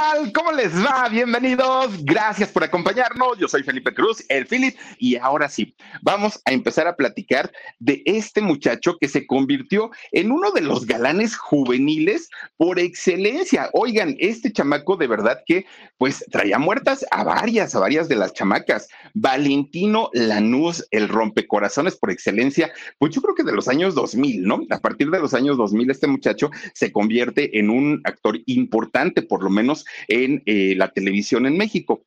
Hola, 0.00 0.12
¿qué 0.12 0.18
tal? 0.18 0.32
¿Cómo 0.32 0.52
les 0.52 0.74
va? 0.74 1.08
Bienvenidos. 1.08 2.04
Gracias 2.04 2.48
por 2.50 2.64
acompañarnos. 2.64 3.38
Yo 3.38 3.48
soy 3.48 3.62
Felipe 3.62 3.92
Cruz, 3.92 4.24
el 4.28 4.46
Philip, 4.46 4.76
y 4.98 5.16
ahora 5.16 5.48
sí, 5.48 5.74
vamos 6.02 6.40
a 6.44 6.52
empezar 6.52 6.86
a 6.86 6.96
platicar 6.96 7.52
de 7.78 8.02
este 8.06 8.40
muchacho 8.40 8.96
que 8.98 9.08
se 9.08 9.26
convirtió 9.26 9.90
en 10.12 10.32
uno 10.32 10.52
de 10.52 10.62
los 10.62 10.86
galanes 10.86 11.36
juveniles 11.36 12.30
por 12.56 12.78
excelencia. 12.78 13.68
Oigan, 13.72 14.16
este 14.18 14.52
chamaco 14.52 14.96
de 14.96 15.06
verdad 15.06 15.42
que 15.44 15.66
pues 15.98 16.24
traía 16.30 16.58
muertas 16.58 17.04
a 17.10 17.24
varias, 17.24 17.74
a 17.74 17.80
varias 17.80 18.08
de 18.08 18.16
las 18.16 18.32
chamacas. 18.32 18.88
Valentino 19.14 20.08
Lanús, 20.12 20.86
el 20.92 21.08
rompecorazones 21.08 21.96
por 21.96 22.10
excelencia, 22.10 22.72
pues 22.98 23.14
yo 23.14 23.20
creo 23.20 23.34
que 23.34 23.42
de 23.42 23.52
los 23.52 23.68
años 23.68 23.94
2000, 23.94 24.42
¿no? 24.44 24.60
A 24.70 24.78
partir 24.78 25.10
de 25.10 25.20
los 25.20 25.34
años 25.34 25.56
2000 25.58 25.90
este 25.90 26.06
muchacho 26.06 26.50
se 26.72 26.92
convierte 26.92 27.58
en 27.58 27.70
un 27.70 28.00
actor 28.04 28.38
importante 28.46 29.22
por 29.22 29.42
lo 29.42 29.50
menos 29.50 29.84
en 30.08 30.42
eh, 30.46 30.74
la 30.76 30.88
televisión 30.88 31.46
en 31.46 31.56
México. 31.56 32.06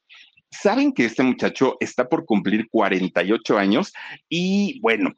Saben 0.52 0.94
que 0.94 1.05
este 1.05 1.24
muchacho 1.24 1.77
está 1.80 2.07
por 2.07 2.26
cumplir 2.26 2.70
48 2.70 3.57
años 3.57 3.94
y 4.30 4.80
bueno, 4.82 5.13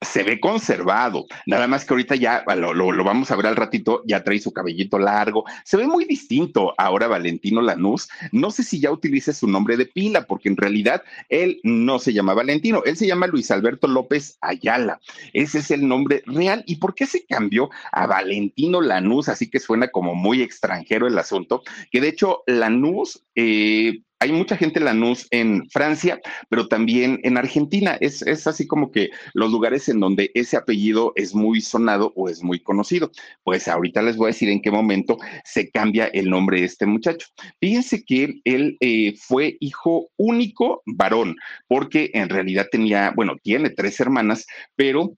se 0.00 0.22
ve 0.22 0.38
conservado, 0.40 1.26
nada 1.46 1.66
más 1.66 1.84
que 1.84 1.94
ahorita 1.94 2.16
ya 2.16 2.44
lo, 2.54 2.74
lo, 2.74 3.04
vamos 3.04 3.30
a 3.30 3.36
ver 3.36 3.46
al 3.46 3.56
ratito, 3.56 4.02
ya 4.06 4.22
trae 4.22 4.38
su 4.38 4.52
cabellito 4.52 4.98
largo, 4.98 5.44
se 5.64 5.78
ve 5.78 5.86
muy 5.86 6.04
distinto 6.04 6.74
ahora 6.76 7.08
Valentino 7.08 7.62
Lanús, 7.62 8.08
no 8.30 8.50
sé 8.50 8.62
si 8.62 8.78
ya 8.78 8.90
utilice 8.90 9.32
su 9.32 9.48
nombre 9.48 9.76
de 9.78 9.86
pila, 9.86 10.26
porque 10.26 10.50
en 10.50 10.58
realidad 10.58 11.02
él 11.30 11.60
no 11.62 11.98
se 11.98 12.12
llama 12.12 12.34
Valentino, 12.34 12.82
él 12.84 12.96
se 12.96 13.06
llama 13.06 13.26
Luis 13.26 13.50
Alberto 13.50 13.88
López 13.88 14.36
Ayala, 14.42 15.00
ese 15.32 15.60
es 15.60 15.70
el 15.70 15.88
nombre 15.88 16.22
real, 16.26 16.62
¿y 16.66 16.76
por 16.76 16.94
qué 16.94 17.06
se 17.06 17.24
cambió 17.24 17.70
a 17.90 18.06
Valentino 18.06 18.82
Lanús? 18.82 19.30
Así 19.30 19.48
que 19.48 19.60
suena 19.60 19.88
como 19.88 20.14
muy 20.14 20.42
extranjero 20.42 21.06
el 21.06 21.18
asunto, 21.18 21.62
que 21.90 22.00
de 22.00 22.08
hecho 22.08 22.42
Lanús... 22.46 23.24
Eh, 23.34 24.02
hay 24.18 24.32
mucha 24.32 24.56
gente 24.56 24.80
Lanús 24.80 25.26
en 25.30 25.68
Francia, 25.70 26.20
pero 26.48 26.68
también 26.68 27.20
en 27.22 27.36
Argentina. 27.36 27.96
Es, 28.00 28.22
es, 28.22 28.46
así 28.46 28.66
como 28.66 28.90
que 28.90 29.10
los 29.34 29.50
lugares 29.50 29.88
en 29.88 30.00
donde 30.00 30.30
ese 30.34 30.56
apellido 30.56 31.12
es 31.16 31.34
muy 31.34 31.60
sonado 31.60 32.12
o 32.16 32.28
es 32.28 32.42
muy 32.42 32.60
conocido. 32.60 33.10
Pues 33.44 33.68
ahorita 33.68 34.02
les 34.02 34.16
voy 34.16 34.26
a 34.26 34.32
decir 34.32 34.48
en 34.48 34.62
qué 34.62 34.70
momento 34.70 35.18
se 35.44 35.70
cambia 35.70 36.06
el 36.06 36.30
nombre 36.30 36.60
de 36.60 36.66
este 36.66 36.86
muchacho. 36.86 37.28
Fíjense 37.60 38.04
que 38.04 38.40
él 38.44 38.76
eh, 38.80 39.14
fue 39.18 39.56
hijo 39.60 40.08
único 40.16 40.82
varón, 40.86 41.36
porque 41.68 42.10
en 42.14 42.28
realidad 42.28 42.68
tenía, 42.70 43.12
bueno, 43.14 43.36
tiene 43.42 43.70
tres 43.70 44.00
hermanas, 44.00 44.46
pero 44.76 45.16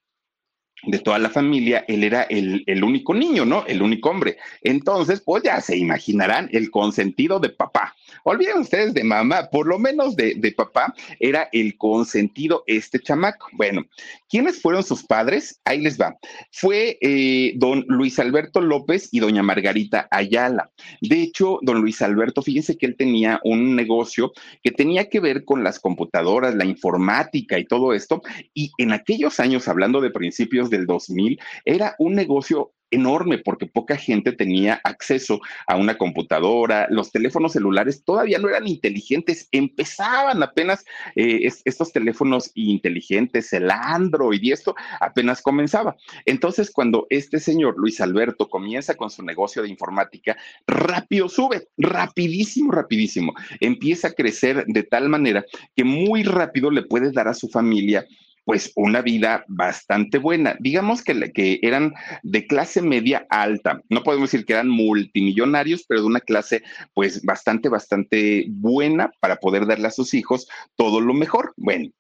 de 0.85 0.99
toda 0.99 1.19
la 1.19 1.31
familia, 1.31 1.85
él 1.89 2.05
era 2.05 2.23
el, 2.23 2.63
el, 2.67 2.85
único 2.85 3.13
niño, 3.13 3.45
¿no? 3.45 3.67
El 3.67 3.83
único 3.83 4.11
hombre. 4.11 4.37
Entonces, 4.63 5.21
pues 5.21 5.43
ya 5.43 5.61
se 5.61 5.77
imaginarán 5.77 6.49
el 6.53 6.71
consentido 6.71 7.41
de 7.41 7.49
papá. 7.49 7.97
Olviden 8.25 8.59
ustedes 8.59 8.95
de 8.95 9.05
mamá, 9.05 9.49
por 9.51 9.67
lo 9.67 9.79
menos 9.79 10.17
de, 10.17 10.35
de 10.37 10.53
papá, 10.53 10.95
era 11.21 11.49
el 11.53 11.77
consentido 11.77 12.65
este 12.67 12.99
chamaco. 12.99 13.49
Bueno, 13.53 13.87
¿quiénes 14.29 14.61
fueron 14.61 14.83
sus 14.83 15.05
padres? 15.05 15.61
Ahí 15.65 15.81
les 15.81 15.99
va. 15.99 16.17
Fue 16.53 16.99
eh, 17.01 17.53
don 17.57 17.85
Luis 17.89 18.19
Alberto 18.19 18.61
López 18.61 19.09
y 19.13 19.21
doña 19.21 19.43
Margarita 19.43 20.09
Ayala. 20.11 20.71
De 21.01 21.23
hecho, 21.23 21.59
don 21.63 21.81
Luis 21.81 22.03
Alberto, 22.03 22.43
fíjense 22.43 22.77
que 22.77 22.87
él 22.87 22.97
tenía 22.97 23.41
un 23.45 23.77
negocio 23.77 24.33
que 24.63 24.71
tenía 24.71 25.09
que 25.09 25.21
ver 25.21 25.45
con 25.45 25.65
las 25.65 25.79
computadoras, 25.79 26.55
la 26.55 26.65
informática 26.65 27.59
y 27.59 27.65
todo 27.65 27.93
esto. 27.93 28.23
Y 28.55 28.73
en 28.79 28.93
aquellos 28.93 29.41
años, 29.41 29.69
hablando 29.69 30.01
de 30.01 30.11
principios 30.11 30.71
del 30.71 30.87
2000, 30.87 31.39
era 31.65 31.95
un 31.99 32.15
negocio 32.15 32.73
enorme 32.91 33.39
porque 33.39 33.67
poca 33.67 33.97
gente 33.97 34.33
tenía 34.33 34.81
acceso 34.85 35.41
a 35.67 35.77
una 35.77 35.99
computadora, 35.99 36.87
los 36.91 37.13
teléfonos 37.13 37.53
celulares 37.53 38.03
todavía 38.05 38.39
no 38.39 38.49
eran 38.49 38.67
inteligentes, 38.67 39.49
empezaban 39.53 40.43
apenas 40.43 40.85
eh, 41.15 41.49
estos 41.65 41.93
teléfonos 41.93 42.51
inteligentes, 42.55 43.53
el 43.53 43.71
Android 43.71 44.41
y 44.43 44.53
esto 44.53 44.75
apenas 45.01 45.43
comenzaba. 45.43 45.97
Entonces, 46.25 46.71
cuando 46.71 47.07
este 47.11 47.41
señor 47.41 47.75
Luis 47.77 48.01
Alberto 48.01 48.49
comienza 48.49 48.95
con 48.95 49.11
su 49.11 49.23
negocio 49.23 49.63
de 49.63 49.69
informática, 49.69 50.37
rápido 50.67 51.29
sube, 51.29 51.69
rapidísimo, 51.77 52.73
rapidísimo, 52.73 53.35
empieza 53.61 54.09
a 54.09 54.13
crecer 54.13 54.65
de 54.67 54.83
tal 54.83 55.09
manera 55.09 55.45
que 55.75 55.85
muy 55.85 56.23
rápido 56.23 56.71
le 56.71 56.83
puede 56.83 57.13
dar 57.13 57.29
a 57.29 57.35
su 57.35 57.49
familia 57.49 58.07
pues 58.49 58.73
una 58.77 59.03
vida 59.03 59.45
bastante 59.47 60.17
buena. 60.17 60.57
Digamos 60.59 61.05
que, 61.05 61.33
que 61.35 61.61
eran 61.61 61.93
de 62.23 62.47
clase 62.47 62.81
media 62.81 63.27
alta. 63.29 63.83
No 63.91 64.03
podemos 64.03 64.31
decir 64.31 64.47
que 64.47 64.55
eran 64.55 64.71
multimillonarios, 64.71 65.85
pero 65.87 66.01
de 66.01 66.07
una 66.07 66.21
clase 66.21 66.63
pues 66.95 67.23
bastante, 67.25 67.69
bastante 67.69 68.47
buena 68.49 69.13
para 69.21 69.37
poder 69.37 69.67
darle 69.67 69.89
a 69.89 69.91
sus 69.91 70.15
hijos 70.15 70.49
todo 70.77 71.03
lo 71.03 71.13
mejor. 71.13 71.53
Bueno, 71.59 71.91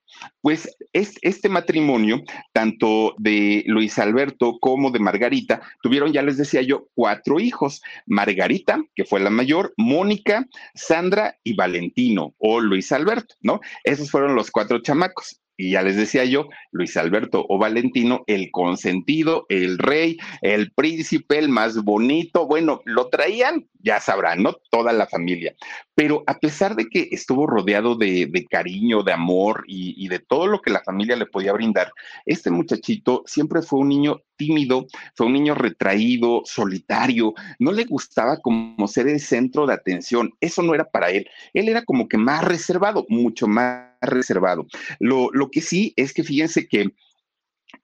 pues 0.40 0.76
este 0.92 1.48
matrimonio, 1.48 2.22
tanto 2.52 3.14
de 3.18 3.64
Luis 3.66 3.98
Alberto 3.98 4.58
como 4.60 4.90
de 4.90 4.98
Margarita, 4.98 5.60
tuvieron, 5.82 6.12
ya 6.12 6.22
les 6.22 6.36
decía 6.36 6.62
yo, 6.62 6.88
cuatro 6.94 7.40
hijos. 7.40 7.82
Margarita, 8.06 8.82
que 8.94 9.04
fue 9.04 9.20
la 9.20 9.30
mayor, 9.30 9.74
Mónica, 9.76 10.46
Sandra 10.74 11.38
y 11.44 11.54
Valentino, 11.54 12.34
o 12.38 12.60
Luis 12.60 12.92
Alberto, 12.92 13.34
¿no? 13.40 13.60
Esos 13.84 14.10
fueron 14.10 14.34
los 14.34 14.50
cuatro 14.50 14.80
chamacos. 14.80 15.40
Y 15.60 15.72
ya 15.72 15.82
les 15.82 15.96
decía 15.96 16.24
yo, 16.24 16.48
Luis 16.70 16.96
Alberto 16.96 17.44
o 17.48 17.58
Valentino, 17.58 18.22
el 18.28 18.52
consentido, 18.52 19.44
el 19.48 19.78
rey, 19.78 20.16
el 20.40 20.70
príncipe, 20.70 21.36
el 21.36 21.48
más 21.48 21.82
bonito, 21.82 22.46
bueno, 22.46 22.80
lo 22.84 23.08
traían, 23.08 23.68
ya 23.80 24.00
sabrán, 24.00 24.42
¿no? 24.42 24.56
Toda 24.70 24.92
la 24.92 25.06
familia. 25.06 25.54
Pero 25.94 26.24
a 26.26 26.38
pesar 26.38 26.76
de 26.76 26.86
que 26.86 27.08
estuvo 27.10 27.46
rodeado 27.46 27.96
de, 27.96 28.46
cariño, 28.50 29.02
de 29.02 29.12
amor 29.12 29.64
y, 29.66 29.94
y, 30.02 30.08
de 30.08 30.18
todo 30.18 30.46
lo 30.46 30.60
que 30.60 30.70
la 30.70 30.82
familia 30.82 31.16
le 31.16 31.26
podía 31.26 31.52
brindar, 31.52 31.92
este 32.24 32.50
muchachito 32.50 33.22
siempre 33.26 33.62
fue 33.62 33.80
un 33.80 33.88
niño 33.88 34.22
tímido, 34.36 34.86
fue 35.14 35.26
un 35.26 35.34
niño 35.34 35.54
retraído, 35.54 36.42
solitario, 36.44 37.34
no 37.58 37.72
le 37.72 37.84
gustaba 37.84 38.38
como 38.38 38.88
ser 38.88 39.08
el 39.08 39.20
centro 39.20 39.66
de 39.66 39.74
atención, 39.74 40.30
eso 40.40 40.62
no 40.62 40.74
era 40.74 40.84
para 40.84 41.10
él, 41.10 41.28
él 41.52 41.68
era 41.68 41.84
como 41.84 42.08
que 42.08 42.16
más 42.16 42.44
reservado, 42.44 43.04
mucho 43.08 43.46
más 43.46 43.88
reservado. 44.00 44.66
Lo, 45.00 45.28
lo 45.32 45.50
que 45.50 45.60
sí 45.60 45.92
es 45.96 46.14
que 46.14 46.22
fíjense 46.22 46.68
que 46.68 46.92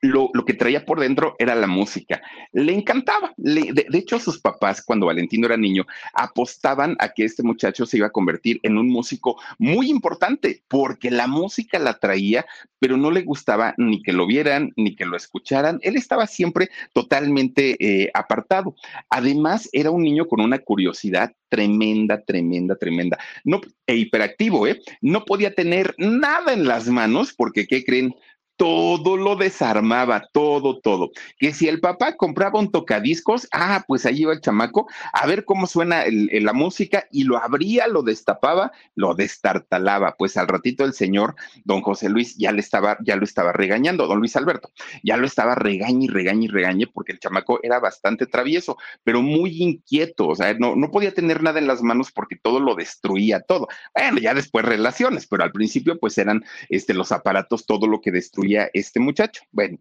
lo, 0.05 0.31
lo, 0.35 0.45
que 0.45 0.55
traía 0.55 0.85
por 0.85 1.01
dentro 1.01 1.35
era 1.39 1.55
la 1.55 1.67
música. 1.67 2.21
Le 2.53 2.73
encantaba. 2.73 3.33
Le, 3.37 3.73
de, 3.73 3.99
hecho, 3.99 4.19
sus 4.19 4.41
papás, 4.41 4.83
cuando 4.85 5.07
Valentino 5.07 5.47
era 5.47 5.57
niño, 5.57 5.87
apostaban 6.13 6.97
a 6.99 7.09
que 7.09 7.25
este 7.25 7.43
muchacho 7.43 7.87
se 7.87 7.97
iba 7.99 8.09
a 8.09 8.13
convertir 8.13 8.61
en 8.63 8.77
un 8.77 8.89
músico 8.89 9.41
muy 9.59 9.91
importante, 9.91 10.63
porque 10.69 11.11
la 11.11 11.27
música 11.27 11.79
la 11.79 11.99
traía, 11.99 12.45
pero 12.79 12.97
no 12.97 13.11
le 13.11 13.23
gustaba 13.23 13.75
ni 13.79 14.03
que 14.03 14.13
lo 14.13 14.27
vieran, 14.27 14.73
ni 14.77 14.95
que 14.95 15.07
lo 15.07 15.17
escucharan. 15.17 15.79
Él 15.83 15.97
estaba 15.97 16.27
siempre 16.27 16.69
totalmente 16.93 17.77
eh, 17.81 18.11
apartado. 18.13 18.75
Además, 19.09 19.69
era 19.73 19.91
un 19.91 20.03
niño 20.03 20.27
con 20.27 20.41
una 20.41 20.59
curiosidad 20.59 21.33
tremenda, 21.49 22.21
tremenda, 22.21 22.75
tremenda. 22.77 23.19
No, 23.45 23.61
e 23.87 23.97
hiperactivo, 23.97 24.67
¿eh? 24.67 24.81
No 25.01 25.25
podía 25.25 25.55
tener 25.55 25.95
nada 25.99 26.53
en 26.53 26.67
las 26.67 26.89
manos, 26.89 27.33
porque, 27.33 27.67
¿qué 27.67 27.85
creen? 27.85 28.15
Todo 28.57 29.17
lo 29.17 29.37
desarmaba, 29.37 30.29
todo, 30.33 30.79
todo. 30.79 31.11
Que 31.39 31.53
si 31.53 31.69
el 31.69 31.81
papá 31.81 32.17
compraba 32.17 32.61
un 32.61 32.71
tocadiscos, 32.71 33.49
ah, 33.53 33.85
pues 33.87 34.07
ahí 34.07 34.23
iba 34.23 34.33
el 34.33 34.41
chamaco 34.41 34.87
a 35.13 35.27
ver 35.27 35.45
cómo 35.45 35.67
suena 35.67 36.05
el, 36.05 36.29
el, 36.33 36.45
la 36.45 36.53
música 36.53 37.07
y 37.11 37.25
lo 37.25 37.39
abría, 37.39 37.89
lo 37.89 38.03
destapaba, 38.03 38.73
lo 38.95 39.15
destartalaba. 39.15 40.15
Pues 40.17 40.37
al 40.37 40.49
ratito 40.49 40.85
el 40.85 40.93
señor, 40.93 41.35
don 41.65 41.83
José 41.83 42.09
Luis, 42.09 42.37
ya 42.37 42.53
le 42.53 42.61
estaba, 42.61 42.97
ya 43.05 43.17
lo 43.17 43.25
estaba 43.25 43.53
regañando, 43.53 44.07
don 44.07 44.19
Luis 44.19 44.37
Alberto, 44.37 44.71
ya 45.03 45.17
lo 45.17 45.27
estaba 45.27 45.55
regañe 45.55 46.05
y 46.05 46.09
regañe 46.09 46.45
y 46.45 46.49
regañe 46.49 46.87
porque 46.87 47.13
el 47.13 47.19
chamaco 47.19 47.61
era 47.63 47.81
bastante 47.81 48.27
travieso, 48.27 48.77
pero 49.03 49.23
muy 49.23 49.63
inquieto, 49.63 50.29
o 50.29 50.37
sea, 50.37 50.55
no, 50.55 50.77
no 50.77 50.91
podía 50.91 51.13
tener 51.13 51.43
nada 51.43 51.59
en 51.59 51.67
las 51.67 51.83
manos 51.83 52.13
porque 52.13 52.37
todo 52.37 52.61
lo 52.61 52.75
destruía, 52.75 53.41
todo. 53.41 53.69
Bueno, 53.95 54.19
ya 54.19 54.35
después 54.35 54.65
relaciones, 54.65 55.27
pero 55.27 55.43
al 55.43 55.53
principio 55.53 55.99
pues 55.99 56.19
eran 56.19 56.45
este, 56.69 56.95
los 56.95 57.13
aparatos, 57.13 57.67
todo 57.67 57.87
lo 57.87 58.01
que 58.01 58.13
destruía 58.13 58.44
este 58.73 59.01
muchacho. 59.01 59.43
Bueno, 59.51 59.79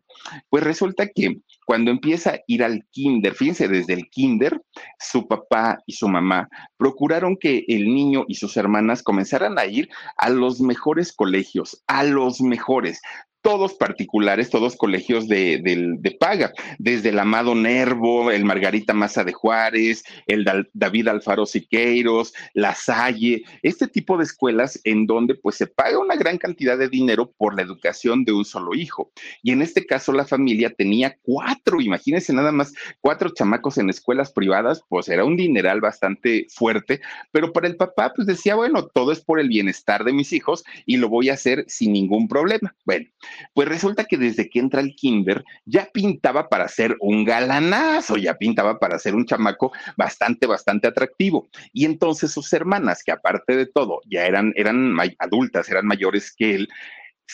pues 0.49 0.63
resulta 0.63 1.07
que 1.07 1.41
cuando 1.65 1.91
empieza 1.91 2.31
a 2.31 2.39
ir 2.47 2.63
al 2.63 2.85
kinder, 2.91 3.33
fíjense, 3.33 3.67
desde 3.67 3.93
el 3.93 4.09
kinder, 4.09 4.61
su 4.99 5.27
papá 5.27 5.79
y 5.85 5.93
su 5.93 6.07
mamá 6.07 6.49
procuraron 6.77 7.37
que 7.37 7.65
el 7.67 7.85
niño 7.93 8.25
y 8.27 8.35
sus 8.35 8.57
hermanas 8.57 9.03
comenzaran 9.03 9.57
a 9.57 9.65
ir 9.65 9.89
a 10.17 10.29
los 10.29 10.61
mejores 10.61 11.13
colegios, 11.13 11.83
a 11.87 12.03
los 12.03 12.41
mejores 12.41 13.01
todos 13.43 13.73
particulares, 13.73 14.49
todos 14.49 14.77
colegios 14.77 15.27
de, 15.27 16.17
paga, 16.19 16.53
desde 16.79 17.09
el 17.09 17.19
Amado 17.19 17.53
Nervo, 17.53 18.31
el 18.31 18.45
Margarita 18.45 18.93
Maza 18.93 19.25
de 19.25 19.33
Juárez, 19.33 20.03
el 20.27 20.45
David 20.73 21.09
Alfaro 21.09 21.45
Siqueiros, 21.45 22.33
La 22.53 22.73
Salle, 22.73 23.43
este 23.61 23.87
tipo 23.87 24.17
de 24.17 24.23
escuelas 24.23 24.79
en 24.85 25.05
donde 25.05 25.35
pues 25.35 25.57
se 25.57 25.67
paga 25.67 25.99
una 25.99 26.15
gran 26.15 26.37
cantidad 26.37 26.77
de 26.77 26.87
dinero 26.87 27.33
por 27.37 27.53
la 27.55 27.61
educación 27.61 28.23
de 28.23 28.31
un 28.31 28.45
solo 28.45 28.73
hijo. 28.75 29.11
Y 29.43 29.51
en 29.51 29.61
este 29.61 29.85
caso 29.85 30.13
la 30.13 30.25
familia 30.25 30.73
tenía 30.73 31.17
cuatro, 31.21 31.52
imagínense 31.81 32.33
nada 32.33 32.51
más, 32.51 32.73
cuatro 33.01 33.29
chamacos 33.29 33.77
en 33.77 33.89
escuelas 33.89 34.31
privadas, 34.31 34.83
pues 34.87 35.09
era 35.09 35.25
un 35.25 35.37
dineral 35.37 35.81
bastante 35.81 36.47
fuerte, 36.49 37.01
pero 37.31 37.51
para 37.51 37.67
el 37.67 37.75
papá 37.75 38.13
pues 38.15 38.27
decía, 38.27 38.55
bueno, 38.55 38.85
todo 38.87 39.11
es 39.11 39.21
por 39.21 39.39
el 39.39 39.49
bienestar 39.49 40.03
de 40.03 40.13
mis 40.13 40.33
hijos 40.33 40.63
y 40.85 40.97
lo 40.97 41.09
voy 41.09 41.29
a 41.29 41.33
hacer 41.33 41.65
sin 41.67 41.93
ningún 41.93 42.27
problema. 42.27 42.75
Bueno, 42.85 43.07
pues 43.53 43.67
resulta 43.67 44.05
que 44.05 44.17
desde 44.17 44.49
que 44.49 44.59
entra 44.59 44.81
el 44.81 44.95
kinder 44.95 45.43
ya 45.65 45.89
pintaba 45.91 46.49
para 46.49 46.67
ser 46.67 46.95
un 46.99 47.25
galanazo, 47.25 48.17
ya 48.17 48.35
pintaba 48.35 48.79
para 48.79 48.99
ser 48.99 49.15
un 49.15 49.25
chamaco 49.25 49.71
bastante, 49.97 50.47
bastante 50.47 50.87
atractivo. 50.87 51.47
Y 51.71 51.85
entonces 51.85 52.31
sus 52.31 52.51
hermanas, 52.53 53.03
que 53.03 53.11
aparte 53.11 53.55
de 53.55 53.65
todo 53.65 54.01
ya 54.09 54.25
eran, 54.25 54.53
eran 54.55 54.95
adultas, 55.19 55.69
eran 55.69 55.85
mayores 55.85 56.33
que 56.35 56.55
él, 56.55 56.69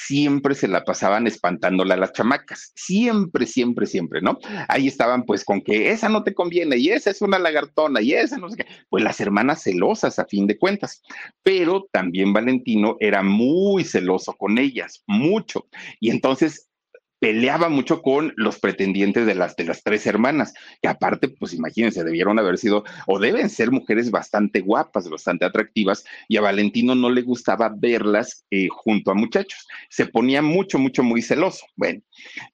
siempre 0.06 0.56
se 0.56 0.68
la 0.68 0.84
pasaban 0.86 1.28
espantándola 1.28 1.96
a 1.96 1.98
las 1.98 2.14
chamacas, 2.14 2.72
siempre, 2.76 3.46
siempre, 3.46 3.86
siempre, 3.86 4.22
¿no? 4.22 4.40
Ahí 4.68 4.88
estaban 4.88 5.24
pues 5.24 5.44
con 5.44 5.62
que 5.62 5.92
esa 5.92 6.10
no 6.10 6.24
te 6.24 6.34
conviene 6.34 6.78
y 6.78 6.90
esa 6.90 7.10
es 7.10 7.22
una 7.22 7.38
lagartona 7.38 8.02
y 8.02 8.14
esa 8.14 8.38
no 8.38 8.50
sé 8.50 8.58
qué, 8.58 8.66
pues 8.90 9.04
las 9.04 9.20
hermanas 9.20 9.64
celosas 9.64 10.18
a 10.18 10.26
fin 10.26 10.48
de 10.48 10.58
cuentas, 10.58 11.02
pero 11.44 11.88
también 11.92 12.34
Valentino 12.34 12.96
era 13.00 13.24
muy 13.24 13.84
celoso 13.84 14.34
con 14.34 14.58
ellas, 14.58 15.04
mucho, 15.06 15.68
y 16.00 16.12
entonces 16.12 16.69
peleaba 17.20 17.70
mucho 17.70 18.02
con 18.02 18.34
los 18.38 18.60
pretendientes 18.60 19.26
de 19.26 19.36
las, 19.36 19.56
de 19.56 19.66
las 19.66 19.84
tres 19.84 20.08
hermanas, 20.08 20.54
que 20.82 20.88
aparte, 20.88 21.28
pues 21.28 21.54
imagínense, 21.54 22.04
debieron 22.04 22.40
haber 22.40 22.58
sido 22.58 22.84
o 23.08 23.20
deben 23.20 23.50
ser 23.50 23.72
mujeres 23.72 24.10
bastante 24.10 24.62
guapas, 24.62 25.10
bastante 25.10 25.46
atractivas, 25.46 26.06
y 26.28 26.38
a 26.38 26.42
Valentino 26.42 26.96
no 26.96 27.10
le 27.10 27.22
gustaba 27.22 27.74
verlas 27.76 28.46
eh, 28.52 28.68
junto 28.70 29.12
a 29.12 29.16
muchachos. 29.16 29.68
Se 29.90 30.06
ponía 30.06 30.42
mucho, 30.42 30.80
mucho, 30.80 31.04
muy 31.04 31.22
celoso. 31.22 31.66
Bueno, 31.76 32.02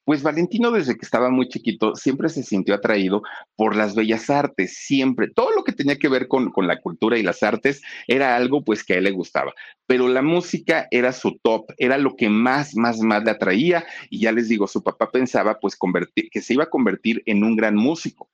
pues 0.03 0.23
Valentino 0.23 0.71
desde 0.71 0.95
que 0.95 1.05
estaba 1.05 1.29
muy 1.29 1.47
chiquito 1.47 1.95
siempre 1.95 2.29
se 2.29 2.43
sintió 2.43 2.75
atraído 2.75 3.21
por 3.55 3.75
las 3.75 3.95
bellas 3.95 4.29
artes, 4.29 4.75
siempre. 4.77 5.29
Todo 5.29 5.51
lo 5.51 5.63
que 5.63 5.73
tenía 5.73 5.97
que 5.97 6.09
ver 6.09 6.27
con, 6.27 6.51
con 6.51 6.67
la 6.67 6.79
cultura 6.79 7.17
y 7.17 7.23
las 7.23 7.43
artes 7.43 7.81
era 8.07 8.35
algo 8.35 8.63
pues 8.63 8.83
que 8.83 8.93
a 8.93 8.97
él 8.97 9.03
le 9.03 9.11
gustaba, 9.11 9.53
pero 9.87 10.07
la 10.07 10.21
música 10.21 10.87
era 10.91 11.11
su 11.13 11.37
top, 11.43 11.71
era 11.77 11.97
lo 11.97 12.15
que 12.15 12.29
más, 12.29 12.75
más, 12.75 12.99
más 12.99 13.23
le 13.23 13.31
atraía, 13.31 13.85
y 14.09 14.19
ya 14.21 14.31
les 14.31 14.49
digo, 14.49 14.54
su 14.67 14.83
papá 14.83 15.11
pensaba 15.11 15.59
pues 15.59 15.75
convertir, 15.75 16.29
que 16.29 16.41
se 16.41 16.53
iba 16.53 16.63
a 16.63 16.69
convertir 16.69 17.21
en 17.25 17.43
un 17.43 17.55
gran 17.55 17.75
músico. 17.75 18.29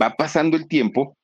Va 0.00 0.16
pasando 0.16 0.56
el 0.56 0.66
tiempo 0.66 1.16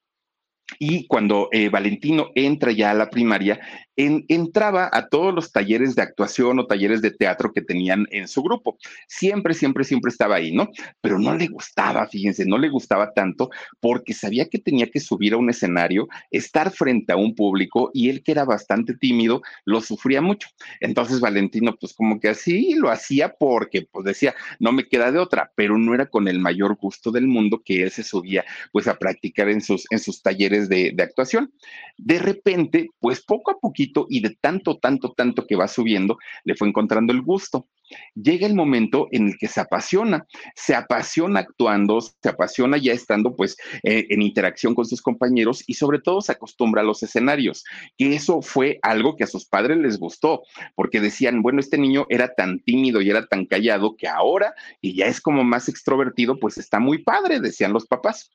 y 0.78 1.06
cuando 1.06 1.48
eh, 1.52 1.68
Valentino 1.68 2.30
entra 2.34 2.72
ya 2.72 2.90
a 2.90 2.94
la 2.94 3.08
primaria, 3.08 3.60
entraba 3.96 4.90
a 4.92 5.08
todos 5.08 5.34
los 5.34 5.52
talleres 5.52 5.94
de 5.94 6.02
actuación 6.02 6.58
o 6.58 6.66
talleres 6.66 7.00
de 7.00 7.10
teatro 7.10 7.52
que 7.52 7.62
tenían 7.62 8.06
en 8.10 8.28
su 8.28 8.42
grupo. 8.42 8.76
Siempre, 9.08 9.54
siempre, 9.54 9.84
siempre 9.84 10.10
estaba 10.10 10.36
ahí, 10.36 10.52
¿no? 10.52 10.68
Pero 11.00 11.18
no 11.18 11.34
le 11.34 11.46
gustaba, 11.46 12.06
fíjense, 12.06 12.44
no 12.44 12.58
le 12.58 12.68
gustaba 12.68 13.12
tanto 13.14 13.50
porque 13.80 14.12
sabía 14.12 14.48
que 14.48 14.58
tenía 14.58 14.90
que 14.90 15.00
subir 15.00 15.32
a 15.32 15.38
un 15.38 15.48
escenario, 15.48 16.08
estar 16.30 16.70
frente 16.70 17.12
a 17.12 17.16
un 17.16 17.34
público 17.34 17.90
y 17.94 18.10
él 18.10 18.22
que 18.22 18.32
era 18.32 18.44
bastante 18.44 18.94
tímido, 18.94 19.40
lo 19.64 19.80
sufría 19.80 20.20
mucho. 20.20 20.48
Entonces 20.80 21.20
Valentino, 21.20 21.74
pues 21.80 21.94
como 21.94 22.20
que 22.20 22.28
así 22.28 22.74
lo 22.74 22.90
hacía 22.90 23.34
porque, 23.38 23.86
pues 23.90 24.04
decía, 24.04 24.34
no 24.58 24.72
me 24.72 24.86
queda 24.86 25.10
de 25.10 25.18
otra, 25.18 25.52
pero 25.54 25.78
no 25.78 25.94
era 25.94 26.06
con 26.06 26.28
el 26.28 26.38
mayor 26.38 26.76
gusto 26.76 27.10
del 27.10 27.26
mundo 27.26 27.62
que 27.64 27.82
él 27.82 27.90
se 27.90 28.02
subía, 28.02 28.44
pues 28.72 28.88
a 28.88 28.98
practicar 28.98 29.48
en 29.48 29.62
sus, 29.62 29.86
en 29.90 30.00
sus 30.00 30.20
talleres 30.20 30.55
de, 30.62 30.92
de 30.94 31.02
actuación. 31.02 31.52
De 31.96 32.18
repente, 32.18 32.88
pues 33.00 33.24
poco 33.24 33.50
a 33.50 33.58
poquito, 33.58 34.06
y 34.08 34.20
de 34.20 34.36
tanto, 34.40 34.78
tanto, 34.78 35.12
tanto 35.12 35.46
que 35.46 35.56
va 35.56 35.68
subiendo, 35.68 36.18
le 36.44 36.54
fue 36.54 36.68
encontrando 36.68 37.12
el 37.12 37.22
gusto 37.22 37.66
llega 38.14 38.46
el 38.46 38.54
momento 38.54 39.08
en 39.12 39.28
el 39.28 39.38
que 39.38 39.48
se 39.48 39.60
apasiona, 39.60 40.26
se 40.54 40.74
apasiona 40.74 41.40
actuando, 41.40 42.00
se 42.00 42.28
apasiona 42.28 42.76
ya 42.76 42.92
estando 42.92 43.34
pues 43.36 43.56
eh, 43.82 44.06
en 44.10 44.22
interacción 44.22 44.74
con 44.74 44.86
sus 44.86 45.02
compañeros 45.02 45.62
y 45.66 45.74
sobre 45.74 46.00
todo 46.00 46.20
se 46.20 46.32
acostumbra 46.32 46.82
a 46.82 46.84
los 46.84 47.02
escenarios, 47.02 47.64
que 47.96 48.14
eso 48.14 48.42
fue 48.42 48.78
algo 48.82 49.16
que 49.16 49.24
a 49.24 49.28
sus 49.28 49.46
padres 49.46 49.78
les 49.78 49.98
gustó, 49.98 50.42
porque 50.74 51.00
decían, 51.00 51.42
bueno, 51.42 51.60
este 51.60 51.78
niño 51.78 52.06
era 52.08 52.34
tan 52.34 52.60
tímido 52.60 53.00
y 53.00 53.10
era 53.10 53.26
tan 53.26 53.46
callado 53.46 53.96
que 53.96 54.08
ahora, 54.08 54.54
y 54.80 54.96
ya 54.96 55.06
es 55.06 55.20
como 55.20 55.44
más 55.44 55.68
extrovertido, 55.68 56.38
pues 56.38 56.58
está 56.58 56.80
muy 56.80 56.98
padre, 56.98 57.40
decían 57.40 57.72
los 57.72 57.86
papás. 57.86 58.30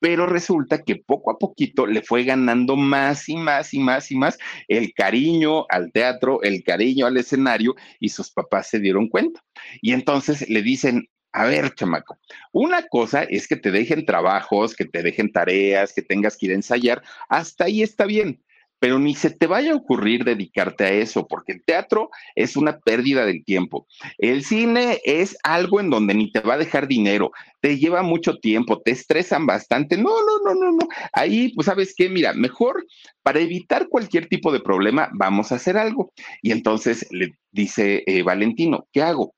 Pero 0.00 0.26
resulta 0.26 0.82
que 0.82 0.96
poco 0.96 1.32
a 1.32 1.38
poquito 1.38 1.86
le 1.86 2.02
fue 2.02 2.22
ganando 2.22 2.76
más 2.76 3.28
y 3.28 3.36
más 3.36 3.74
y 3.74 3.80
más 3.80 4.10
y 4.10 4.16
más 4.16 4.38
el 4.68 4.92
cariño 4.94 5.66
al 5.68 5.90
teatro, 5.90 6.40
el 6.42 6.62
cariño 6.62 7.06
al 7.06 7.16
escenario 7.16 7.74
y 7.98 8.08
sus 8.10 8.30
papás 8.30 8.68
se 8.68 8.78
dieron 8.78 8.87
cuenta. 9.08 9.44
Y 9.80 9.92
entonces 9.92 10.48
le 10.48 10.62
dicen, 10.62 11.08
a 11.32 11.44
ver, 11.44 11.74
chamaco, 11.74 12.18
una 12.52 12.86
cosa 12.88 13.22
es 13.22 13.46
que 13.46 13.56
te 13.56 13.70
dejen 13.70 14.06
trabajos, 14.06 14.74
que 14.74 14.86
te 14.86 15.02
dejen 15.02 15.30
tareas, 15.30 15.92
que 15.92 16.02
tengas 16.02 16.36
que 16.36 16.46
ir 16.46 16.52
a 16.52 16.56
ensayar, 16.56 17.02
hasta 17.28 17.64
ahí 17.64 17.82
está 17.82 18.06
bien, 18.06 18.42
pero 18.78 18.98
ni 18.98 19.14
se 19.14 19.30
te 19.30 19.46
vaya 19.46 19.72
a 19.72 19.76
ocurrir 19.76 20.24
dedicarte 20.24 20.84
a 20.84 20.92
eso, 20.92 21.26
porque 21.26 21.52
el 21.52 21.64
teatro 21.64 22.10
es 22.34 22.56
una 22.56 22.78
pérdida 22.78 23.26
del 23.26 23.44
tiempo. 23.44 23.86
El 24.18 24.44
cine 24.44 25.00
es 25.04 25.36
algo 25.42 25.80
en 25.80 25.90
donde 25.90 26.14
ni 26.14 26.30
te 26.30 26.40
va 26.40 26.54
a 26.54 26.58
dejar 26.58 26.88
dinero, 26.88 27.32
te 27.60 27.78
lleva 27.78 28.02
mucho 28.02 28.36
tiempo, 28.36 28.80
te 28.80 28.92
estresan 28.92 29.46
bastante. 29.46 29.96
No, 29.96 30.10
no, 30.24 30.38
no, 30.44 30.54
no, 30.54 30.72
no. 30.72 30.88
Ahí, 31.12 31.52
pues, 31.54 31.66
¿sabes 31.66 31.94
qué? 31.96 32.08
Mira, 32.08 32.32
mejor 32.32 32.84
para 33.22 33.40
evitar 33.40 33.88
cualquier 33.88 34.26
tipo 34.26 34.52
de 34.52 34.60
problema, 34.60 35.10
vamos 35.12 35.52
a 35.52 35.56
hacer 35.56 35.76
algo. 35.76 36.12
Y 36.40 36.52
entonces 36.52 37.06
le 37.10 37.34
dice 37.50 38.02
eh, 38.06 38.22
Valentino, 38.22 38.86
¿qué 38.92 39.02
hago? 39.02 39.34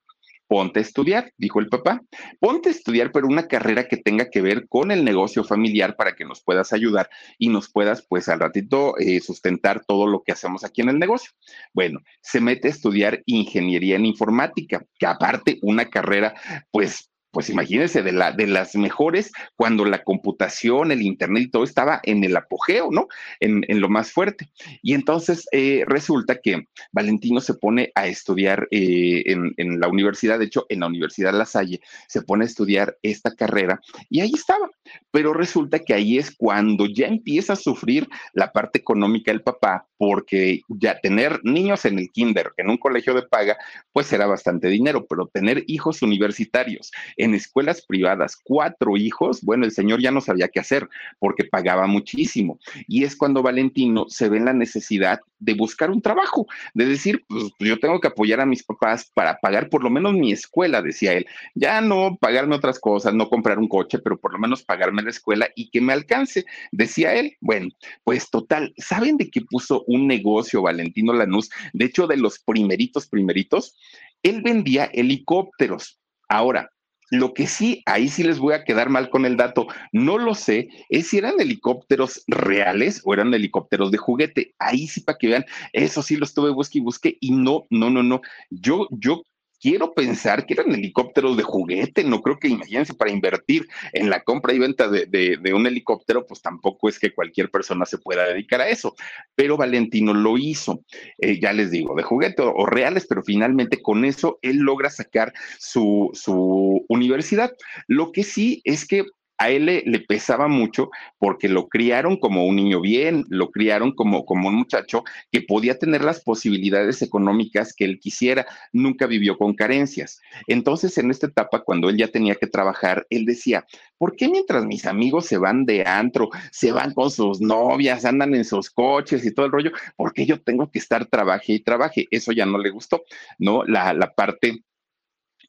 Ponte 0.51 0.79
a 0.79 0.81
estudiar, 0.81 1.31
dijo 1.37 1.61
el 1.61 1.69
papá, 1.69 2.01
ponte 2.41 2.67
a 2.67 2.71
estudiar, 2.73 3.13
pero 3.13 3.25
una 3.25 3.47
carrera 3.47 3.87
que 3.87 3.95
tenga 3.95 4.29
que 4.29 4.41
ver 4.41 4.67
con 4.67 4.91
el 4.91 5.05
negocio 5.05 5.45
familiar 5.45 5.95
para 5.95 6.13
que 6.13 6.25
nos 6.25 6.43
puedas 6.43 6.73
ayudar 6.73 7.09
y 7.37 7.47
nos 7.47 7.71
puedas, 7.71 8.05
pues 8.05 8.27
al 8.27 8.41
ratito, 8.41 8.97
eh, 8.97 9.21
sustentar 9.21 9.85
todo 9.85 10.07
lo 10.07 10.23
que 10.23 10.33
hacemos 10.33 10.65
aquí 10.65 10.81
en 10.81 10.89
el 10.89 10.99
negocio. 10.99 11.31
Bueno, 11.73 12.01
se 12.19 12.41
mete 12.41 12.67
a 12.67 12.71
estudiar 12.71 13.23
ingeniería 13.27 13.95
en 13.95 14.05
informática, 14.05 14.83
que 14.99 15.05
aparte 15.05 15.57
una 15.61 15.85
carrera, 15.85 16.33
pues 16.69 17.10
pues 17.31 17.49
imagínense, 17.49 18.03
de, 18.03 18.11
la, 18.11 18.31
de 18.31 18.47
las 18.47 18.75
mejores 18.75 19.31
cuando 19.55 19.85
la 19.85 20.03
computación, 20.03 20.91
el 20.91 21.01
Internet 21.01 21.43
y 21.43 21.49
todo 21.49 21.63
estaba 21.63 22.01
en 22.03 22.23
el 22.23 22.35
apogeo, 22.35 22.89
¿no? 22.91 23.07
En, 23.39 23.61
lo 23.81 23.89
más 23.89 24.11
fuerte. 24.11 24.51
Y 24.81 24.93
entonces 24.93 25.47
eh, 25.51 25.83
resulta 25.87 26.39
que 26.39 26.67
Valentino 26.91 27.39
se 27.39 27.53
pone 27.53 27.91
a 27.95 28.07
estudiar 28.07 28.67
eh, 28.69 29.23
en, 29.25 29.53
en, 29.57 29.79
la 29.79 29.87
universidad, 29.87 30.37
de 30.39 30.45
hecho, 30.45 30.65
en 30.69 30.81
la 30.81 30.87
Universidad 30.87 31.33
La 31.33 31.45
Salle, 31.45 31.81
se 32.07 32.21
pone 32.21 32.43
a 32.43 32.47
estudiar 32.47 32.97
esta 33.01 33.33
carrera 33.33 33.79
y 34.09 34.19
ahí 34.19 34.31
estaba. 34.33 34.69
Pero 35.11 35.33
resulta 35.33 35.79
que 35.79 35.93
ahí 35.93 36.17
es 36.17 36.35
cuando 36.35 36.85
ya 36.85 37.07
empieza 37.07 37.53
a 37.53 37.55
sufrir 37.57 38.07
la 38.33 38.51
parte 38.51 38.79
económica 38.79 39.31
del 39.31 39.41
papá, 39.41 39.87
porque 39.97 40.61
ya 40.67 40.99
tener 40.99 41.39
niños 41.43 41.85
en 41.85 41.99
el 41.99 42.09
kinder, 42.11 42.51
en 42.57 42.69
un 42.69 42.77
colegio 42.77 43.13
de 43.13 43.23
paga, 43.23 43.57
pues 43.91 44.11
era 44.11 44.25
bastante 44.25 44.67
dinero, 44.67 45.05
pero 45.07 45.27
tener 45.27 45.63
hijos 45.67 46.01
universitarios, 46.01 46.91
en 47.21 47.35
escuelas 47.35 47.83
privadas, 47.85 48.35
cuatro 48.43 48.97
hijos, 48.97 49.41
bueno, 49.43 49.65
el 49.65 49.71
señor 49.71 50.01
ya 50.01 50.09
no 50.09 50.21
sabía 50.21 50.47
qué 50.47 50.59
hacer 50.59 50.89
porque 51.19 51.43
pagaba 51.43 51.85
muchísimo. 51.85 52.59
Y 52.87 53.03
es 53.03 53.15
cuando 53.15 53.43
Valentino 53.43 54.05
se 54.09 54.27
ve 54.27 54.37
en 54.37 54.45
la 54.45 54.53
necesidad 54.53 55.19
de 55.37 55.53
buscar 55.53 55.91
un 55.91 56.01
trabajo, 56.01 56.47
de 56.73 56.85
decir, 56.85 57.23
pues 57.27 57.51
yo 57.59 57.79
tengo 57.79 57.99
que 57.99 58.07
apoyar 58.07 58.41
a 58.41 58.45
mis 58.45 58.63
papás 58.63 59.11
para 59.13 59.37
pagar 59.37 59.69
por 59.69 59.83
lo 59.83 59.91
menos 59.91 60.13
mi 60.13 60.31
escuela, 60.31 60.81
decía 60.81 61.13
él. 61.13 61.27
Ya 61.53 61.79
no 61.81 62.17
pagarme 62.19 62.55
otras 62.55 62.79
cosas, 62.79 63.13
no 63.13 63.29
comprar 63.29 63.59
un 63.59 63.67
coche, 63.67 63.99
pero 63.99 64.19
por 64.19 64.33
lo 64.33 64.39
menos 64.39 64.63
pagarme 64.63 65.03
la 65.03 65.11
escuela 65.11 65.47
y 65.55 65.69
que 65.69 65.81
me 65.81 65.93
alcance, 65.93 66.45
decía 66.71 67.13
él. 67.13 67.37
Bueno, 67.39 67.69
pues 68.03 68.31
total, 68.31 68.73
¿saben 68.77 69.17
de 69.17 69.29
qué 69.29 69.41
puso 69.41 69.83
un 69.85 70.07
negocio 70.07 70.63
Valentino 70.63 71.13
Lanús? 71.13 71.51
De 71.73 71.85
hecho, 71.85 72.07
de 72.07 72.17
los 72.17 72.39
primeritos, 72.39 73.07
primeritos, 73.07 73.75
él 74.23 74.41
vendía 74.41 74.85
helicópteros. 74.85 75.99
Ahora, 76.27 76.71
lo 77.11 77.33
que 77.33 77.45
sí, 77.45 77.83
ahí 77.85 78.07
sí 78.07 78.23
les 78.23 78.39
voy 78.39 78.53
a 78.53 78.63
quedar 78.63 78.89
mal 78.89 79.09
con 79.09 79.25
el 79.25 79.35
dato, 79.37 79.67
no 79.91 80.17
lo 80.17 80.33
sé, 80.33 80.69
es 80.89 81.07
si 81.07 81.17
eran 81.17 81.39
helicópteros 81.39 82.23
reales 82.25 83.01
o 83.03 83.13
eran 83.13 83.33
helicópteros 83.33 83.91
de 83.91 83.97
juguete. 83.97 84.55
Ahí 84.57 84.87
sí 84.87 85.01
para 85.01 85.17
que 85.17 85.27
vean, 85.27 85.45
eso 85.73 86.01
sí 86.01 86.15
lo 86.15 86.23
estuve 86.23 86.51
busque 86.51 86.79
y 86.79 86.81
busque 86.81 87.17
y 87.19 87.31
no, 87.31 87.65
no, 87.69 87.89
no, 87.89 88.01
no. 88.01 88.21
Yo, 88.49 88.87
yo 88.91 89.23
quiero 89.61 89.93
pensar 89.93 90.45
que 90.45 90.55
eran 90.55 90.71
helicópteros 90.71 91.37
de 91.37 91.43
juguete, 91.43 92.03
no 92.03 92.21
creo 92.21 92.39
que, 92.39 92.47
imagínense, 92.47 92.95
para 92.95 93.11
invertir 93.11 93.67
en 93.93 94.09
la 94.09 94.23
compra 94.23 94.53
y 94.53 94.59
venta 94.59 94.89
de, 94.89 95.39
un 95.53 95.67
helicóptero, 95.67 96.25
pues 96.25 96.41
tampoco 96.41 96.89
es 96.89 96.97
que 96.97 97.13
cualquier 97.13 97.51
persona 97.51 97.85
se 97.85 97.99
pueda 97.99 98.25
dedicar 98.25 98.61
a 98.61 98.69
eso, 98.69 98.95
pero 99.35 99.57
Valentino 99.57 100.13
lo 100.13 100.37
hizo, 100.37 100.83
eh, 101.19 101.39
ya 101.39 101.53
les 101.53 101.71
digo, 101.71 101.95
de 101.95 102.03
juguete 102.03 102.41
o, 102.41 102.65
reales, 102.65 103.05
pero 103.07 103.21
finalmente 103.21 103.81
con 103.81 104.03
eso 104.03 104.39
él 104.41 104.57
logra 104.57 104.89
sacar 104.89 105.31
su, 105.59 106.09
su 106.13 106.83
universidad. 106.89 107.53
Lo 107.87 108.11
que 108.11 108.23
sí 108.23 108.61
es 108.65 108.87
que 108.87 109.05
a 109.41 109.49
él 109.49 109.65
le, 109.65 109.99
pesaba 110.01 110.47
mucho 110.47 110.91
porque 111.17 111.49
lo 111.49 111.67
criaron 111.67 112.17
como 112.17 112.45
un 112.45 112.57
niño 112.57 112.79
bien, 112.79 113.25
lo 113.29 113.49
criaron 113.49 113.91
como, 113.91 114.23
como 114.23 114.49
un 114.49 114.55
muchacho 114.55 115.03
que 115.31 115.41
podía 115.41 115.79
tener 115.79 116.03
las 116.03 116.21
posibilidades 116.21 117.01
económicas 117.01 117.73
que 117.73 117.85
él 117.85 117.99
quisiera, 117.99 118.45
nunca 118.71 119.07
vivió 119.07 119.39
con 119.39 119.55
carencias. 119.55 120.21
Entonces, 120.45 120.95
en 120.99 121.09
esta 121.09 121.25
etapa, 121.25 121.63
cuando 121.63 121.89
él 121.89 121.97
ya 121.97 122.09
tenía 122.09 122.35
que 122.35 122.45
trabajar, 122.45 123.07
él 123.09 123.25
decía, 123.25 123.65
¿por 123.97 124.15
qué 124.15 124.29
mientras 124.29 124.63
mis 124.63 124.85
amigos 124.85 125.25
se 125.25 125.39
van 125.39 125.65
de 125.65 125.87
antro, 125.87 126.29
se 126.51 126.71
van 126.71 126.93
con 126.93 127.09
sus 127.09 127.41
novias, 127.41 128.05
andan 128.05 128.35
en 128.35 128.45
sus 128.45 128.69
coches 128.69 129.25
y 129.25 129.33
todo 129.33 129.47
el 129.47 129.51
rollo, 129.51 129.71
¿por 129.95 130.13
qué 130.13 130.27
yo 130.27 130.39
tengo 130.39 130.69
que 130.69 130.77
estar 130.77 131.07
trabaje 131.07 131.53
y 131.53 131.61
trabaje? 131.61 132.07
Eso 132.11 132.31
ya 132.31 132.45
no 132.45 132.59
le 132.59 132.69
gustó, 132.69 133.01
¿no? 133.39 133.63
La, 133.65 133.91
la 133.95 134.13
parte 134.13 134.63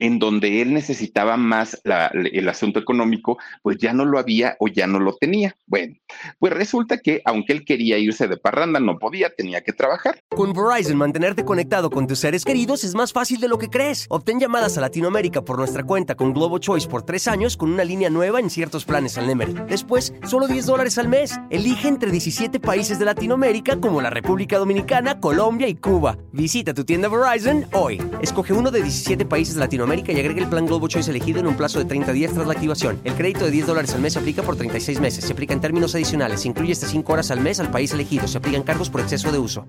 en 0.03 0.19
donde 0.19 0.61
él 0.61 0.75
necesitaba 0.75 1.37
más 1.37 1.81
el 1.85 2.49
asunto 2.49 2.81
económico, 2.81 3.39
pues 3.63 3.79
ya 3.79 3.93
no 3.93 4.05
lo 4.05 4.19
había 4.19 4.57
o 4.59 4.67
ya 4.67 4.89
no 4.89 4.99
lo 4.99 5.15
tenía. 5.15 5.57
Bueno, 5.65 5.95
pues 6.41 6.53
resulta 6.53 6.99
que 6.99 7.23
aunque 7.25 7.53
él 7.53 7.65
quería 7.65 7.99
irse 7.99 8.27
de 8.27 8.37
parranda, 8.37 8.81
no 8.81 8.99
podía, 8.99 9.31
tenía 9.31 9.61
que 9.61 9.73
trabajar. 9.73 10.19
Con 10.31 10.53
Verizon, 10.55 10.97
mantenerte 10.97 11.45
conectado 11.45 11.89
con 11.89 12.09
tus 12.09 12.19
seres 12.19 12.45
queridos 12.45 12.83
es 12.83 12.97
más 12.97 13.13
fácil 13.13 13.39
de 13.39 13.47
lo 13.47 13.59
que 13.59 13.69
crees. 13.69 14.07
Obtén 14.09 14.41
llamadas 14.41 14.77
a 14.77 14.81
Latinoamérica 14.81 15.43
por 15.43 15.57
nuestra 15.57 15.85
cuenta 15.85 16.17
con 16.17 16.33
Globo 16.33 16.59
Choice 16.59 16.89
por 16.89 17.05
tres 17.05 17.29
años 17.29 17.57
con 17.57 17.73
una 17.73 17.85
línea 17.85 18.11
nueva 18.11 18.41
en 18.41 18.51
ciertos 18.51 18.85
planes 18.85 19.17
al 19.19 19.29
Nemer. 19.29 19.67
Después, 19.67 20.13
solo 20.27 20.49
10 20.49 20.67
dólares 20.67 20.99
al 20.99 21.07
mes. 21.07 21.39
Elige 21.49 21.87
entre 21.87 22.11
17 22.11 22.59
países 22.59 22.99
de 22.99 23.05
Latinoamérica 23.05 23.79
como 23.79 24.03
la 24.03 24.11
República 24.11 24.59
Dominicana, 24.59 25.21
Colombia 25.21 25.69
y 25.69 25.77
Cuba. 25.77 26.19
Visita 26.33 26.75
tu 26.75 26.85
tienda 26.85 27.09
Verizon 27.09 27.67
hoy. 27.73 28.03
Escoge 28.21 28.53
uno 28.53 28.73
de 28.73 28.83
17 28.83 29.27
países 29.27 29.55
de 29.55 29.61
Latinoamérica 29.61 29.92
y 29.95 30.19
agregue 30.19 30.41
el 30.41 30.49
plan 30.49 30.65
Globo 30.65 30.89
Choice 30.89 31.11
elegido 31.11 31.41
en 31.41 31.47
un 31.47 31.57
plazo 31.57 31.79
de 31.79 31.85
30 31.85 32.13
días 32.13 32.33
tras 32.33 32.47
la 32.47 32.55
activación. 32.55 32.99
El 33.05 33.13
crédito 33.13 33.45
de 33.45 33.51
10 33.51 33.67
dólares 33.67 33.95
al 33.95 34.01
mes 34.01 34.15
se 34.15 34.21
aplica 34.21 34.43
por 34.43 34.57
36 34.57 35.01
meses. 35.01 35.25
Se 35.25 35.33
aplica 35.35 35.53
en 35.53 35.61
términos 35.61 35.95
adicionales. 35.95 36.41
Se 36.41 36.49
incluye 36.49 36.73
hasta 36.73 36.87
5 36.87 37.13
horas 37.13 37.31
al 37.31 37.41
mes 37.41 37.61
al 37.61 37.71
país 37.71 37.93
elegido. 37.93 38.27
Se 38.27 38.39
aplican 38.39 38.63
cargos 38.63 38.89
por 38.89 39.03
exceso 39.03 39.31
de 39.31 39.39
uso. 39.39 39.67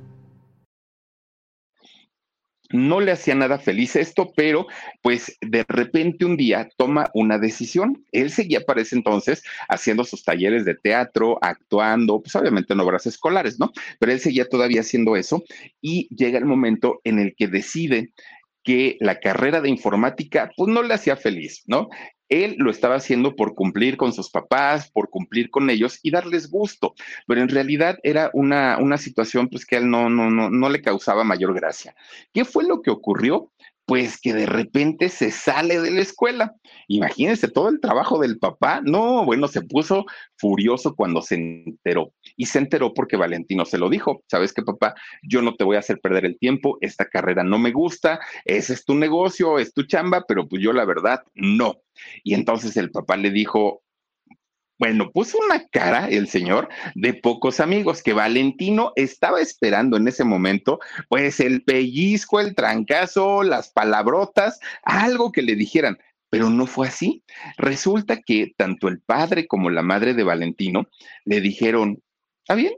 No 2.72 3.02
le 3.02 3.12
hacía 3.12 3.36
nada 3.36 3.60
feliz 3.60 3.96
esto, 3.96 4.32
pero 4.36 4.66
pues 5.04 5.38
de 5.42 5.64
repente 5.68 6.26
un 6.26 6.38
día 6.38 6.70
toma 6.76 7.12
una 7.14 7.38
decisión. 7.38 8.04
Él 8.12 8.32
seguía 8.32 8.62
para 8.62 8.82
ese 8.82 8.96
entonces 8.96 9.44
haciendo 9.68 10.04
sus 10.06 10.24
talleres 10.24 10.66
de 10.66 10.74
teatro, 10.74 11.38
actuando, 11.42 12.22
pues 12.22 12.36
obviamente 12.36 12.74
en 12.74 12.80
obras 12.80 13.06
escolares, 13.06 13.60
¿no? 13.60 13.72
Pero 14.00 14.12
él 14.12 14.20
seguía 14.20 14.50
todavía 14.50 14.82
haciendo 14.82 15.16
eso 15.16 15.44
y 15.82 16.08
llega 16.16 16.40
el 16.40 16.46
momento 16.46 17.00
en 17.04 17.20
el 17.20 17.36
que 17.36 17.48
decide 17.48 18.12
que 18.64 18.98
la 19.00 19.20
carrera 19.20 19.62
de 19.62 19.70
informática 19.70 20.52
pues 20.56 20.74
no 20.74 20.84
le 20.84 20.94
hacía 20.94 21.16
feliz, 21.16 21.64
¿no? 21.68 21.90
Él 22.30 22.56
lo 22.58 22.72
estaba 22.72 22.96
haciendo 22.96 23.36
por 23.36 23.56
cumplir 23.56 23.98
con 23.98 24.14
sus 24.14 24.30
papás, 24.30 24.90
por 24.92 25.10
cumplir 25.10 25.50
con 25.50 25.70
ellos 25.70 26.00
y 26.04 26.12
darles 26.12 26.50
gusto, 26.50 26.94
pero 27.28 27.42
en 27.42 27.50
realidad 27.50 28.00
era 28.04 28.30
una, 28.34 28.78
una 28.80 28.98
situación 28.98 29.50
pues 29.50 29.66
que 29.66 29.76
a 29.76 29.80
él 29.80 29.90
no, 29.90 30.10
no, 30.10 30.30
no, 30.30 30.50
no 30.50 30.70
le 30.70 30.82
causaba 30.82 31.24
mayor 31.24 31.54
gracia. 31.54 31.96
¿Qué 32.34 32.46
fue 32.46 32.64
lo 32.64 32.82
que 32.82 32.92
ocurrió? 32.92 33.52
pues 33.86 34.20
que 34.20 34.34
de 34.34 34.46
repente 34.46 35.10
se 35.10 35.32
sale 35.32 35.80
de 35.80 35.92
la 35.92 36.02
escuela. 36.02 36.56
Imagínense 36.88 37.50
todo 37.50 37.70
el 37.70 37.82
trabajo 37.82 38.20
del 38.20 38.40
papá. 38.40 38.82
No, 38.84 39.26
bueno, 39.26 39.48
se 39.48 39.62
puso 39.62 40.06
furioso 40.38 40.96
cuando 40.96 41.22
se 41.22 41.36
enteró. 41.36 42.14
Y 42.38 42.46
se 42.46 42.60
enteró 42.60 42.94
porque 42.94 43.18
Valentino 43.18 43.66
se 43.66 43.78
lo 43.78 43.90
dijo. 43.90 44.24
¿Sabes 44.28 44.54
qué, 44.54 44.62
papá? 44.62 44.96
Yo 45.22 45.42
no 45.42 45.56
te 45.56 45.64
voy 45.64 45.76
a 45.76 45.80
hacer 45.80 46.00
perder 46.00 46.26
el 46.26 46.40
tiempo. 46.40 46.78
Esta 46.82 47.06
carrera 47.06 47.44
no 47.44 47.60
me 47.60 47.72
gusta. 47.72 48.20
Ese 48.46 48.74
es 48.74 48.86
tu 48.86 48.96
negocio, 48.96 49.60
es 49.60 49.74
tu 49.74 49.84
chamba, 49.84 50.24
pero 50.28 50.48
pues 50.48 50.62
yo 50.62 50.72
la 50.72 50.86
verdad 50.86 51.22
no. 51.34 51.76
Y 52.24 52.34
entonces 52.34 52.78
el 52.78 52.92
papá 52.92 53.18
le 53.18 53.32
dijo, 53.32 53.84
bueno, 54.80 55.12
puso 55.12 55.38
una 55.38 55.66
cara 55.68 56.10
el 56.10 56.28
señor 56.28 56.68
de 56.96 57.14
pocos 57.14 57.60
amigos, 57.60 58.04
que 58.04 58.14
Valentino 58.14 58.92
estaba 58.96 59.40
esperando 59.40 59.98
en 59.98 60.08
ese 60.08 60.24
momento, 60.24 60.80
pues 61.10 61.40
el 61.40 61.64
pellizco, 61.64 62.40
el 62.40 62.56
trancazo, 62.56 63.44
las 63.44 63.70
palabrotas, 63.70 64.60
algo 64.84 65.32
que 65.32 65.42
le 65.42 65.56
dijeran, 65.56 65.98
pero 66.30 66.50
no 66.50 66.66
fue 66.66 66.88
así. 66.88 67.24
Resulta 67.58 68.22
que 68.22 68.54
tanto 68.58 68.88
el 68.88 69.00
padre 69.00 69.48
como 69.48 69.70
la 69.70 69.84
madre 69.84 70.14
de 70.14 70.24
Valentino 70.24 70.88
le 71.24 71.40
dijeron, 71.40 72.02
está 72.42 72.56
bien, 72.56 72.74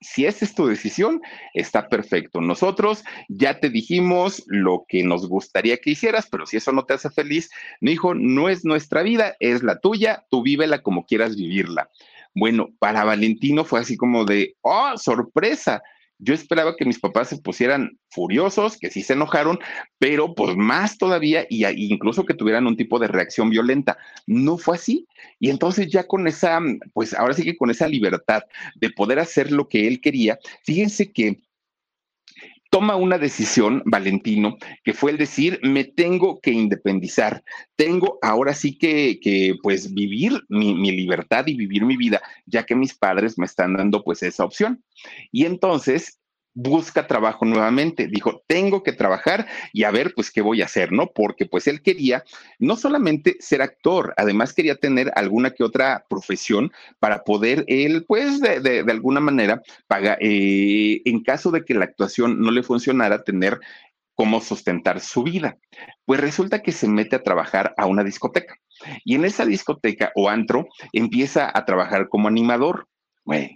si 0.00 0.24
esa 0.26 0.44
es 0.44 0.54
tu 0.54 0.66
decisión, 0.66 1.20
está 1.54 1.88
perfecto. 1.88 2.40
Nosotros 2.40 3.04
ya 3.28 3.60
te 3.60 3.68
dijimos 3.68 4.42
lo 4.46 4.84
que 4.88 5.02
nos 5.02 5.28
gustaría 5.28 5.76
que 5.76 5.90
hicieras, 5.90 6.26
pero 6.30 6.46
si 6.46 6.56
eso 6.56 6.72
no 6.72 6.84
te 6.84 6.94
hace 6.94 7.10
feliz, 7.10 7.50
mi 7.80 7.92
hijo, 7.92 8.14
no 8.14 8.48
es 8.48 8.64
nuestra 8.64 9.02
vida, 9.02 9.36
es 9.40 9.62
la 9.62 9.78
tuya, 9.78 10.24
tú 10.30 10.42
vívela 10.42 10.82
como 10.82 11.04
quieras 11.04 11.36
vivirla. 11.36 11.90
Bueno, 12.34 12.68
para 12.78 13.04
Valentino 13.04 13.64
fue 13.64 13.80
así 13.80 13.96
como 13.96 14.24
de, 14.24 14.56
oh, 14.62 14.96
sorpresa, 14.96 15.82
yo 16.20 16.34
esperaba 16.34 16.76
que 16.76 16.84
mis 16.84 17.00
papás 17.00 17.28
se 17.28 17.38
pusieran 17.38 17.98
furiosos, 18.10 18.76
que 18.76 18.90
sí 18.90 19.02
se 19.02 19.14
enojaron, 19.14 19.58
pero 19.98 20.34
pues 20.34 20.56
más 20.56 20.98
todavía, 20.98 21.46
y 21.48 21.64
incluso 21.92 22.24
que 22.24 22.34
tuvieran 22.34 22.66
un 22.66 22.76
tipo 22.76 22.98
de 22.98 23.08
reacción 23.08 23.50
violenta. 23.50 23.98
No 24.26 24.58
fue 24.58 24.76
así. 24.76 25.06
Y 25.38 25.50
entonces 25.50 25.88
ya 25.88 26.06
con 26.06 26.26
esa, 26.26 26.60
pues 26.92 27.14
ahora 27.14 27.34
sí 27.34 27.42
que 27.42 27.56
con 27.56 27.70
esa 27.70 27.88
libertad 27.88 28.42
de 28.76 28.90
poder 28.90 29.18
hacer 29.18 29.50
lo 29.50 29.68
que 29.68 29.86
él 29.86 30.00
quería, 30.00 30.38
fíjense 30.64 31.10
que 31.12 31.40
toma 32.70 32.94
una 32.94 33.18
decisión, 33.18 33.82
Valentino, 33.84 34.56
que 34.84 34.94
fue 34.94 35.10
el 35.10 35.18
decir, 35.18 35.58
me 35.62 35.84
tengo 35.84 36.40
que 36.40 36.52
independizar, 36.52 37.42
tengo 37.76 38.18
ahora 38.22 38.54
sí 38.54 38.78
que, 38.78 39.18
que 39.20 39.56
pues 39.60 39.92
vivir 39.92 40.40
mi, 40.48 40.74
mi, 40.74 40.92
libertad 40.92 41.46
y 41.48 41.56
vivir 41.56 41.84
mi 41.84 41.96
vida, 41.96 42.22
ya 42.46 42.64
que 42.64 42.76
mis 42.76 42.96
padres 42.96 43.38
me 43.38 43.46
están 43.46 43.74
dando 43.74 44.04
pues 44.04 44.22
esa 44.22 44.44
opción. 44.44 44.84
Y 45.32 45.46
entonces 45.46 46.19
busca 46.54 47.06
trabajo 47.06 47.44
nuevamente. 47.44 48.06
Dijo, 48.08 48.42
tengo 48.46 48.82
que 48.82 48.92
trabajar 48.92 49.46
y 49.72 49.84
a 49.84 49.90
ver, 49.90 50.12
pues, 50.14 50.30
qué 50.30 50.42
voy 50.42 50.62
a 50.62 50.66
hacer, 50.66 50.92
¿no? 50.92 51.08
Porque 51.08 51.46
pues 51.46 51.66
él 51.66 51.82
quería 51.82 52.24
no 52.58 52.76
solamente 52.76 53.36
ser 53.40 53.62
actor, 53.62 54.14
además 54.16 54.52
quería 54.52 54.76
tener 54.76 55.12
alguna 55.14 55.50
que 55.50 55.64
otra 55.64 56.04
profesión 56.08 56.72
para 56.98 57.24
poder 57.24 57.64
él, 57.68 58.04
pues, 58.06 58.40
de, 58.40 58.60
de, 58.60 58.90
alguna 58.90 59.20
manera, 59.20 59.62
pagar, 59.86 60.18
eh, 60.20 61.02
en 61.04 61.22
caso 61.22 61.50
de 61.50 61.64
que 61.64 61.74
la 61.74 61.84
actuación 61.84 62.40
no 62.40 62.50
le 62.50 62.62
funcionara, 62.62 63.22
tener 63.22 63.60
cómo 64.14 64.40
sustentar 64.42 65.00
su 65.00 65.22
vida. 65.22 65.56
Pues 66.04 66.20
resulta 66.20 66.62
que 66.62 66.72
se 66.72 66.88
mete 66.88 67.16
a 67.16 67.22
trabajar 67.22 67.74
a 67.78 67.86
una 67.86 68.04
discoteca 68.04 68.54
y 69.04 69.14
en 69.14 69.24
esa 69.24 69.46
discoteca 69.46 70.12
o 70.14 70.28
antro 70.28 70.68
empieza 70.92 71.50
a 71.52 71.64
trabajar 71.64 72.08
como 72.08 72.28
animador. 72.28 72.86
Bueno, 73.24 73.48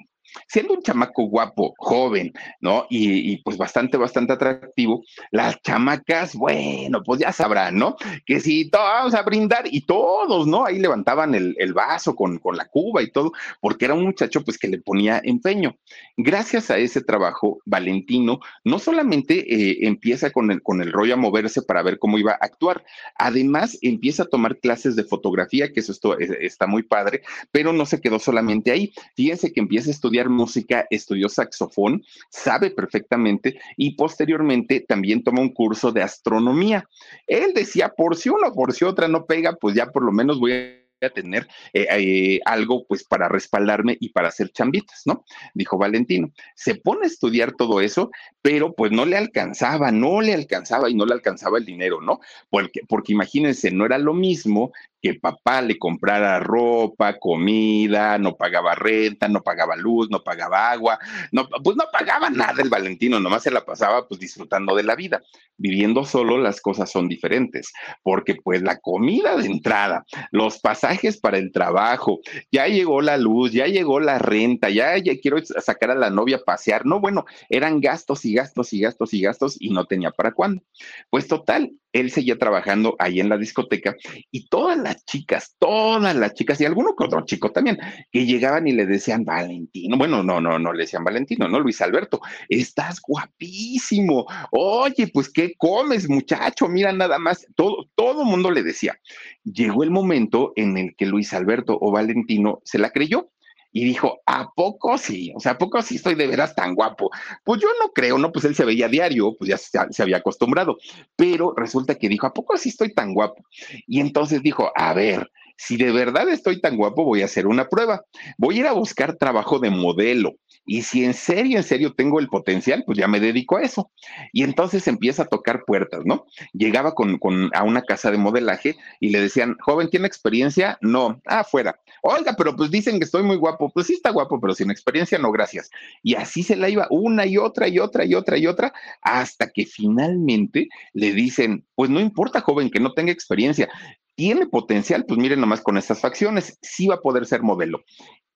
siendo 0.48 0.74
un 0.74 0.82
chamaco 0.82 1.24
guapo, 1.24 1.74
joven, 1.78 2.32
¿no? 2.60 2.86
Y, 2.90 3.38
pues 3.38 3.56
bastante, 3.56 3.96
bastante 3.96 4.32
atractivo, 4.32 5.02
las 5.30 5.60
chamacas, 5.62 6.34
bueno, 6.34 7.02
pues 7.02 7.20
ya 7.20 7.32
sabrán, 7.32 7.76
¿no? 7.76 7.96
Que 8.26 8.40
si 8.40 8.68
vamos 8.70 9.14
a 9.14 9.22
brindar 9.22 9.64
y 9.70 9.82
todos, 9.82 10.46
¿no? 10.46 10.64
Ahí 10.64 10.78
levantaban 10.78 11.34
el, 11.34 11.74
vaso 11.74 12.14
con, 12.14 12.38
con, 12.38 12.56
la 12.56 12.66
cuba 12.66 13.02
y 13.02 13.10
todo, 13.10 13.32
porque 13.60 13.86
era 13.86 13.94
un 13.94 14.04
muchacho 14.04 14.44
pues 14.44 14.58
que 14.58 14.68
le 14.68 14.78
ponía 14.78 15.20
empeño. 15.24 15.76
Gracias 16.16 16.70
a 16.70 16.78
ese 16.78 17.02
trabajo, 17.02 17.60
Valentino 17.64 18.38
no 18.64 18.78
solamente 18.78 19.54
eh, 19.54 19.86
empieza 19.86 20.30
con 20.30 20.50
el, 20.50 20.62
con 20.62 20.80
el 20.80 20.92
rollo 20.92 21.14
a 21.14 21.16
moverse 21.16 21.62
para 21.62 21.82
ver 21.82 21.98
cómo 21.98 22.18
iba 22.18 22.32
a 22.32 22.38
actuar, 22.40 22.84
además 23.16 23.78
empieza 23.82 24.24
a 24.24 24.26
tomar 24.26 24.58
clases 24.58 24.94
de 24.96 25.04
fotografía, 25.04 25.72
que 25.72 25.80
eso 25.80 25.92
esto, 25.92 26.18
está 26.18 26.66
muy 26.66 26.82
padre, 26.82 27.22
pero 27.50 27.72
no 27.72 27.86
se 27.86 28.00
quedó 28.00 28.18
solamente 28.18 28.70
ahí. 28.70 28.92
Fíjense 29.16 29.52
que 29.52 29.60
empieza 29.60 29.90
a 29.90 29.92
estudiar 29.92 30.13
música, 30.22 30.86
estudió 30.90 31.28
saxofón, 31.28 32.04
sabe 32.30 32.70
perfectamente 32.70 33.58
y 33.76 33.96
posteriormente 33.96 34.80
también 34.80 35.22
toma 35.22 35.40
un 35.40 35.52
curso 35.52 35.92
de 35.92 36.02
astronomía. 36.02 36.88
Él 37.26 37.52
decía, 37.54 37.90
por 37.90 38.16
si 38.16 38.28
uno, 38.28 38.52
por 38.52 38.72
si 38.72 38.84
otra 38.84 39.08
no 39.08 39.26
pega, 39.26 39.54
pues 39.54 39.74
ya 39.74 39.86
por 39.86 40.04
lo 40.04 40.12
menos 40.12 40.38
voy 40.38 40.52
a 40.52 41.10
tener 41.10 41.46
eh, 41.72 41.86
eh, 41.90 42.40
algo 42.44 42.86
pues 42.86 43.04
para 43.04 43.28
respaldarme 43.28 43.96
y 44.00 44.10
para 44.10 44.28
hacer 44.28 44.50
chambitas, 44.50 45.02
¿no? 45.04 45.24
Dijo 45.54 45.78
Valentino. 45.78 46.32
Se 46.54 46.76
pone 46.76 47.04
a 47.04 47.08
estudiar 47.08 47.52
todo 47.52 47.80
eso, 47.80 48.10
pero 48.42 48.74
pues 48.74 48.92
no 48.92 49.04
le 49.04 49.16
alcanzaba, 49.16 49.90
no 49.90 50.20
le 50.20 50.34
alcanzaba 50.34 50.88
y 50.88 50.94
no 50.94 51.06
le 51.06 51.14
alcanzaba 51.14 51.58
el 51.58 51.64
dinero, 51.64 52.00
¿no? 52.00 52.20
Porque, 52.50 52.80
porque 52.88 53.12
imagínense, 53.12 53.70
no 53.70 53.84
era 53.84 53.98
lo 53.98 54.14
mismo 54.14 54.72
que 55.04 55.12
papá 55.12 55.60
le 55.60 55.78
comprara 55.78 56.40
ropa, 56.40 57.18
comida, 57.18 58.16
no 58.16 58.36
pagaba 58.36 58.74
renta, 58.74 59.28
no 59.28 59.42
pagaba 59.42 59.76
luz, 59.76 60.08
no 60.08 60.24
pagaba 60.24 60.70
agua, 60.70 60.98
no, 61.30 61.46
pues 61.62 61.76
no 61.76 61.84
pagaba 61.92 62.30
nada 62.30 62.62
el 62.62 62.70
Valentino, 62.70 63.20
nomás 63.20 63.42
se 63.42 63.50
la 63.50 63.66
pasaba 63.66 64.08
pues 64.08 64.18
disfrutando 64.18 64.74
de 64.74 64.82
la 64.82 64.96
vida. 64.96 65.20
Viviendo 65.58 66.06
solo 66.06 66.38
las 66.38 66.58
cosas 66.60 66.90
son 66.90 67.06
diferentes, 67.06 67.70
porque 68.02 68.34
pues 68.34 68.62
la 68.62 68.78
comida 68.78 69.36
de 69.36 69.44
entrada, 69.44 70.06
los 70.30 70.58
pasajes 70.58 71.18
para 71.18 71.36
el 71.36 71.52
trabajo, 71.52 72.20
ya 72.50 72.66
llegó 72.66 73.02
la 73.02 73.18
luz, 73.18 73.52
ya 73.52 73.66
llegó 73.66 74.00
la 74.00 74.18
renta, 74.18 74.70
ya, 74.70 74.96
ya 74.96 75.20
quiero 75.20 75.36
sacar 75.44 75.90
a 75.90 75.94
la 75.94 76.08
novia 76.08 76.38
a 76.38 76.44
pasear, 76.44 76.86
no, 76.86 76.98
bueno, 76.98 77.26
eran 77.50 77.82
gastos 77.82 78.24
y 78.24 78.32
gastos 78.32 78.72
y 78.72 78.80
gastos 78.80 79.12
y 79.12 79.20
gastos 79.20 79.56
y 79.60 79.68
no 79.68 79.84
tenía 79.84 80.12
para 80.12 80.32
cuándo. 80.32 80.62
Pues 81.10 81.28
total, 81.28 81.72
él 81.94 82.10
seguía 82.10 82.36
trabajando 82.36 82.96
ahí 82.98 83.20
en 83.20 83.28
la 83.28 83.38
discoteca 83.38 83.94
y 84.30 84.48
todas 84.48 84.76
las 84.76 84.93
chicas, 85.04 85.56
todas 85.58 86.14
las 86.14 86.34
chicas 86.34 86.60
y 86.60 86.64
alguno 86.64 86.94
que 86.96 87.04
otro 87.04 87.24
chico 87.24 87.50
también, 87.50 87.78
que 88.10 88.26
llegaban 88.26 88.66
y 88.66 88.72
le 88.72 88.86
decían, 88.86 89.24
Valentino, 89.24 89.96
bueno, 89.96 90.22
no, 90.22 90.40
no, 90.40 90.58
no 90.58 90.72
le 90.72 90.82
decían 90.82 91.04
Valentino, 91.04 91.48
no, 91.48 91.60
Luis 91.60 91.80
Alberto, 91.80 92.20
estás 92.48 93.00
guapísimo, 93.00 94.26
oye, 94.50 95.08
pues, 95.08 95.30
¿qué 95.30 95.54
comes, 95.56 96.08
muchacho? 96.08 96.68
Mira 96.68 96.92
nada 96.92 97.18
más, 97.18 97.46
todo, 97.56 97.88
todo 97.94 98.24
mundo 98.24 98.50
le 98.50 98.62
decía. 98.62 98.98
Llegó 99.44 99.82
el 99.82 99.90
momento 99.90 100.52
en 100.56 100.78
el 100.78 100.94
que 100.96 101.06
Luis 101.06 101.32
Alberto 101.34 101.76
o 101.80 101.90
Valentino 101.90 102.60
se 102.64 102.78
la 102.78 102.90
creyó 102.90 103.30
y 103.74 103.84
dijo, 103.84 104.20
¿a 104.24 104.52
poco 104.54 104.96
sí? 104.96 105.32
O 105.34 105.40
sea, 105.40 105.52
¿a 105.52 105.58
poco 105.58 105.82
sí 105.82 105.96
estoy 105.96 106.14
de 106.14 106.28
veras 106.28 106.54
tan 106.54 106.76
guapo? 106.76 107.10
Pues 107.42 107.60
yo 107.60 107.66
no 107.82 107.90
creo, 107.92 108.16
¿no? 108.18 108.30
Pues 108.30 108.44
él 108.44 108.54
se 108.54 108.64
veía 108.64 108.88
diario, 108.88 109.34
pues 109.36 109.50
ya 109.50 109.58
se, 109.58 110.00
había 110.02 110.18
acostumbrado, 110.18 110.78
pero 111.16 111.52
resulta 111.56 111.96
que 111.96 112.08
dijo, 112.08 112.28
¿a 112.28 112.32
poco 112.32 112.56
sí 112.56 112.68
estoy 112.68 112.94
tan 112.94 113.12
guapo? 113.12 113.44
Y 113.88 113.98
entonces 113.98 114.42
dijo, 114.42 114.70
a 114.76 114.94
ver, 114.94 115.28
si 115.56 115.76
de 115.76 115.92
verdad 115.92 116.28
estoy 116.28 116.60
tan 116.60 116.76
guapo, 116.76 117.04
voy 117.04 117.22
a 117.22 117.26
hacer 117.26 117.46
una 117.46 117.68
prueba. 117.68 118.04
Voy 118.38 118.56
a 118.56 118.60
ir 118.60 118.66
a 118.66 118.72
buscar 118.72 119.16
trabajo 119.16 119.58
de 119.58 119.70
modelo. 119.70 120.36
Y 120.66 120.82
si 120.82 121.04
en 121.04 121.14
serio, 121.14 121.58
en 121.58 121.64
serio 121.64 121.94
tengo 121.94 122.20
el 122.20 122.28
potencial, 122.28 122.84
pues 122.86 122.96
ya 122.98 123.06
me 123.06 123.20
dedico 123.20 123.56
a 123.56 123.62
eso. 123.62 123.90
Y 124.32 124.42
entonces 124.42 124.88
empieza 124.88 125.24
a 125.24 125.26
tocar 125.26 125.64
puertas, 125.66 126.00
¿no? 126.04 126.24
Llegaba 126.52 126.94
con, 126.94 127.18
a 127.54 127.62
una 127.62 127.82
casa 127.82 128.10
de 128.10 128.18
modelaje 128.18 128.76
y 128.98 129.10
le 129.10 129.20
decían, 129.20 129.56
joven, 129.60 129.90
¿tiene 129.90 130.06
experiencia? 130.06 130.78
No, 130.80 131.20
afuera. 131.26 131.78
Oiga, 132.02 132.34
pero 132.36 132.56
pues 132.56 132.70
dicen 132.70 132.98
que 132.98 133.04
estoy 133.04 133.22
muy 133.22 133.36
guapo. 133.36 133.70
Pues 133.72 133.86
sí 133.86 133.94
está 133.94 134.10
guapo, 134.10 134.40
pero 134.40 134.54
sin 134.54 134.70
experiencia 134.70 135.18
no, 135.18 135.30
gracias. 135.32 135.70
Y 136.02 136.14
así 136.14 136.42
se 136.42 136.56
la 136.56 136.68
iba 136.68 136.86
una 136.90 137.26
y 137.26 137.36
otra 137.36 137.68
y 137.68 137.78
otra 137.78 138.04
y 138.04 138.14
otra 138.14 138.38
y 138.38 138.46
otra, 138.46 138.72
hasta 139.02 139.50
que 139.50 139.66
finalmente 139.66 140.68
le 140.94 141.12
dicen, 141.12 141.64
pues 141.74 141.90
no 141.90 142.00
importa, 142.00 142.40
joven, 142.40 142.70
que 142.70 142.80
no 142.80 142.92
tenga 142.92 143.12
experiencia 143.12 143.68
tiene 144.14 144.46
potencial, 144.46 145.04
pues 145.06 145.18
miren 145.18 145.40
nomás 145.40 145.60
con 145.60 145.76
estas 145.76 146.00
facciones, 146.00 146.58
sí 146.62 146.86
va 146.86 146.96
a 146.96 147.00
poder 147.00 147.26
ser 147.26 147.42
modelo. 147.42 147.84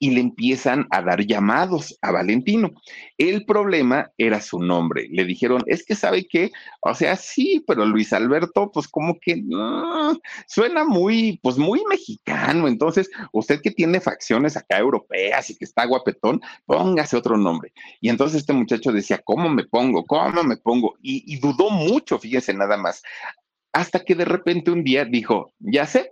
Y 0.00 0.10
le 0.10 0.20
empiezan 0.20 0.86
a 0.90 1.02
dar 1.02 1.26
llamados 1.26 1.98
a 2.02 2.12
Valentino. 2.12 2.70
El 3.16 3.44
problema 3.44 4.12
era 4.16 4.40
su 4.40 4.60
nombre. 4.60 5.08
Le 5.10 5.24
dijeron, 5.24 5.64
es 5.66 5.84
que 5.84 5.96
sabe 5.96 6.28
que, 6.28 6.52
o 6.82 6.94
sea, 6.94 7.16
sí, 7.16 7.64
pero 7.66 7.84
Luis 7.84 8.12
Alberto, 8.12 8.70
pues 8.72 8.86
como 8.86 9.18
que 9.18 9.42
no, 9.42 10.16
suena 10.46 10.84
muy, 10.84 11.40
pues 11.42 11.58
muy 11.58 11.82
mexicano. 11.90 12.68
Entonces, 12.68 13.10
usted 13.32 13.60
que 13.60 13.72
tiene 13.72 14.00
facciones 14.00 14.56
acá 14.56 14.78
europeas 14.78 15.50
y 15.50 15.56
que 15.56 15.64
está 15.64 15.84
guapetón, 15.84 16.40
póngase 16.64 17.16
otro 17.16 17.36
nombre. 17.36 17.72
Y 18.00 18.08
entonces 18.08 18.42
este 18.42 18.52
muchacho 18.52 18.92
decía, 18.92 19.20
¿cómo 19.24 19.48
me 19.48 19.64
pongo? 19.64 20.04
¿Cómo 20.04 20.44
me 20.44 20.58
pongo? 20.58 20.94
Y, 21.02 21.24
y 21.26 21.40
dudó 21.40 21.70
mucho, 21.70 22.20
fíjense 22.20 22.54
nada 22.54 22.76
más 22.76 23.02
hasta 23.72 24.00
que 24.00 24.14
de 24.14 24.24
repente 24.24 24.70
un 24.70 24.84
día 24.84 25.04
dijo, 25.04 25.52
ya 25.58 25.86
sé, 25.86 26.10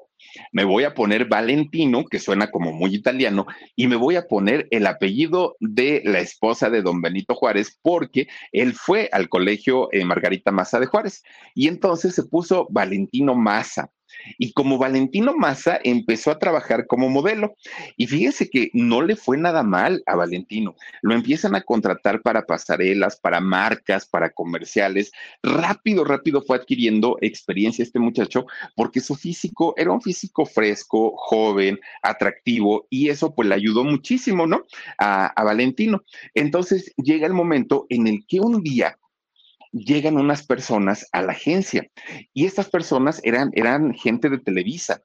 me 0.53 0.65
voy 0.65 0.85
a 0.85 0.95
poner 0.95 1.27
Valentino, 1.27 2.05
que 2.05 2.19
suena 2.19 2.51
como 2.51 2.73
muy 2.73 2.95
italiano, 2.95 3.47
y 3.75 3.87
me 3.87 3.97
voy 3.97 4.17
a 4.17 4.27
poner 4.27 4.67
el 4.71 4.87
apellido 4.87 5.57
de 5.61 6.03
la 6.05 6.21
esposa 6.21 6.71
de 6.71 6.83
don 6.83 7.01
Benito 7.01 7.35
Juárez, 7.35 7.79
porque 7.83 8.29
él 8.53 8.75
fue 8.75 9.09
al 9.13 9.29
colegio 9.29 9.89
eh, 9.93 10.05
Margarita 10.05 10.53
Maza 10.53 10.81
de 10.81 10.87
Juárez. 10.87 11.23
Y 11.55 11.69
entonces 11.69 12.15
se 12.15 12.25
puso 12.25 12.67
Valentino 12.71 13.35
Maza. 13.35 13.91
Y 14.39 14.53
como 14.53 14.79
Valentino 14.79 15.35
Massa 15.37 15.79
empezó 15.83 16.31
a 16.31 16.39
trabajar 16.39 16.87
como 16.87 17.09
modelo. 17.09 17.57
Y 17.97 18.07
fíjese 18.07 18.49
que 18.49 18.71
no 18.73 19.03
le 19.03 19.17
fue 19.17 19.37
nada 19.37 19.63
mal 19.63 20.03
a 20.07 20.17
Valentino. 20.17 20.75
Lo 21.03 21.15
empiezan 21.15 21.55
a 21.55 21.63
contratar 21.63 22.23
para 22.23 22.47
pasarelas, 22.47 23.17
para 23.17 23.41
marcas, 23.41 24.07
para 24.07 24.31
comerciales. 24.31 25.13
Rápido, 25.43 26.05
rápido 26.05 26.43
fue 26.43 26.57
adquiriendo 26.57 27.19
experiencia 27.21 27.83
este 27.83 27.99
muchacho 27.99 28.47
porque 28.75 29.00
su 29.00 29.15
físico 29.15 29.75
era 29.76 29.93
un 29.93 30.02
físico 30.02 30.47
fresco, 30.47 31.15
joven, 31.17 31.79
atractivo 32.02 32.87
y 32.91 33.09
eso 33.09 33.35
pues 33.35 33.49
le 33.49 33.55
ayudó 33.55 33.85
muchísimo, 33.85 34.47
¿no? 34.47 34.65
A, 34.99 35.26
a 35.26 35.45
Valentino. 35.45 36.05
Entonces 36.35 36.93
llega 36.97 37.26
el 37.26 37.35
momento 37.35 37.87
en 37.89 38.07
el 38.07 38.26
que 38.26 38.41
un 38.41 38.63
día 38.63 38.99
llegan 39.76 40.17
unas 40.17 40.47
personas 40.47 41.06
a 41.12 41.23
la 41.23 41.32
agencia 41.32 41.89
y 42.32 42.47
estas 42.47 42.71
personas 42.71 43.21
eran, 43.25 43.50
eran 43.54 43.95
gente 43.95 44.28
de 44.28 44.39
Televisa 44.39 45.02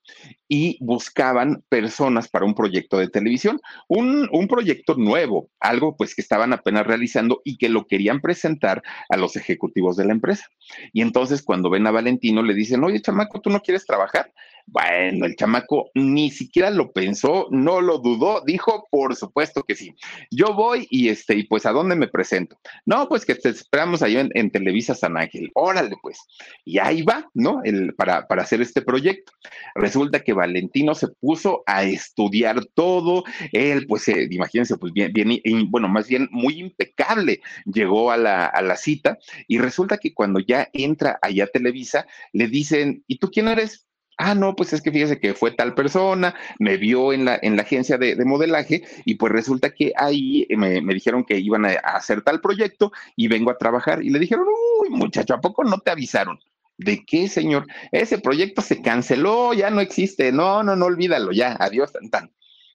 y 0.47 0.77
buscaban 0.79 1.63
personas 1.69 2.27
para 2.29 2.45
un 2.45 2.55
proyecto 2.55 2.97
de 2.97 3.09
televisión, 3.09 3.59
un, 3.87 4.27
un, 4.31 4.47
proyecto 4.47 4.95
nuevo, 4.95 5.49
algo 5.59 5.95
pues 5.95 6.15
que 6.15 6.21
estaban 6.21 6.53
apenas 6.53 6.85
realizando 6.85 7.41
y 7.43 7.57
que 7.57 7.69
lo 7.69 7.87
querían 7.87 8.21
presentar 8.21 8.81
a 9.09 9.17
los 9.17 9.35
ejecutivos 9.35 9.95
de 9.97 10.05
la 10.05 10.13
empresa. 10.13 10.45
Y 10.93 11.01
entonces 11.01 11.41
cuando 11.41 11.69
ven 11.69 11.87
a 11.87 11.91
Valentino 11.91 12.43
le 12.43 12.53
dicen, 12.53 12.83
oye, 12.83 13.01
chamaco, 13.01 13.41
¿tú 13.41 13.49
no 13.49 13.61
quieres 13.61 13.85
trabajar? 13.85 14.31
Bueno, 14.67 15.25
el 15.25 15.35
chamaco 15.35 15.89
ni 15.93 16.31
siquiera 16.31 16.69
lo 16.69 16.91
pensó, 16.91 17.47
no 17.51 17.81
lo 17.81 17.97
dudó, 17.99 18.41
dijo, 18.45 18.87
por 18.89 19.15
supuesto 19.15 19.63
que 19.63 19.75
sí. 19.75 19.95
Yo 20.29 20.53
voy 20.53 20.87
y 20.89 21.09
este, 21.09 21.35
y 21.35 21.43
pues 21.43 21.65
a 21.65 21.71
dónde 21.71 21.95
me 21.95 22.07
presento. 22.07 22.57
No, 22.85 23.07
pues 23.07 23.25
que 23.25 23.35
te 23.35 23.49
esperamos 23.49 24.01
ahí 24.01 24.17
en, 24.17 24.51
Televisa 24.51 24.95
San 24.95 25.17
Ángel. 25.17 25.49
Órale, 25.53 25.95
pues. 26.01 26.19
Y 26.65 26.79
ahí 26.79 27.03
va, 27.03 27.29
¿no? 27.33 27.61
El, 27.63 27.93
para, 27.95 28.27
para 28.27 28.43
hacer 28.43 28.61
este 28.61 28.81
proyecto. 28.81 29.31
Resulta 29.75 30.21
que 30.21 30.33
Valentino 30.33 30.93
se 30.95 31.07
puso 31.07 31.63
a 31.65 31.83
estudiar 31.83 32.65
todo. 32.73 33.23
Él, 33.51 33.87
pues, 33.87 34.07
eh, 34.09 34.27
imagínense, 34.29 34.77
pues 34.77 34.93
bien, 34.93 35.11
bien, 35.13 35.41
bueno, 35.69 35.87
más 35.87 36.07
bien 36.07 36.27
muy 36.31 36.59
impecable. 36.59 37.41
Llegó 37.65 38.11
a 38.11 38.17
la, 38.17 38.45
a 38.45 38.61
la 38.61 38.75
cita 38.75 39.17
y 39.47 39.57
resulta 39.59 39.97
que 39.97 40.13
cuando 40.13 40.39
ya 40.39 40.69
entra 40.73 41.19
allá 41.21 41.45
a 41.45 41.47
Televisa, 41.47 42.05
le 42.33 42.47
dicen, 42.47 43.03
¿y 43.07 43.17
tú 43.17 43.29
quién 43.29 43.47
eres? 43.47 43.87
Ah, 44.21 44.35
no, 44.35 44.55
pues 44.55 44.71
es 44.73 44.81
que 44.81 44.91
fíjese 44.91 45.19
que 45.19 45.33
fue 45.33 45.51
tal 45.51 45.73
persona, 45.73 46.35
me 46.59 46.77
vio 46.77 47.11
en 47.11 47.25
la, 47.25 47.39
en 47.41 47.55
la 47.55 47.63
agencia 47.63 47.97
de, 47.97 48.15
modelaje 48.23 48.83
y 49.03 49.15
pues 49.15 49.31
resulta 49.31 49.71
que 49.71 49.93
ahí 49.97 50.45
me, 50.49 50.79
dijeron 50.93 51.23
que 51.23 51.39
iban 51.39 51.65
a, 51.65 51.71
hacer 51.71 52.21
tal 52.21 52.39
proyecto 52.39 52.91
y 53.15 53.27
vengo 53.27 53.49
a 53.49 53.57
trabajar 53.57 54.03
y 54.03 54.09
le 54.11 54.19
dijeron, 54.19 54.45
uy, 54.81 54.89
muchacho, 54.89 55.33
¿a 55.33 55.41
poco 55.41 55.63
no 55.63 55.79
te 55.79 55.91
avisaron? 55.91 56.39
¿De 56.77 57.03
qué, 57.05 57.27
señor? 57.27 57.65
Ese 57.91 58.19
proyecto 58.19 58.61
se 58.61 58.81
canceló, 58.81 59.53
ya 59.53 59.69
no 59.69 59.81
existe, 59.81 60.31
no, 60.31 60.63
no, 60.63 60.75
no, 60.75 60.85
olvídalo, 60.85 61.31
ya, 61.31 61.57
adiós, 61.59 61.91
tan. 62.11 62.31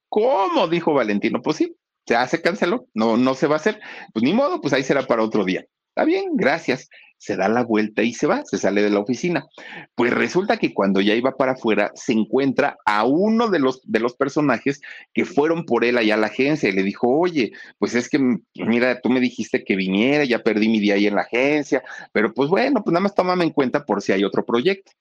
¿Cómo? 0.09 0.69
Dijo 0.69 0.95
Valentino, 0.95 1.43
pues 1.43 1.57
sí, 1.59 1.77
ya 2.07 2.27
se 2.27 2.43
canceló, 2.43 2.89
no, 2.95 3.17
no 3.17 3.35
se 3.35 3.47
va 3.47 3.55
a 3.55 3.59
hacer, 3.59 3.81
pues 4.13 4.25
ni 4.25 4.33
modo, 4.33 4.61
pues 4.61 4.73
ahí 4.75 4.83
será 4.83 5.07
para 5.07 5.23
otro 5.23 5.45
día. 5.45 5.67
Está 5.91 6.05
bien, 6.05 6.31
gracias 6.35 6.89
se 7.19 7.37
da 7.37 7.49
la 7.49 7.65
vuelta 7.65 8.03
y 8.03 8.13
se 8.13 8.27
va, 8.27 8.45
se 8.45 8.59
sale 8.59 8.83
de 8.83 8.91
la 8.91 9.01
oficina. 9.01 9.47
Pues 9.95 10.13
resulta 10.13 10.59
que 10.59 10.73
cuando 10.73 11.01
ya 11.01 11.15
iba 11.15 11.37
para 11.37 11.53
afuera, 11.53 11.91
se 11.95 12.13
encuentra 12.13 12.77
a 12.85 13.05
uno 13.05 13.49
de 13.49 13.59
los, 13.59 13.81
de 13.85 14.01
los 14.01 14.15
personajes 14.15 14.81
que 15.13 15.25
fueron 15.25 15.65
por 15.65 15.85
él 15.85 15.99
allá 15.99 16.15
a 16.15 16.19
la 16.19 16.29
agencia 16.29 16.69
y 16.69 16.73
le 16.73 16.83
dijo, 16.83 17.09
oye, 17.09 17.53
pues 17.79 17.95
es 17.95 18.09
que, 18.09 18.19
mira, 18.55 19.01
tú 19.01 19.09
me 19.09 19.21
dijiste 19.21 19.65
que 19.65 19.77
viniera, 19.77 20.25
ya 20.25 20.41
perdí 20.41 20.69
mi 20.69 20.79
día 20.79 20.95
ahí 20.95 21.07
en 21.07 21.17
la 21.17 21.23
agencia, 21.23 21.83
pero 22.13 22.33
pues 22.33 22.49
bueno, 22.49 22.83
pues 22.85 22.93
nada 22.93 23.03
más 23.03 23.15
tómame 23.15 23.45
en 23.45 23.51
cuenta 23.51 23.85
por 23.85 24.03
si 24.03 24.13
hay 24.13 24.25
otro 24.25 24.45
proyecto. 24.45 24.93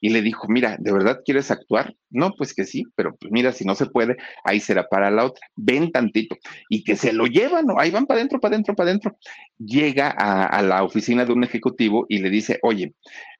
Y 0.00 0.10
le 0.10 0.22
dijo, 0.22 0.46
mira, 0.48 0.76
¿de 0.78 0.92
verdad 0.92 1.20
quieres 1.24 1.50
actuar? 1.50 1.94
No, 2.08 2.32
pues 2.32 2.54
que 2.54 2.64
sí, 2.64 2.84
pero 2.94 3.16
pues 3.16 3.30
mira, 3.32 3.52
si 3.52 3.64
no 3.64 3.74
se 3.74 3.86
puede, 3.86 4.16
ahí 4.44 4.60
será 4.60 4.88
para 4.88 5.10
la 5.10 5.24
otra. 5.24 5.46
Ven 5.56 5.90
tantito. 5.90 6.36
Y 6.70 6.84
que 6.84 6.96
se 6.96 7.12
lo 7.12 7.26
llevan, 7.26 7.66
¿no? 7.66 7.78
ahí 7.78 7.90
van 7.90 8.06
para 8.06 8.20
adentro, 8.20 8.40
para 8.40 8.54
adentro, 8.54 8.74
para 8.74 8.90
adentro. 8.90 9.18
Llega 9.58 10.14
a, 10.16 10.44
a 10.44 10.62
la 10.62 10.84
oficina 10.84 11.24
de 11.24 11.32
un 11.32 11.44
ejecutivo 11.44 11.67
y 12.08 12.18
le 12.18 12.30
dice, 12.30 12.58
oye, 12.62 12.94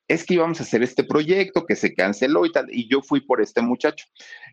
es 0.09 0.25
que 0.25 0.35
íbamos 0.35 0.59
a 0.59 0.63
hacer 0.63 0.83
este 0.83 1.05
proyecto 1.05 1.67
que 1.67 1.77
se 1.77 1.95
canceló 1.95 2.47
y 2.47 2.51
tal, 2.51 2.67
y 2.73 2.89
yo 2.89 3.03
fui 3.03 3.21
por 3.21 3.43
este 3.43 3.61
muchacho. 3.61 4.07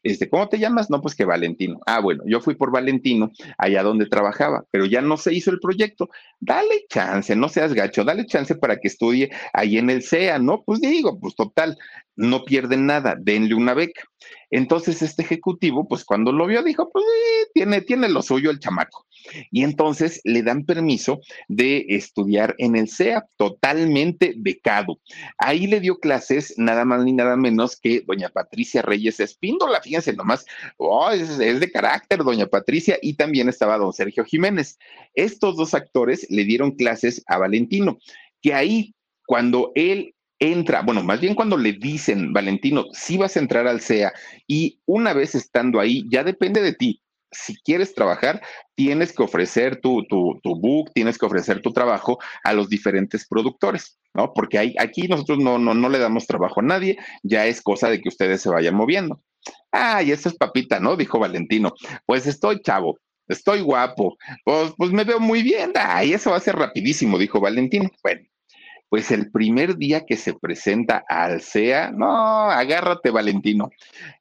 Este, 0.04 0.30
¿cómo 0.30 0.50
te 0.50 0.60
llamas? 0.60 0.90
No, 0.90 1.02
pues 1.02 1.16
que 1.16 1.24
Valentino. 1.24 1.80
Ah, 1.86 2.02
bueno, 2.02 2.24
yo 2.28 2.42
fui 2.42 2.56
por 2.56 2.72
Valentino 2.72 3.32
allá 3.58 3.82
donde 3.82 4.06
trabajaba, 4.08 4.66
pero 4.70 4.86
ya 4.86 5.02
no 5.02 5.16
se 5.16 5.34
hizo 5.34 5.52
el 5.52 5.60
proyecto. 5.60 6.10
Dale 6.42 6.86
chance, 6.90 7.36
no 7.36 7.48
seas 7.48 7.74
gacho, 7.74 8.04
dale 8.04 8.26
chance 8.26 8.54
para 8.56 8.78
que 8.78 8.90
estudie 8.90 9.32
ahí 9.54 9.78
en 9.78 9.90
el 9.90 10.04
CEA, 10.04 10.40
¿no? 10.40 10.62
Pues 10.64 10.82
digo, 10.82 11.18
pues 11.20 11.36
total, 11.36 11.78
no 12.18 12.44
pierden 12.44 12.86
nada, 12.86 13.16
denle 13.18 13.56
una 13.56 13.74
beca. 13.74 14.04
Entonces 14.52 15.02
este 15.02 15.24
ejecutivo, 15.24 15.88
pues 15.88 16.04
cuando 16.04 16.34
lo 16.34 16.48
vio, 16.48 16.64
dijo, 16.64 16.90
pues 16.92 17.06
tiene, 17.54 17.82
tiene 17.82 18.10
lo 18.10 18.22
suyo 18.22 18.52
el 18.52 18.60
chamaco. 18.60 19.05
Y 19.52 19.64
entonces 19.64 20.22
le 20.24 20.44
dan 20.44 20.66
permiso 20.66 21.22
de 21.48 21.86
estudiar 21.90 22.56
en 22.58 22.76
el 22.76 22.90
CEA, 22.90 23.26
totalmente 23.38 24.34
becado. 24.38 25.00
Ahí 25.38 25.68
le 25.68 25.80
dio 25.80 25.98
clases 26.00 26.54
nada 26.58 26.86
más 26.86 27.04
ni 27.04 27.14
nada 27.14 27.36
menos 27.36 27.80
que 27.80 28.04
doña 28.06 28.30
Patricia 28.30 28.82
Reyes 28.82 29.20
Espíndola, 29.20 29.82
fíjense 29.82 30.14
nomás, 30.14 30.46
oh, 30.78 31.12
es, 31.12 31.38
de 31.38 31.72
carácter 31.72 32.24
doña 32.24 32.48
Patricia 32.48 32.98
y 33.02 33.16
también 33.16 33.50
estaba 33.50 33.78
don 33.78 33.94
Sergio 33.94 34.26
Jiménez. 34.26 34.78
Estos 35.14 35.56
dos 35.56 35.74
actores 35.74 36.26
le 36.30 36.44
dieron 36.44 36.72
clases 36.72 37.24
a 37.28 37.38
Valentino, 37.38 37.98
que 38.42 38.54
ahí 38.54 38.94
cuando 39.26 39.72
él 39.76 40.14
entra, 40.40 40.82
bueno, 40.82 41.04
más 41.04 41.22
bien 41.22 41.36
cuando 41.36 41.58
le 41.58 41.74
dicen, 41.74 42.34
Valentino, 42.34 42.86
si 42.92 43.18
vas 43.18 43.36
a 43.36 43.40
entrar 43.40 43.68
al 43.68 43.82
CEA 43.82 44.14
y 44.48 44.80
una 44.86 45.14
vez 45.14 45.36
estando 45.36 45.80
ahí, 45.80 46.06
ya 46.10 46.24
depende 46.24 46.62
de 46.62 46.74
ti. 46.74 47.02
Si 47.36 47.56
quieres 47.62 47.94
trabajar, 47.94 48.42
tienes 48.76 49.14
que 49.14 49.24
ofrecer 49.24 49.82
tu, 49.82 50.04
tu, 50.06 50.40
tu 50.42 50.60
book, 50.60 50.92
tienes 50.94 51.18
que 51.18 51.26
ofrecer 51.26 51.62
tu 51.62 51.74
trabajo 51.74 52.18
a 52.44 52.54
los 52.54 52.70
diferentes 52.70 53.28
productores, 53.28 53.98
¿no? 54.14 54.34
Porque 54.34 54.58
hay, 54.58 54.76
aquí 54.80 55.08
nosotros 55.08 55.40
no, 55.40 55.58
no, 55.58 55.74
no 55.74 55.90
le 55.90 56.00
damos 56.00 56.28
trabajo 56.28 56.62
a 56.62 56.64
nadie, 56.64 56.98
ya 57.24 57.46
es 57.46 57.62
cosa 57.62 57.90
de 57.90 58.02
que 58.02 58.10
ustedes 58.10 58.42
se 58.42 58.50
vayan 58.50 58.76
moviendo. 58.76 59.22
Ay, 59.72 60.12
esa 60.12 60.30
es 60.30 60.36
papita, 60.36 60.80
¿no? 60.80 60.96
Dijo 60.96 61.20
Valentino. 61.20 61.74
Pues 62.06 62.26
estoy 62.26 62.62
chavo, 62.62 62.98
estoy 63.28 63.62
guapo, 63.62 64.18
pues, 64.44 64.74
pues 64.78 64.92
me 64.92 65.04
veo 65.04 65.20
muy 65.20 65.44
bien. 65.44 65.72
Ay, 65.76 66.14
eso 66.14 66.32
va 66.32 66.38
a 66.38 66.42
ser 66.42 66.56
rapidísimo, 66.56 67.18
dijo 67.18 67.40
Valentino. 67.40 67.90
Bueno, 68.02 68.22
pues 68.90 69.12
el 69.12 69.32
primer 69.32 69.78
día 69.78 70.06
que 70.06 70.16
se 70.16 70.34
presenta 70.34 71.04
al 71.10 71.42
CEA, 71.42 71.92
no, 71.92 72.50
agárrate 72.52 73.10
Valentino. 73.10 73.72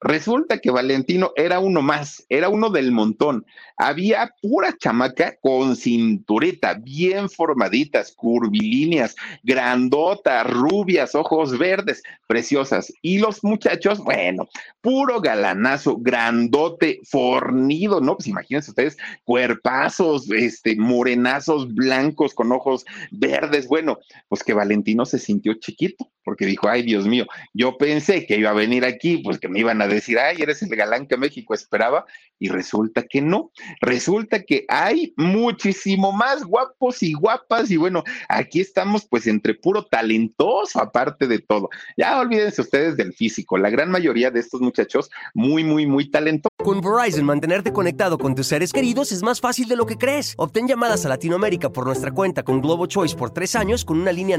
Resulta 0.01 0.59
que 0.59 0.71
Valentino 0.71 1.33
era 1.37 1.61
uno 1.61 1.83
más, 1.83 2.25
era 2.29 2.49
uno 2.49 2.71
del 2.71 2.91
montón. 2.91 3.45
Había 3.77 4.33
pura 4.41 4.75
chamaca 4.77 5.37
con 5.41 5.77
cintureta, 5.77 6.75
bien 6.75 7.29
formaditas, 7.29 8.13
curvilíneas, 8.13 9.17
grandotas, 9.43 10.49
rubias, 10.49 11.15
ojos 11.15 11.59
verdes, 11.59 12.03
preciosas. 12.27 12.93
Y 13.03 13.19
los 13.19 13.43
muchachos, 13.45 13.99
bueno, 13.99 14.49
puro 14.81 15.21
galanazo, 15.21 15.97
grandote, 15.99 17.01
fornido, 17.05 18.01
¿no? 18.01 18.17
Pues 18.17 18.29
imagínense 18.29 18.71
ustedes, 18.71 18.97
cuerpazos, 19.25 20.31
este, 20.31 20.77
morenazos 20.77 21.73
blancos 21.75 22.33
con 22.33 22.53
ojos 22.53 22.85
verdes. 23.11 23.67
Bueno, 23.67 23.99
pues 24.29 24.43
que 24.43 24.54
Valentino 24.55 25.05
se 25.05 25.19
sintió 25.19 25.55
chiquito, 25.55 26.11
porque 26.25 26.47
dijo, 26.47 26.69
ay 26.69 26.83
Dios 26.83 27.07
mío, 27.07 27.27
yo 27.53 27.77
pensé 27.77 28.27
que 28.27 28.39
iba 28.39 28.51
a 28.51 28.55
venir 28.55 28.85
aquí, 28.85 29.19
pues 29.19 29.39
que 29.39 29.49
me 29.49 29.61
iban 29.61 29.83
a 29.83 29.87
decir, 29.87 30.19
ay, 30.19 30.39
eres 30.41 30.63
el 30.63 30.75
galán 30.75 31.07
que 31.07 31.17
México 31.17 31.55
esperaba, 31.55 32.07
y 32.39 32.49
resulta 32.49 33.03
que 33.03 33.21
no, 33.21 33.53
resulta 33.81 34.43
que 34.43 34.65
hay 34.69 35.15
muchísimo 35.17 36.13
más 36.13 36.45
guapos 36.45 37.03
y 37.03 37.13
guapas, 37.13 37.71
y 37.71 37.77
bueno, 37.77 38.03
aquí 38.29 38.61
estamos 38.61 39.07
pues 39.07 39.27
entre 39.27 39.55
puro 39.55 39.85
talentoso, 39.85 40.81
aparte 40.81 41.27
de 41.27 41.39
todo. 41.39 41.69
Ya 41.97 42.19
olvídense 42.19 42.63
ustedes 42.63 42.97
del 42.97 43.13
físico, 43.13 43.59
la 43.59 43.71
gran 43.71 43.91
mayoría 43.91 44.31
de 44.31 44.41
estos 44.41 44.61
muchachos 44.61 45.11
muy, 45.35 45.65
muy, 45.65 45.87
muy 45.87 46.11
talentosos. 46.11 46.51
Con 46.65 46.81
Verizon, 46.81 47.25
mantenerte 47.25 47.73
conectado 47.73 48.17
con 48.17 48.35
tus 48.35 48.47
seres 48.47 48.73
queridos 48.73 49.13
es 49.13 49.23
más 49.23 49.41
fácil 49.41 49.69
de 49.69 49.77
lo 49.77 49.85
que 49.85 49.97
crees. 49.97 50.35
Obtén 50.39 50.67
llamadas 50.67 51.05
a 51.05 51.11
Latinoamérica 51.11 51.71
por 51.71 51.85
nuestra 51.85 52.11
cuenta 52.11 52.43
con 52.43 52.63
Globo 52.63 52.87
Choice 52.87 53.17
por 53.17 53.33
tres 53.33 53.55
años 53.55 53.85
con 53.85 54.01
una 54.01 54.13
línea 54.13 54.39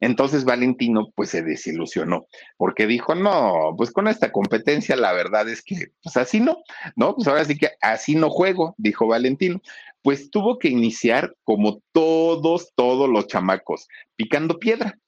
Entonces 0.00 0.44
Valentino 0.44 1.10
pues 1.14 1.30
se 1.30 1.42
desilusionó 1.42 2.26
porque 2.56 2.86
dijo, 2.86 3.14
no, 3.14 3.74
pues 3.76 3.90
con 3.92 4.08
esta 4.08 4.32
competencia 4.32 4.96
la 4.96 5.12
verdad 5.12 5.48
es 5.48 5.62
que 5.62 5.92
pues 6.02 6.16
así 6.16 6.40
no, 6.40 6.58
¿no? 6.96 7.14
Pues 7.14 7.28
ahora 7.28 7.44
sí 7.44 7.56
que 7.56 7.70
así 7.80 8.14
no 8.14 8.30
juego, 8.30 8.74
dijo 8.78 9.06
Valentino. 9.06 9.60
Pues 10.02 10.30
tuvo 10.30 10.58
que 10.58 10.68
iniciar 10.68 11.34
como 11.44 11.82
todos, 11.92 12.72
todos 12.74 13.08
los 13.08 13.26
chamacos, 13.26 13.86
picando 14.16 14.58
piedra. 14.58 14.98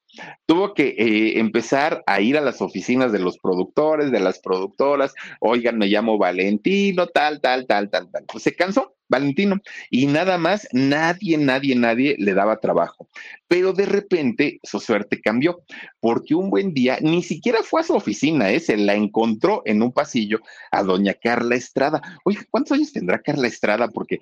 Tuvo 0.46 0.74
que 0.74 0.88
eh, 0.98 1.38
empezar 1.38 2.02
a 2.06 2.20
ir 2.20 2.36
a 2.36 2.42
las 2.42 2.60
oficinas 2.60 3.12
de 3.12 3.18
los 3.18 3.38
productores, 3.38 4.10
de 4.10 4.20
las 4.20 4.38
productoras, 4.40 5.14
oigan, 5.40 5.78
me 5.78 5.86
llamo 5.86 6.18
Valentino, 6.18 7.06
tal, 7.06 7.40
tal, 7.40 7.66
tal, 7.66 7.88
tal, 7.88 8.10
tal. 8.10 8.24
Pues 8.26 8.44
se 8.44 8.54
cansó, 8.54 8.94
Valentino, 9.08 9.56
y 9.90 10.06
nada 10.06 10.38
más, 10.38 10.68
nadie, 10.72 11.38
nadie, 11.38 11.74
nadie 11.74 12.16
le 12.18 12.34
daba 12.34 12.60
trabajo. 12.60 13.08
Pero 13.48 13.72
de 13.72 13.86
repente 13.86 14.60
su 14.62 14.80
suerte 14.80 15.20
cambió, 15.20 15.62
porque 16.00 16.34
un 16.34 16.50
buen 16.50 16.74
día 16.74 16.98
ni 17.00 17.22
siquiera 17.22 17.62
fue 17.62 17.80
a 17.80 17.84
su 17.84 17.94
oficina, 17.94 18.50
¿eh? 18.50 18.60
se 18.60 18.76
la 18.76 18.94
encontró 18.94 19.62
en 19.64 19.82
un 19.82 19.92
pasillo 19.92 20.40
a 20.70 20.82
doña 20.82 21.14
Carla 21.14 21.56
Estrada. 21.56 22.00
Oiga, 22.24 22.42
¿cuántos 22.50 22.76
años 22.76 22.92
tendrá 22.92 23.20
Carla 23.20 23.48
Estrada? 23.48 23.88
Porque 23.88 24.18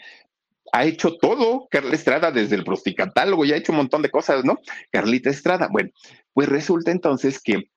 ha 0.72 0.84
hecho 0.84 1.16
todo, 1.16 1.66
Carla 1.70 1.94
Estrada, 1.94 2.30
desde 2.30 2.56
el 2.56 2.64
prosticatálogo, 2.64 3.44
ya 3.44 3.54
ha 3.54 3.58
hecho 3.58 3.72
un 3.72 3.78
montón 3.78 4.02
de 4.02 4.10
cosas, 4.10 4.44
¿no? 4.44 4.58
Carlita 4.90 5.30
Estrada. 5.30 5.68
Bueno, 5.70 5.90
pues 6.32 6.48
resulta 6.48 6.90
entonces 6.90 7.40
que 7.40 7.70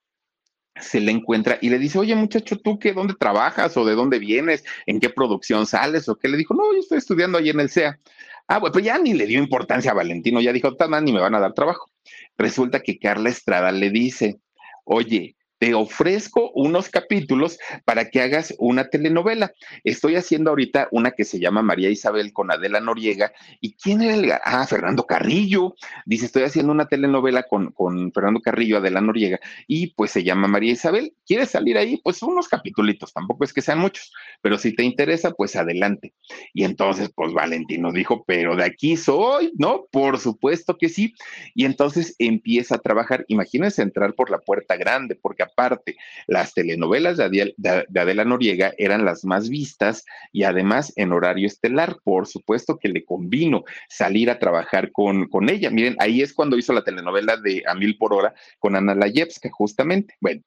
se 0.80 1.00
le 1.00 1.12
encuentra 1.12 1.60
y 1.62 1.70
le 1.70 1.78
dice, 1.78 2.00
oye 2.00 2.16
muchacho, 2.16 2.58
¿tú 2.58 2.80
qué, 2.80 2.94
dónde 2.94 3.14
trabajas 3.14 3.78
o 3.78 3.86
de 3.86 3.96
dónde 3.96 4.20
vienes? 4.20 4.64
¿En 4.86 5.00
qué 5.00 5.10
producción 5.10 5.66
sales? 5.66 6.10
¿O 6.10 6.16
qué? 6.16 6.28
Le 6.28 6.38
dijo, 6.38 6.54
no, 6.54 6.74
yo 6.74 6.80
estoy 6.80 6.98
estudiando 6.98 7.38
ahí 7.38 7.50
en 7.50 7.60
el 7.60 7.70
CEA. 7.70 8.00
Ah, 8.48 8.60
bueno, 8.60 8.74
pues 8.74 8.86
ya 8.86 8.98
ni 8.98 9.14
le 9.14 9.26
dio 9.26 9.40
importancia 9.40 9.92
a 9.92 9.94
Valentino, 9.94 10.42
ya 10.42 10.52
dijo, 10.52 10.76
tan 10.76 11.06
ni 11.06 11.14
me 11.14 11.22
van 11.22 11.36
a 11.36 11.40
dar 11.40 11.54
trabajo. 11.54 11.90
Resulta 12.38 12.82
que 12.82 13.00
Carla 13.00 13.30
Estrada 13.30 13.72
le 13.72 13.90
dice, 13.90 14.40
oye, 14.84 15.36
te 15.64 15.74
ofrezco 15.74 16.52
unos 16.56 16.90
capítulos 16.90 17.58
para 17.86 18.10
que 18.10 18.20
hagas 18.20 18.54
una 18.58 18.90
telenovela. 18.90 19.54
Estoy 19.86 20.18
haciendo 20.18 20.50
ahorita 20.50 20.90
una 20.92 21.12
que 21.12 21.24
se 21.24 21.40
llama 21.40 21.62
María 21.62 21.90
Isabel 21.90 22.34
con 22.34 22.52
Adela 22.52 22.82
Noriega. 22.82 23.32
¿Y 23.62 23.76
quién 23.76 24.02
era 24.02 24.14
el? 24.14 24.30
Ah, 24.44 24.68
Fernando 24.68 25.06
Carrillo. 25.06 25.74
Dice, 26.06 26.26
estoy 26.26 26.44
haciendo 26.44 26.74
una 26.74 26.88
telenovela 26.88 27.44
con, 27.44 27.72
con 27.72 28.12
Fernando 28.12 28.42
Carrillo, 28.42 28.80
Adela 28.80 29.00
Noriega, 29.00 29.40
y 29.66 29.94
pues 29.94 30.12
se 30.12 30.26
llama 30.26 30.50
María 30.50 30.74
Isabel. 30.74 31.14
¿Quieres 31.26 31.52
salir 31.52 31.78
ahí? 31.78 31.96
Pues 32.04 32.22
unos 32.24 32.50
capítulos, 32.50 33.14
tampoco 33.14 33.46
es 33.46 33.54
que 33.54 33.62
sean 33.62 33.80
muchos, 33.80 34.12
pero 34.42 34.58
si 34.58 34.76
te 34.76 34.84
interesa, 34.84 35.32
pues 35.32 35.56
adelante. 35.56 36.14
Y 36.54 36.66
entonces, 36.66 37.10
pues 37.16 37.32
Valentino 37.32 37.94
dijo, 37.94 38.26
pero 38.28 38.58
de 38.58 38.66
aquí 38.66 38.98
soy, 38.98 39.54
¿no? 39.56 39.86
Por 39.94 40.20
supuesto 40.20 40.78
que 40.78 40.90
sí. 40.90 41.14
Y 41.56 41.64
entonces 41.64 42.18
empieza 42.20 42.76
a 42.76 42.80
trabajar. 42.80 43.24
Imagínense 43.30 43.82
entrar 43.82 44.14
por 44.14 44.30
la 44.30 44.40
puerta 44.40 44.76
grande, 44.76 45.16
porque 45.16 45.44
parte, 45.54 45.96
las 46.28 46.54
telenovelas 46.54 47.18
de, 47.18 47.54
Adela 47.96 48.26
Noriega 48.26 48.74
eran 48.78 49.06
las 49.06 49.26
más 49.26 49.50
vistas 49.50 50.06
y 50.32 50.44
además 50.44 50.94
en 50.96 51.12
horario 51.12 51.48
estelar. 51.48 51.98
Por 52.04 52.28
supuesto 52.28 52.78
que 52.78 52.90
le 52.90 53.06
convino 53.06 53.64
salir 53.90 54.30
a 54.30 54.40
trabajar 54.40 54.92
con, 54.92 55.28
con 55.28 55.50
ella. 55.50 55.70
Miren, 55.70 55.96
ahí 56.00 56.22
es 56.22 56.34
cuando 56.34 56.58
hizo 56.58 56.74
la 56.74 56.84
telenovela 56.84 57.38
de 57.38 57.64
A 57.68 57.76
Mil 57.76 57.98
por 57.98 58.14
Hora 58.14 58.34
con 58.60 58.76
Ana 58.76 58.96
Layevska, 58.96 59.50
justamente. 59.52 60.16
Bueno, 60.20 60.42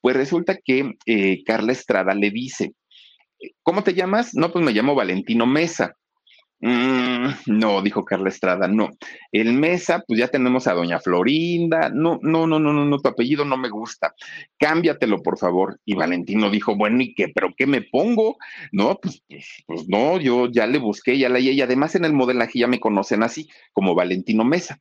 pues 0.00 0.16
resulta 0.16 0.56
que 0.56 0.96
eh, 1.06 1.42
Carla 1.44 1.72
Estrada 1.72 2.14
le 2.14 2.30
dice, 2.30 2.74
¿cómo 3.62 3.82
te 3.82 3.94
llamas? 3.94 4.34
No, 4.34 4.52
pues 4.52 4.64
me 4.64 4.72
llamo 4.72 4.94
Valentino 4.94 5.46
Mesa. 5.46 5.96
Mm, 6.64 7.26
no, 7.46 7.82
dijo 7.82 8.04
Carla 8.04 8.28
Estrada, 8.28 8.68
no. 8.68 8.90
El 9.32 9.52
Mesa, 9.52 10.04
pues 10.06 10.20
ya 10.20 10.28
tenemos 10.28 10.68
a 10.68 10.74
Doña 10.74 11.00
Florinda. 11.00 11.90
No, 11.92 12.20
no, 12.22 12.46
no, 12.46 12.60
no, 12.60 12.72
no, 12.72 12.84
no, 12.84 12.98
tu 12.98 13.08
apellido 13.08 13.44
no 13.44 13.56
me 13.56 13.68
gusta. 13.68 14.14
Cámbiatelo, 14.58 15.20
por 15.22 15.38
favor. 15.38 15.80
Y 15.84 15.94
Valentino 15.96 16.50
dijo, 16.50 16.76
bueno, 16.76 17.02
¿y 17.02 17.14
qué? 17.14 17.28
¿Pero 17.34 17.52
qué 17.56 17.66
me 17.66 17.82
pongo? 17.82 18.36
No, 18.70 18.96
pues, 19.02 19.24
pues, 19.28 19.64
pues 19.66 19.88
no, 19.88 20.20
yo 20.20 20.48
ya 20.48 20.68
le 20.68 20.78
busqué, 20.78 21.18
ya 21.18 21.28
la 21.28 21.40
y 21.40 21.60
además 21.60 21.96
en 21.96 22.04
el 22.04 22.12
modelaje 22.12 22.60
ya 22.60 22.68
me 22.68 22.78
conocen 22.78 23.24
así, 23.24 23.48
como 23.72 23.96
Valentino 23.96 24.44
Mesa. 24.44 24.78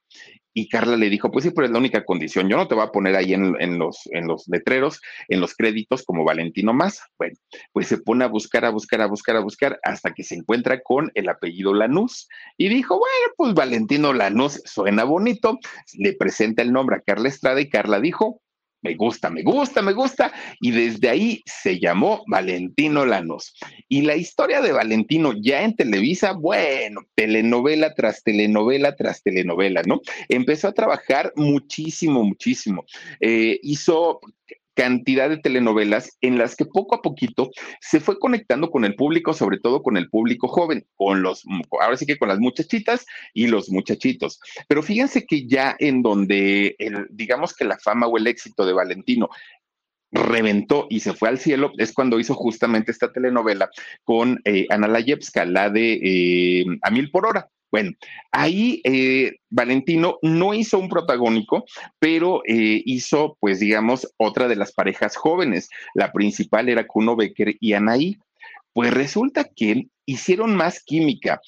Y 0.54 0.68
Carla 0.68 0.98
le 0.98 1.10
dijo, 1.10 1.32
pues 1.32 1.44
sí, 1.44 1.52
pero 1.52 1.66
es 1.66 1.72
la 1.72 1.80
única 1.80 2.04
condición. 2.04 2.50
Yo 2.50 2.58
no 2.58 2.68
te 2.68 2.76
voy 2.76 2.84
a 2.84 2.92
poner 2.92 3.16
ahí 3.16 3.34
en, 3.34 3.80
los, 3.80 4.02
en 4.12 4.28
los 4.28 4.48
letreros, 4.48 5.02
en 5.30 5.40
los 5.40 5.56
créditos 5.56 6.04
como 6.04 6.26
Valentino 6.26 6.74
Massa. 6.74 7.06
Bueno, 7.18 7.36
pues 7.72 7.88
se 7.88 7.98
pone 7.98 8.26
a 8.26 8.28
buscar, 8.28 8.66
a 8.66 8.70
buscar, 8.70 9.02
a 9.02 9.08
buscar, 9.08 9.36
a 9.38 9.42
buscar, 9.42 9.80
hasta 9.84 10.14
que 10.14 10.24
se 10.24 10.36
encuentra 10.36 10.82
con 10.82 11.12
el 11.16 11.30
apellido 11.30 11.74
Lanús. 11.74 12.28
Y 12.58 12.70
dijo, 12.70 13.00
bueno, 13.00 13.34
pues 13.38 13.54
Valentino 13.54 14.14
Lanús 14.14 14.62
suena 14.66 15.04
bonito. 15.04 15.60
Le 15.98 16.14
presenta 16.14 16.62
el 16.62 16.74
nombre 16.74 16.98
a 16.98 17.02
Carla 17.02 17.30
Estrada 17.30 17.62
y 17.62 17.70
Carla 17.70 18.00
dijo, 18.00 18.42
me 18.82 18.96
gusta, 18.96 19.30
me 19.30 19.44
gusta, 19.44 19.82
me 19.82 19.94
gusta. 19.94 20.32
Y 20.60 20.72
desde 20.72 21.10
ahí 21.10 21.42
se 21.46 21.80
llamó 21.80 22.24
Valentino 22.28 23.06
Lanos. 23.06 23.56
Y 23.88 24.02
la 24.02 24.16
historia 24.16 24.62
de 24.62 24.72
Valentino 24.72 25.34
ya 25.40 25.62
en 25.64 25.76
Televisa, 25.76 26.34
bueno, 26.34 27.02
telenovela 27.16 27.94
tras 27.94 28.24
telenovela 28.24 28.96
tras 28.96 29.24
telenovela, 29.24 29.84
¿no? 29.84 30.02
Empezó 30.30 30.70
a 30.70 30.74
trabajar 30.74 31.32
muchísimo, 31.36 32.24
muchísimo. 32.24 32.86
Eh, 33.20 33.60
hizo 33.64 34.20
cantidad 34.76 35.30
de 35.30 35.38
telenovelas 35.38 36.18
en 36.22 36.38
las 36.38 36.56
que 36.56 36.66
poco 36.66 36.96
a 36.96 37.02
poquito 37.02 37.52
se 37.82 38.00
fue 38.00 38.20
conectando 38.20 38.70
con 38.70 38.86
el 38.86 38.96
público, 38.96 39.34
sobre 39.34 39.60
todo 39.60 39.82
con 39.84 39.98
el 39.98 40.10
público 40.10 40.48
joven, 40.48 40.86
con 40.96 41.22
los, 41.22 41.44
ahora 41.82 41.98
sí 41.98 42.06
que 42.06 42.18
con 42.18 42.30
las 42.30 42.40
muchachitas 42.40 43.06
y 43.34 43.48
los 43.48 43.70
muchachitos. 43.70 44.40
Pero 44.68 44.84
fíjense 44.84 45.26
que 45.26 45.48
ya 45.48 45.76
en 45.80 46.02
donde, 46.02 46.76
el, 46.80 47.08
digamos 47.10 47.54
que 47.54 47.66
la 47.66 47.78
fama 47.80 48.08
o 48.08 48.18
el 48.18 48.28
éxito 48.28 48.66
de 48.66 48.74
Valentino 48.74 49.30
reventó 50.12 50.88
y 50.90 51.00
se 51.00 51.14
fue 51.14 51.30
al 51.30 51.40
cielo 51.40 51.72
es 51.78 51.94
cuando 51.94 52.20
hizo 52.20 52.34
justamente 52.34 52.92
esta 52.92 53.12
telenovela 53.12 53.70
con 54.04 54.42
eh, 54.44 54.68
Ana 54.70 54.88
Layevska, 54.88 55.46
la 55.46 55.70
de 55.70 56.00
eh, 56.04 56.66
A 56.82 56.92
Mil 56.92 57.12
por 57.12 57.26
Hora. 57.26 57.50
Bueno, 57.72 57.92
ahí 58.32 58.82
eh, 58.84 59.38
Valentino 59.50 60.18
no 60.22 60.54
hizo 60.54 60.78
un 60.78 60.90
protagónico, 60.90 61.64
pero 62.00 62.42
eh, 62.46 62.82
hizo, 62.86 63.38
pues 63.40 63.60
digamos, 63.60 64.14
otra 64.18 64.48
de 64.48 64.58
las 64.58 64.74
parejas 64.74 65.16
jóvenes. 65.16 65.70
La 65.94 66.12
principal 66.12 66.68
era 66.68 66.86
Kuno 66.86 67.16
Becker 67.16 67.56
y 67.60 67.74
Anaí. 67.74 68.20
Pues 68.74 68.94
resulta 68.94 69.46
que 69.46 69.88
hicieron 70.06 70.56
más 70.56 70.84
química. 70.84 71.42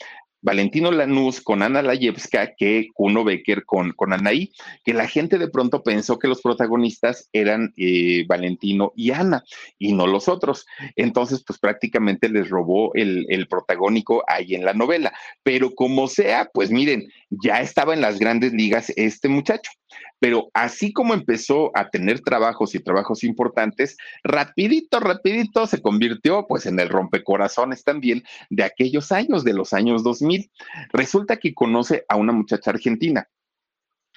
Valentino 0.44 0.92
Lanús 0.92 1.42
con 1.42 1.64
Ana 1.64 1.82
Layevska 1.82 2.54
que 2.56 2.90
Kuno 2.94 3.24
Becker 3.24 3.64
con, 3.66 3.94
con 3.94 4.14
Anaí, 4.14 4.52
que 4.84 4.94
la 4.94 5.08
gente 5.08 5.40
de 5.40 5.48
pronto 5.48 5.84
pensó 5.84 6.20
que 6.20 6.28
los 6.28 6.42
protagonistas 6.42 7.30
eran 7.34 7.74
eh, 7.78 8.26
Valentino 8.28 8.92
y 8.96 9.12
Ana 9.12 9.44
y 9.80 9.94
no 9.94 10.06
los 10.06 10.28
otros. 10.28 10.66
Entonces, 10.96 11.44
pues 11.48 11.60
prácticamente 11.60 12.30
les 12.30 12.50
robó 12.50 12.94
el, 12.94 13.26
el 13.30 13.48
protagónico 13.48 14.24
ahí 14.28 14.54
en 14.54 14.66
la 14.66 14.74
novela. 14.74 15.14
Pero 15.44 15.74
como 15.74 16.08
sea, 16.08 16.50
pues 16.54 16.70
miren, 16.70 17.08
ya 17.30 17.62
estaba 17.62 17.94
en 17.94 18.02
las 18.02 18.20
grandes 18.20 18.54
ligas 18.54 18.92
este 18.98 19.30
muchacho. 19.30 19.72
Pero 20.20 20.50
así 20.54 20.94
como 20.94 21.14
empezó 21.14 21.72
a 21.76 21.90
tener 21.90 22.22
trabajos 22.22 22.76
y 22.76 22.80
trabajos 22.80 23.24
importantes, 23.24 23.98
rapidito, 24.24 25.00
rapidito 25.00 25.68
se 25.68 25.82
convirtió 25.82 26.46
pues 26.48 26.66
en 26.66 26.80
el 26.80 26.90
rompecorazones 26.90 27.84
también 27.84 28.24
de 28.50 28.64
aquellos 28.64 29.12
años, 29.12 29.44
de 29.44 29.54
los 29.54 29.74
años 29.74 30.04
2000. 30.04 30.50
Resulta 30.92 31.38
que 31.38 31.54
conoce 31.54 32.06
a 32.08 32.16
una 32.16 32.32
muchacha 32.32 32.72
argentina 32.72 33.28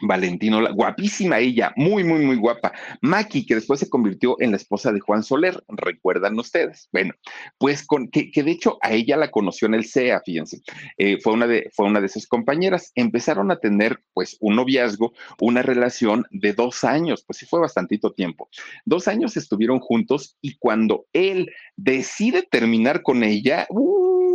Valentino, 0.01 0.63
guapísima 0.75 1.39
ella, 1.39 1.73
muy, 1.77 2.05
muy, 2.05 2.25
muy 2.25 2.37
guapa. 2.37 2.73
Maki, 3.01 3.47
que 3.47 3.55
después 3.55 3.81
se 3.81 3.89
convirtió 3.89 4.37
en 4.41 4.51
la 4.51 4.57
esposa 4.57 4.93
de 4.93 5.01
Juan 5.01 5.23
Soler, 5.23 5.63
recuerdan 5.69 6.39
ustedes. 6.39 6.89
Bueno, 6.93 7.15
pues 7.59 7.87
con 7.87 8.09
que, 8.09 8.31
de 8.35 8.51
hecho 8.51 8.79
a 8.83 8.93
ella 8.93 9.17
la 9.17 9.31
conoció 9.31 9.67
en 9.67 9.75
el 9.75 9.87
CEA, 9.87 10.21
fíjense, 10.25 10.61
eh, 10.99 11.19
fue, 11.23 11.33
una 11.33 11.47
de, 11.47 11.71
fue 11.75 11.87
una 11.87 12.01
de 12.01 12.09
sus 12.09 12.27
compañeras. 12.27 12.93
Empezaron 12.95 13.51
a 13.51 13.59
tener 13.59 14.01
pues 14.13 14.37
un 14.41 14.57
noviazgo, 14.57 15.13
una 15.41 15.63
relación 15.63 16.27
de 16.31 16.53
dos 16.53 16.85
años, 16.85 17.25
pues 17.27 17.39
sí 17.39 17.47
fue 17.47 17.61
bastantito 17.61 18.13
tiempo. 18.13 18.49
Dos 18.85 19.09
años 19.09 19.37
estuvieron 19.37 19.81
juntos 19.81 20.37
y 20.41 20.57
cuando 20.57 21.07
él 21.13 21.51
decide 21.77 22.43
terminar 22.43 23.03
con 23.03 23.23
ella, 23.23 23.67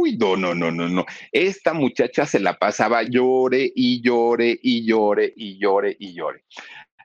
uy, 0.02 0.18
no, 0.18 0.36
no, 0.36 0.56
no, 0.56 0.72
no, 0.72 0.90
no. 0.90 1.06
Esta 1.32 1.74
muchacha 1.74 2.26
se 2.26 2.40
la 2.40 2.58
pasaba 2.58 3.04
llore 3.04 3.72
y 3.76 4.02
llore 4.02 4.60
y 4.62 4.84
llore 4.84 5.32
y 5.36 5.58
llore 5.60 5.96
y 6.00 6.14
llore. 6.14 6.44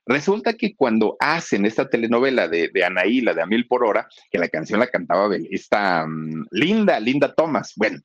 Resulta 0.07 0.55
que 0.55 0.75
cuando 0.77 1.17
hacen 1.19 1.67
esta 1.67 1.89
telenovela 1.89 2.47
de, 2.47 2.71
de 2.73 2.85
Anaí, 2.85 3.21
la 3.21 3.35
de 3.35 3.43
A 3.43 3.47
Mil 3.47 3.67
por 3.67 3.85
Hora, 3.85 4.09
que 4.31 4.39
la 4.39 4.49
canción 4.49 4.79
la 4.79 4.87
cantaba 4.87 5.29
esta 5.51 6.07
mm, 6.07 6.47
linda, 6.53 7.01
linda 7.01 7.35
Thomas, 7.35 7.73
bueno, 7.77 7.99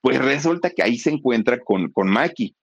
pues 0.00 0.18
resulta 0.18 0.70
que 0.70 0.82
ahí 0.82 0.98
se 0.98 1.10
encuentra 1.10 1.60
con, 1.60 1.92
con 1.92 2.08
Maki. 2.08 2.56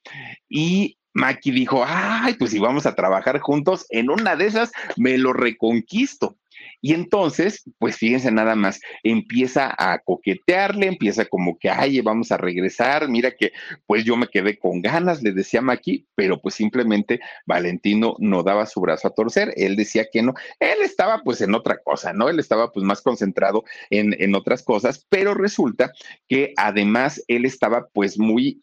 Y 0.49 0.97
Maki 1.13 1.51
dijo, 1.51 1.83
ay, 1.85 2.33
pues 2.33 2.49
si 2.49 2.57
vamos 2.57 2.87
a 2.87 2.95
trabajar 2.95 3.39
juntos, 3.39 3.85
en 3.89 4.09
una 4.09 4.35
de 4.35 4.47
esas 4.47 4.71
me 4.97 5.19
lo 5.19 5.33
reconquisto. 5.33 6.37
Y 6.81 6.93
entonces, 6.93 7.63
pues 7.77 7.97
fíjense 7.97 8.31
nada 8.31 8.55
más, 8.55 8.79
empieza 9.03 9.73
a 9.77 9.99
coquetearle, 9.99 10.87
empieza 10.87 11.25
como 11.25 11.57
que, 11.57 11.69
ay, 11.69 11.99
vamos 12.01 12.31
a 12.31 12.37
regresar, 12.37 13.09
mira 13.09 13.31
que 13.31 13.51
pues 13.85 14.05
yo 14.05 14.15
me 14.15 14.27
quedé 14.27 14.57
con 14.57 14.81
ganas, 14.81 15.21
le 15.21 15.33
decía 15.33 15.61
Maki, 15.61 16.07
pero 16.15 16.41
pues 16.41 16.55
simplemente 16.55 17.19
Valentino 17.45 18.15
no 18.19 18.43
daba 18.43 18.65
su 18.65 18.79
brazo 18.81 19.09
a 19.09 19.13
torcer, 19.13 19.53
él 19.57 19.75
decía 19.75 20.07
que 20.11 20.21
no, 20.21 20.33
él 20.59 20.77
estaba 20.81 21.21
pues 21.23 21.41
en 21.41 21.53
otra 21.53 21.79
cosa, 21.83 22.13
¿no? 22.13 22.29
Él 22.29 22.39
estaba 22.39 22.71
pues 22.71 22.85
más 22.85 23.01
concentrado 23.01 23.63
en, 23.89 24.15
en 24.19 24.35
otras 24.35 24.63
cosas, 24.63 25.05
pero 25.09 25.33
resulta 25.33 25.91
que 26.27 26.53
además 26.55 27.23
él 27.27 27.45
estaba 27.45 27.87
pues 27.93 28.17
muy 28.17 28.61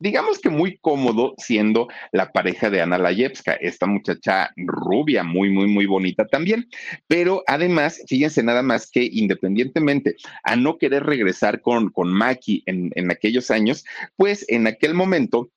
digamos 0.00 0.38
que 0.38 0.50
muy 0.50 0.78
cómodo 0.78 1.34
siendo 1.38 1.88
la 2.12 2.32
pareja 2.32 2.70
de 2.70 2.82
Ana 2.82 2.98
Layevska, 2.98 3.54
esta 3.54 3.86
muchacha 3.86 4.50
rubia, 4.56 5.22
muy, 5.22 5.50
muy, 5.50 5.66
muy 5.66 5.86
bonita 5.86 6.26
también. 6.26 6.68
Pero 7.06 7.42
además, 7.46 8.02
fíjense 8.06 8.42
nada 8.42 8.62
más 8.62 8.90
que 8.90 9.08
independientemente 9.10 10.16
a 10.42 10.56
no 10.56 10.78
querer 10.78 11.04
regresar 11.04 11.60
con, 11.60 11.90
con 11.90 12.12
Maki 12.12 12.62
en, 12.66 12.90
en 12.94 13.10
aquellos 13.10 13.50
años, 13.50 13.84
pues 14.16 14.44
en 14.48 14.66
aquel 14.66 14.94
momento 14.94 15.50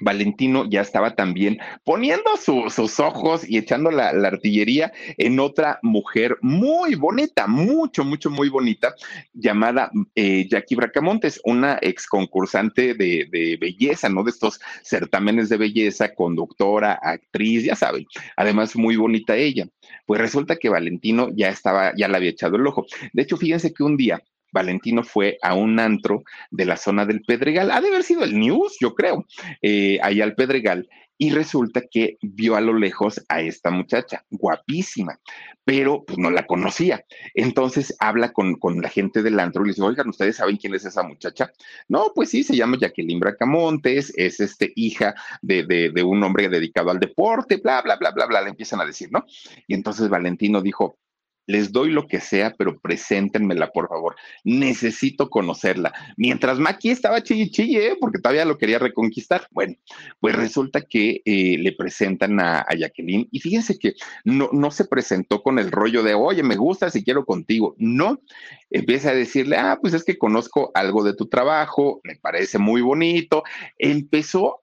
Valentino 0.00 0.68
ya 0.68 0.80
estaba 0.80 1.14
también 1.14 1.58
poniendo 1.84 2.30
sus 2.36 3.00
ojos 3.00 3.48
y 3.48 3.58
echando 3.58 3.90
la, 3.90 4.08
artillería 4.08 4.92
en 5.16 5.40
otra 5.40 5.78
mujer 5.82 6.36
muy 6.42 6.94
bonita, 6.94 7.46
mucho, 7.46 8.04
mucho, 8.04 8.30
muy 8.30 8.48
bonita, 8.48 8.94
llamada 9.32 9.90
eh, 10.14 10.46
Jackie 10.48 10.74
Bracamontes, 10.74 11.40
una 11.44 11.78
ex 11.80 12.06
concursante 12.06 12.94
de, 12.94 13.26
de, 13.30 13.56
belleza, 13.60 14.08
¿no? 14.08 14.22
De 14.22 14.30
estos 14.30 14.60
certámenes 14.82 15.48
de 15.48 15.56
belleza, 15.56 16.14
conductora, 16.14 16.98
actriz, 17.02 17.64
ya 17.64 17.74
saben, 17.74 18.06
además 18.36 18.76
muy 18.76 18.96
bonita 18.96 19.36
ella. 19.36 19.66
Pues 20.06 20.20
resulta 20.20 20.56
que 20.56 20.68
Valentino 20.68 21.28
ya 21.34 21.48
estaba, 21.48 21.92
ya 21.96 22.08
le 22.08 22.16
había 22.16 22.30
echado 22.30 22.56
el 22.56 22.66
ojo. 22.66 22.86
De 23.12 23.22
hecho, 23.22 23.36
fíjense 23.36 23.72
que 23.72 23.82
un 23.82 23.96
día 23.96 24.22
Valentino 24.52 25.02
fue 25.02 25.38
a 25.42 25.54
un 25.54 25.78
antro 25.78 26.22
de 26.50 26.64
la 26.64 26.76
zona 26.76 27.04
del 27.06 27.22
Pedregal. 27.22 27.70
Ha 27.70 27.80
de 27.80 27.88
haber 27.88 28.02
sido 28.02 28.24
el 28.24 28.38
News, 28.38 28.76
yo 28.80 28.94
creo, 28.94 29.26
eh, 29.62 29.98
ahí 30.02 30.20
al 30.20 30.34
Pedregal. 30.34 30.88
Y 31.20 31.30
resulta 31.30 31.82
que 31.90 32.16
vio 32.22 32.54
a 32.54 32.60
lo 32.60 32.74
lejos 32.74 33.24
a 33.28 33.40
esta 33.40 33.70
muchacha, 33.70 34.24
guapísima, 34.30 35.18
pero 35.64 36.04
pues 36.04 36.16
no 36.16 36.30
la 36.30 36.46
conocía. 36.46 37.04
Entonces 37.34 37.96
habla 37.98 38.32
con, 38.32 38.54
con 38.54 38.80
la 38.80 38.88
gente 38.88 39.24
del 39.24 39.40
antro 39.40 39.62
y 39.62 39.66
le 39.66 39.70
dice, 39.72 39.82
oigan, 39.82 40.08
¿ustedes 40.10 40.36
saben 40.36 40.56
quién 40.56 40.74
es 40.74 40.84
esa 40.84 41.02
muchacha? 41.02 41.50
No, 41.88 42.12
pues 42.14 42.30
sí, 42.30 42.44
se 42.44 42.54
llama 42.54 42.78
Jacqueline 42.80 43.18
Bracamontes, 43.18 44.12
es 44.16 44.38
este, 44.38 44.72
hija 44.76 45.16
de, 45.42 45.64
de, 45.64 45.90
de 45.90 46.02
un 46.04 46.22
hombre 46.22 46.48
dedicado 46.48 46.90
al 46.90 47.00
deporte, 47.00 47.56
bla, 47.56 47.82
bla, 47.82 47.96
bla, 47.96 48.12
bla, 48.12 48.26
bla, 48.26 48.40
le 48.40 48.50
empiezan 48.50 48.80
a 48.80 48.86
decir, 48.86 49.10
¿no? 49.10 49.26
Y 49.66 49.74
entonces 49.74 50.08
Valentino 50.08 50.62
dijo, 50.62 50.98
les 51.48 51.72
doy 51.72 51.90
lo 51.90 52.06
que 52.06 52.20
sea, 52.20 52.54
pero 52.56 52.78
preséntenmela, 52.78 53.70
por 53.70 53.88
favor. 53.88 54.16
Necesito 54.44 55.30
conocerla. 55.30 55.92
Mientras 56.18 56.58
Maki 56.58 56.90
estaba 56.90 57.22
chille 57.22 57.50
chille, 57.50 57.88
¿eh? 57.88 57.96
porque 57.98 58.18
todavía 58.18 58.44
lo 58.44 58.58
quería 58.58 58.78
reconquistar. 58.78 59.48
Bueno, 59.50 59.74
pues 60.20 60.36
resulta 60.36 60.82
que 60.82 61.22
eh, 61.24 61.56
le 61.58 61.72
presentan 61.72 62.38
a, 62.38 62.66
Jacqueline 62.78 63.28
y 63.32 63.40
fíjense 63.40 63.78
que 63.78 63.94
no, 64.24 64.50
no 64.52 64.70
se 64.70 64.84
presentó 64.84 65.42
con 65.42 65.58
el 65.58 65.72
rollo 65.72 66.02
de, 66.02 66.12
oye, 66.12 66.42
me 66.42 66.56
gusta 66.56 66.90
si 66.90 67.02
quiero 67.02 67.24
contigo. 67.24 67.74
No, 67.78 68.20
empieza 68.70 69.10
a 69.10 69.14
decirle, 69.14 69.56
ah, 69.56 69.78
pues 69.80 69.94
es 69.94 70.04
que 70.04 70.18
conozco 70.18 70.70
algo 70.74 71.02
de 71.02 71.14
tu 71.14 71.28
trabajo, 71.28 72.02
me 72.04 72.16
parece 72.16 72.58
muy 72.58 72.82
bonito. 72.82 73.42
Empezó 73.78 74.60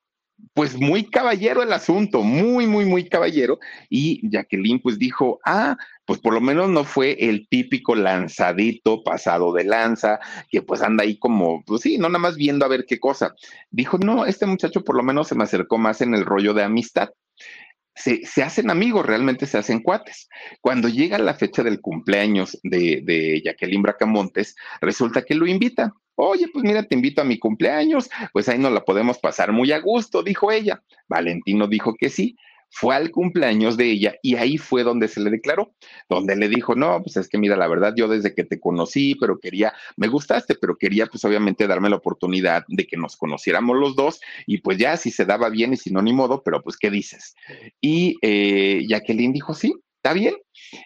pues 0.54 0.78
muy 0.78 1.06
caballero 1.06 1.63
el 1.63 1.74
asunto, 1.74 2.21
muy, 2.21 2.67
muy, 2.67 2.86
muy 2.86 3.08
caballero. 3.08 3.60
Y 3.89 4.21
Jacqueline 4.30 4.80
pues 4.80 5.00
dijo, 5.00 5.39
ah, 5.45 5.78
pues 6.06 6.20
por 6.20 6.34
lo 6.34 6.41
menos 6.41 6.70
no 6.70 6.84
fue 6.84 7.18
el 7.20 7.48
típico 7.48 7.96
lanzadito 7.96 9.04
pasado 9.04 9.52
de 9.54 9.63
lanza, 9.63 10.20
que 10.50 10.62
pues 10.62 10.82
anda 10.82 11.04
ahí 11.04 11.18
como, 11.18 11.63
pues 11.65 11.82
sí, 11.82 11.98
no 11.98 12.08
nada 12.08 12.20
más 12.20 12.36
viendo 12.36 12.65
a 12.65 12.70
ver 12.70 12.86
qué 12.88 13.00
cosa. 13.00 13.36
Dijo, 13.72 13.98
no, 13.98 14.26
este 14.26 14.46
muchacho 14.46 14.84
por 14.84 14.96
lo 14.96 15.04
menos 15.04 15.28
se 15.28 15.36
me 15.36 15.44
acercó 15.44 15.78
más 15.78 16.02
en 16.02 16.13
el 16.13 16.26
rollo 16.26 16.54
de 16.54 16.63
amistad. 16.63 17.10
Se, 17.96 18.26
se, 18.26 18.44
hacen 18.44 18.70
amigos, 18.70 19.06
realmente 19.06 19.46
se 19.46 19.58
hacen 19.58 19.82
cuates. 19.82 20.28
Cuando 20.60 20.89
llega 20.89 21.18
la 21.18 21.34
fecha 21.34 21.63
del 21.63 21.80
cumpleaños 21.80 22.60
de, 22.62 23.02
de 23.04 23.41
Jacqueline 23.44 23.82
Bracamontes, 23.82 24.56
resulta 24.82 25.24
que 25.24 25.34
lo 25.34 25.48
invita. 25.48 25.94
Oye, 26.15 26.48
pues 26.52 26.63
mira, 26.63 26.84
te 26.84 26.96
invito 26.96 27.22
a 27.22 27.26
mi 27.26 27.39
cumpleaños, 27.39 28.10
pues 28.32 28.48
ahí 28.48 28.58
nos 28.58 28.72
la 28.74 28.84
podemos 28.84 29.18
pasar 29.20 29.52
muy 29.54 29.72
a 29.72 29.80
gusto, 29.80 30.24
dijo 30.24 30.52
ella. 30.52 30.82
Valentino 31.08 31.68
dijo 31.68 31.94
que 31.94 32.10
sí, 32.10 32.38
fue 32.69 32.95
al 32.95 33.12
cumpleaños 33.12 33.78
de 33.78 33.91
ella 33.91 34.15
y 34.21 34.36
ahí 34.36 34.58
fue 34.58 34.84
donde 34.84 35.08
se 35.08 35.21
le 35.21 35.30
declaró, 35.30 35.73
donde 36.10 36.36
le 36.36 36.49
dijo, 36.49 36.75
no, 36.75 37.01
pues 37.01 37.17
es 37.17 37.30
que 37.30 37.38
mira, 37.38 37.56
la 37.56 37.67
verdad, 37.67 37.93
yo 37.95 38.08
desde 38.08 38.34
que 38.34 38.43
te 38.43 38.60
conocí, 38.60 39.15
pero 39.15 39.39
quería, 39.39 39.73
me 39.97 40.08
gustaste, 40.08 40.56
pero 40.56 40.78
quería 40.78 41.08
pues 41.08 41.23
obviamente 41.25 41.67
darme 41.67 41.89
la 41.89 41.97
oportunidad 41.97 42.65
de 42.67 42.86
que 42.86 42.97
nos 42.97 43.15
conociéramos 43.15 43.78
los 43.78 43.95
dos 43.95 44.19
y 44.45 44.60
pues 44.60 44.78
ya 44.78 44.97
si 44.97 45.12
se 45.12 45.25
daba 45.25 45.49
bien 45.49 45.73
y 45.73 45.78
si 45.78 45.91
no, 45.91 46.01
ni 46.01 46.13
modo, 46.13 46.43
pero 46.43 46.62
pues 46.62 46.78
¿qué 46.78 46.89
dices? 46.89 47.36
Y 47.82 48.17
eh, 48.21 48.86
Jacqueline 48.88 49.34
dijo, 49.34 49.54
sí, 49.54 49.73
Está 50.06 50.13
bien, 50.13 50.36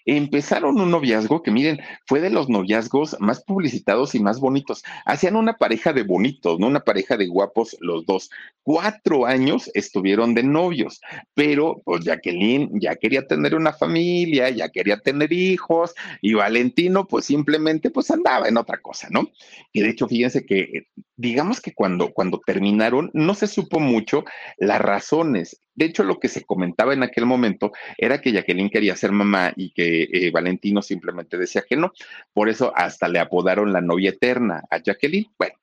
empezaron 0.06 0.80
un 0.80 0.92
noviazgo 0.92 1.42
que 1.42 1.52
miren, 1.52 1.80
fue 2.06 2.22
de 2.22 2.30
los 2.30 2.50
noviazgos 2.50 3.16
más 3.20 3.44
publicitados 3.44 4.16
y 4.16 4.20
más 4.20 4.40
bonitos. 4.40 4.84
Hacían 5.06 5.36
una 5.36 5.58
pareja 5.58 5.94
de 5.94 6.04
bonitos, 6.04 6.60
¿no? 6.60 6.68
Una 6.68 6.82
pareja 6.82 7.18
de 7.18 7.28
guapos 7.28 7.78
los 7.80 8.06
dos. 8.06 8.30
Cuatro 8.64 9.26
años 9.26 9.70
estuvieron 9.74 10.34
de 10.34 10.44
novios, 10.44 11.02
pero 11.34 11.82
pues 11.86 12.04
Jacqueline 12.06 12.70
ya 12.80 12.96
quería 12.96 13.26
tener 13.28 13.56
una 13.56 13.74
familia, 13.74 14.50
ya 14.50 14.70
quería 14.70 15.00
tener 15.00 15.32
hijos 15.34 15.94
y 16.22 16.34
Valentino 16.34 17.08
pues 17.08 17.26
simplemente 17.26 17.90
pues 17.90 18.12
andaba 18.12 18.48
en 18.48 18.58
otra 18.58 18.80
cosa, 18.80 19.08
¿no? 19.10 19.30
Y 19.72 19.82
de 19.82 19.90
hecho, 19.90 20.08
fíjense 20.08 20.46
que 20.46 20.88
digamos 21.16 21.62
que 21.62 21.74
cuando, 21.74 22.12
cuando 22.14 22.40
terminaron 22.46 23.12
no 23.14 23.34
se 23.34 23.48
supo 23.48 23.80
mucho 23.80 24.24
las 24.58 24.82
razones. 24.82 25.62
De 25.76 25.86
hecho, 25.86 26.04
lo 26.04 26.20
que 26.20 26.28
se 26.28 26.44
comentaba 26.44 26.94
en 26.94 27.04
aquel 27.04 27.26
momento 27.26 27.72
era 27.98 28.20
que 28.20 28.32
Jacqueline 28.32 28.70
quería 28.70 28.96
ser 28.96 29.12
mamá 29.12 29.54
y 29.60 29.72
que 29.72 30.04
eh, 30.04 30.32
Valentino 30.32 30.82
simplemente 30.82 31.38
decía 31.38 31.64
que 31.68 31.76
no. 31.76 31.92
Por 32.34 32.50
eso 32.50 32.72
hasta 32.76 33.08
le 33.08 33.20
apodaron 33.20 33.74
la 33.74 33.82
novia 33.82 34.12
eterna 34.12 34.64
a 34.70 34.82
Jacqueline. 34.82 35.28
Bueno, 35.38 35.56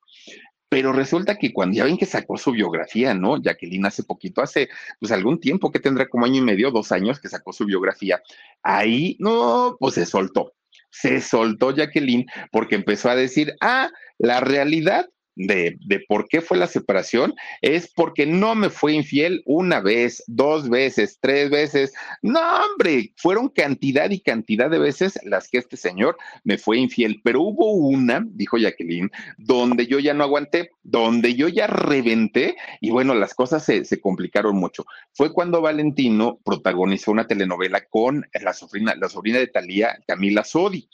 pero 0.68 0.92
resulta 0.92 1.36
que 1.36 1.52
cuando 1.52 1.76
ya 1.76 1.84
ven 1.84 1.96
que 1.96 2.06
sacó 2.06 2.36
su 2.36 2.52
biografía, 2.52 3.14
¿no? 3.14 3.40
Jacqueline 3.40 3.86
hace 3.86 4.02
poquito, 4.02 4.42
hace 4.42 4.68
pues 5.00 5.12
algún 5.12 5.40
tiempo 5.40 5.70
que 5.70 5.80
tendrá 5.80 6.08
como 6.08 6.26
año 6.26 6.42
y 6.42 6.44
medio, 6.44 6.70
dos 6.70 6.92
años 6.92 7.20
que 7.20 7.28
sacó 7.28 7.52
su 7.52 7.64
biografía, 7.64 8.20
ahí 8.62 9.16
no, 9.20 9.76
pues 9.78 9.94
se 9.94 10.06
soltó. 10.06 10.54
Se 10.90 11.20
soltó 11.20 11.72
Jacqueline 11.72 12.26
porque 12.50 12.74
empezó 12.74 13.10
a 13.10 13.16
decir, 13.16 13.54
ah, 13.60 13.90
la 14.18 14.40
realidad 14.40 15.08
de, 15.36 15.76
de, 15.84 16.00
por 16.00 16.28
qué 16.28 16.40
fue 16.40 16.56
la 16.56 16.66
separación 16.66 17.34
es 17.60 17.92
porque 17.94 18.26
no 18.26 18.54
me 18.54 18.70
fue 18.70 18.94
infiel 18.94 19.42
una 19.44 19.80
vez, 19.80 20.24
dos 20.26 20.68
veces, 20.68 21.18
tres 21.20 21.50
veces. 21.50 21.92
No, 22.22 22.40
hombre, 22.40 23.12
fueron 23.16 23.50
cantidad 23.50 24.10
y 24.10 24.20
cantidad 24.20 24.70
de 24.70 24.78
veces 24.78 25.18
las 25.24 25.48
que 25.48 25.58
este 25.58 25.76
señor 25.76 26.16
me 26.42 26.58
fue 26.58 26.78
infiel, 26.78 27.20
pero 27.22 27.42
hubo 27.42 27.72
una, 27.72 28.24
dijo 28.26 28.56
Jacqueline, 28.56 29.10
donde 29.36 29.86
yo 29.86 29.98
ya 29.98 30.14
no 30.14 30.24
aguanté, 30.24 30.70
donde 30.82 31.34
yo 31.34 31.48
ya 31.48 31.66
reventé 31.66 32.56
y 32.80 32.90
bueno, 32.90 33.14
las 33.14 33.34
cosas 33.34 33.64
se, 33.64 33.84
se 33.84 34.00
complicaron 34.00 34.56
mucho. 34.56 34.84
Fue 35.12 35.32
cuando 35.32 35.60
Valentino 35.60 36.40
protagonizó 36.44 37.12
una 37.12 37.26
telenovela 37.26 37.84
con 37.84 38.26
la 38.32 38.52
sobrina, 38.54 38.94
la 38.94 39.08
sobrina 39.08 39.38
de 39.38 39.48
Talía, 39.48 39.98
Camila 40.06 40.44
Sodi. 40.44 40.88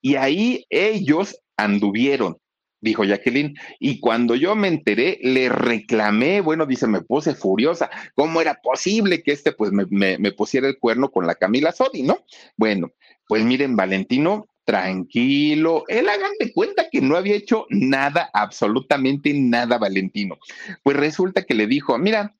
Y 0.00 0.16
ahí 0.16 0.66
ellos 0.70 1.40
anduvieron 1.56 2.38
dijo 2.86 3.04
Jacqueline. 3.04 3.56
Y 3.78 4.00
cuando 4.00 4.34
yo 4.34 4.56
me 4.56 4.68
enteré, 4.68 5.18
le 5.22 5.48
reclamé, 5.48 6.40
bueno, 6.40 6.66
dice, 6.66 6.86
me 6.86 7.02
puse 7.02 7.34
furiosa. 7.34 7.90
¿Cómo 8.14 8.40
era 8.40 8.54
posible 8.62 9.22
que 9.22 9.32
este, 9.32 9.52
pues, 9.52 9.72
me, 9.72 9.86
me, 9.90 10.32
pusiera 10.32 10.68
el 10.68 10.78
cuerno 10.78 11.10
con 11.10 11.26
la 11.26 11.34
Camila 11.34 11.72
Sodi, 11.72 12.02
no? 12.02 12.24
Bueno, 12.56 12.92
pues 13.28 13.44
miren, 13.44 13.76
Valentino, 13.76 14.48
tranquilo. 14.64 15.84
Él 15.88 16.08
hagan 16.08 16.32
de 16.38 16.52
cuenta 16.52 16.88
que 16.90 17.00
no 17.00 17.16
había 17.16 17.36
hecho 17.36 17.66
nada, 17.70 18.30
absolutamente 18.32 19.32
nada, 19.34 19.78
Valentino. 19.78 20.38
Pues 20.82 20.96
resulta 20.96 21.44
que 21.44 21.54
le 21.54 21.66
dijo, 21.66 21.96
mira, 21.98 22.34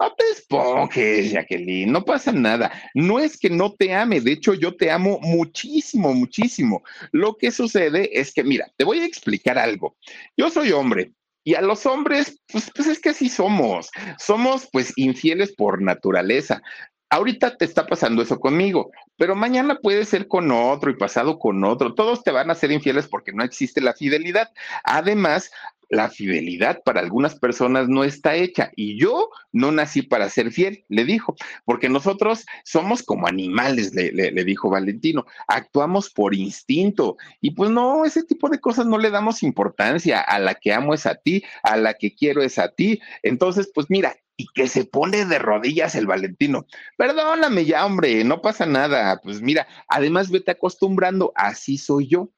no 0.00 0.14
te 0.14 0.24
esponjes, 0.30 1.32
Jacqueline, 1.32 1.90
no 1.90 2.04
pasa 2.04 2.32
nada. 2.32 2.70
No 2.94 3.18
es 3.18 3.38
que 3.38 3.50
no 3.50 3.72
te 3.74 3.94
ame, 3.94 4.20
de 4.20 4.32
hecho 4.32 4.54
yo 4.54 4.76
te 4.76 4.90
amo 4.90 5.18
muchísimo, 5.20 6.14
muchísimo. 6.14 6.82
Lo 7.12 7.36
que 7.36 7.50
sucede 7.50 8.18
es 8.18 8.32
que, 8.32 8.44
mira, 8.44 8.70
te 8.76 8.84
voy 8.84 9.00
a 9.00 9.06
explicar 9.06 9.58
algo. 9.58 9.96
Yo 10.36 10.50
soy 10.50 10.72
hombre, 10.72 11.12
y 11.48 11.54
a 11.54 11.62
los 11.62 11.86
hombres, 11.86 12.42
pues, 12.52 12.70
pues, 12.74 12.88
es 12.88 13.00
que 13.00 13.08
así 13.08 13.30
somos. 13.30 13.90
Somos 14.18 14.68
pues 14.70 14.92
infieles 14.96 15.54
por 15.54 15.80
naturaleza. 15.80 16.60
Ahorita 17.08 17.56
te 17.56 17.64
está 17.64 17.86
pasando 17.86 18.20
eso 18.20 18.38
conmigo, 18.38 18.90
pero 19.16 19.34
mañana 19.34 19.78
puede 19.80 20.04
ser 20.04 20.28
con 20.28 20.50
otro 20.50 20.90
y 20.90 20.96
pasado 20.96 21.38
con 21.38 21.64
otro. 21.64 21.94
Todos 21.94 22.22
te 22.22 22.32
van 22.32 22.50
a 22.50 22.54
ser 22.54 22.70
infieles 22.70 23.08
porque 23.08 23.32
no 23.32 23.42
existe 23.44 23.80
la 23.80 23.94
fidelidad. 23.94 24.50
Además, 24.84 25.50
la 25.88 26.10
fidelidad 26.10 26.82
para 26.84 27.00
algunas 27.00 27.38
personas 27.38 27.88
no 27.88 28.04
está 28.04 28.34
hecha 28.34 28.70
y 28.76 28.98
yo 29.00 29.30
no 29.52 29.72
nací 29.72 30.02
para 30.02 30.28
ser 30.28 30.52
fiel, 30.52 30.84
le 30.88 31.04
dijo, 31.04 31.36
porque 31.64 31.88
nosotros 31.88 32.46
somos 32.64 33.02
como 33.02 33.26
animales, 33.26 33.94
le, 33.94 34.44
dijo 34.44 34.70
Valentino, 34.70 35.24
actuamos 35.46 36.10
por 36.10 36.34
instinto 36.34 37.16
y 37.40 37.52
pues 37.52 37.70
no, 37.70 38.04
ese 38.04 38.24
tipo 38.24 38.48
de 38.48 38.60
cosas 38.60 38.86
no 38.86 38.98
le 38.98 39.10
damos 39.10 39.42
importancia, 39.42 40.20
a 40.20 40.38
la 40.38 40.54
que 40.54 40.72
amo 40.72 40.94
es 40.94 41.06
a 41.06 41.14
ti, 41.14 41.42
a 41.62 41.76
la 41.76 41.94
que 41.94 42.14
quiero 42.14 42.42
es 42.42 42.58
a 42.58 42.68
ti, 42.68 43.00
entonces 43.22 43.70
pues 43.74 43.86
mira, 43.88 44.16
y 44.40 44.46
que 44.54 44.68
se 44.68 44.84
pone 44.84 45.24
de 45.24 45.38
rodillas 45.40 45.96
el 45.96 46.06
Valentino. 46.06 46.64
Perdóname 46.96 47.64
ya, 47.64 47.84
hombre, 47.84 48.22
no 48.22 48.40
pasa 48.40 48.66
nada. 48.66 49.20
Pues 49.20 49.42
mira, 49.42 49.66
además 49.88 50.30
vete 50.30 50.52
acostumbrando, 50.52 51.32
así 51.34 51.76
soy 51.76 52.06
yo. 52.06 52.30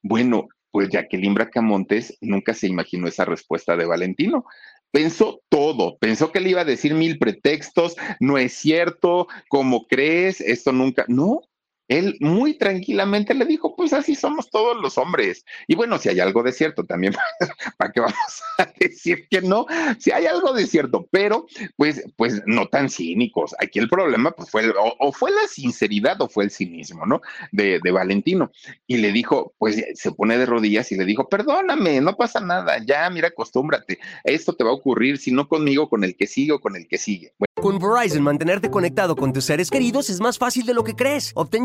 Bueno, 0.00 0.46
pues 0.74 0.88
Jacqueline 0.88 1.34
Bracamontes 1.34 2.18
nunca 2.20 2.52
se 2.52 2.66
imaginó 2.66 3.06
esa 3.06 3.24
respuesta 3.24 3.76
de 3.76 3.84
Valentino. 3.84 4.44
Pensó 4.90 5.40
todo, 5.48 5.96
pensó 5.98 6.32
que 6.32 6.40
le 6.40 6.50
iba 6.50 6.62
a 6.62 6.64
decir 6.64 6.94
mil 6.94 7.16
pretextos, 7.16 7.94
no 8.18 8.38
es 8.38 8.54
cierto, 8.54 9.28
¿cómo 9.48 9.86
crees? 9.86 10.40
Esto 10.40 10.72
nunca, 10.72 11.04
no, 11.06 11.42
él 11.88 12.16
muy 12.20 12.54
tranquilamente 12.54 13.34
le 13.34 13.44
dijo, 13.44 13.76
pues 13.76 13.92
así 13.92 14.14
somos 14.14 14.50
todos 14.50 14.76
los 14.80 14.96
hombres. 14.98 15.44
Y 15.66 15.74
bueno, 15.74 15.98
si 15.98 16.08
hay 16.08 16.20
algo 16.20 16.42
de 16.42 16.52
cierto 16.52 16.84
también, 16.84 17.14
¿para 17.78 17.92
qué 17.92 18.00
vamos 18.00 18.42
a 18.58 18.66
decir 18.78 19.28
que 19.28 19.40
no? 19.42 19.66
Si 19.98 20.10
hay 20.10 20.26
algo 20.26 20.52
de 20.52 20.66
cierto, 20.66 21.06
pero 21.10 21.46
pues, 21.76 22.04
pues 22.16 22.42
no 22.46 22.66
tan 22.66 22.88
cínicos. 22.88 23.54
Aquí 23.58 23.78
el 23.78 23.88
problema 23.88 24.30
pues 24.30 24.50
fue, 24.50 24.72
o, 24.98 25.12
fue 25.12 25.30
la 25.30 25.46
sinceridad 25.48 26.20
o 26.22 26.28
fue 26.28 26.44
el 26.44 26.50
cinismo, 26.50 27.06
¿no? 27.06 27.20
De, 27.52 27.80
de, 27.82 27.90
Valentino. 27.90 28.50
Y 28.86 28.96
le 28.96 29.12
dijo, 29.12 29.54
pues 29.58 29.82
se 29.94 30.12
pone 30.12 30.38
de 30.38 30.46
rodillas 30.46 30.90
y 30.92 30.96
le 30.96 31.04
dijo, 31.04 31.28
perdóname, 31.28 32.00
no 32.00 32.16
pasa 32.16 32.40
nada, 32.40 32.78
ya, 32.84 33.08
mira, 33.10 33.28
acostúmbrate. 33.28 33.98
Esto 34.24 34.54
te 34.54 34.64
va 34.64 34.70
a 34.70 34.74
ocurrir, 34.74 35.18
si 35.18 35.30
no 35.32 35.48
conmigo, 35.48 35.88
con 35.88 36.04
el 36.04 36.16
que 36.16 36.26
sigue 36.26 36.52
o 36.52 36.60
con 36.60 36.76
el 36.76 36.88
que 36.88 36.98
sigue. 36.98 37.32
Con 37.54 37.78
Verizon, 37.78 38.22
mantenerte 38.22 38.70
conectado 38.70 39.14
con 39.14 39.32
tus 39.32 39.44
seres 39.44 39.70
queridos 39.70 40.10
es 40.10 40.20
más 40.20 40.38
fácil 40.38 40.66
de 40.66 40.74
lo 40.74 40.82
que 40.82 40.94
crees. 40.94 41.32
Obtén 41.34 41.64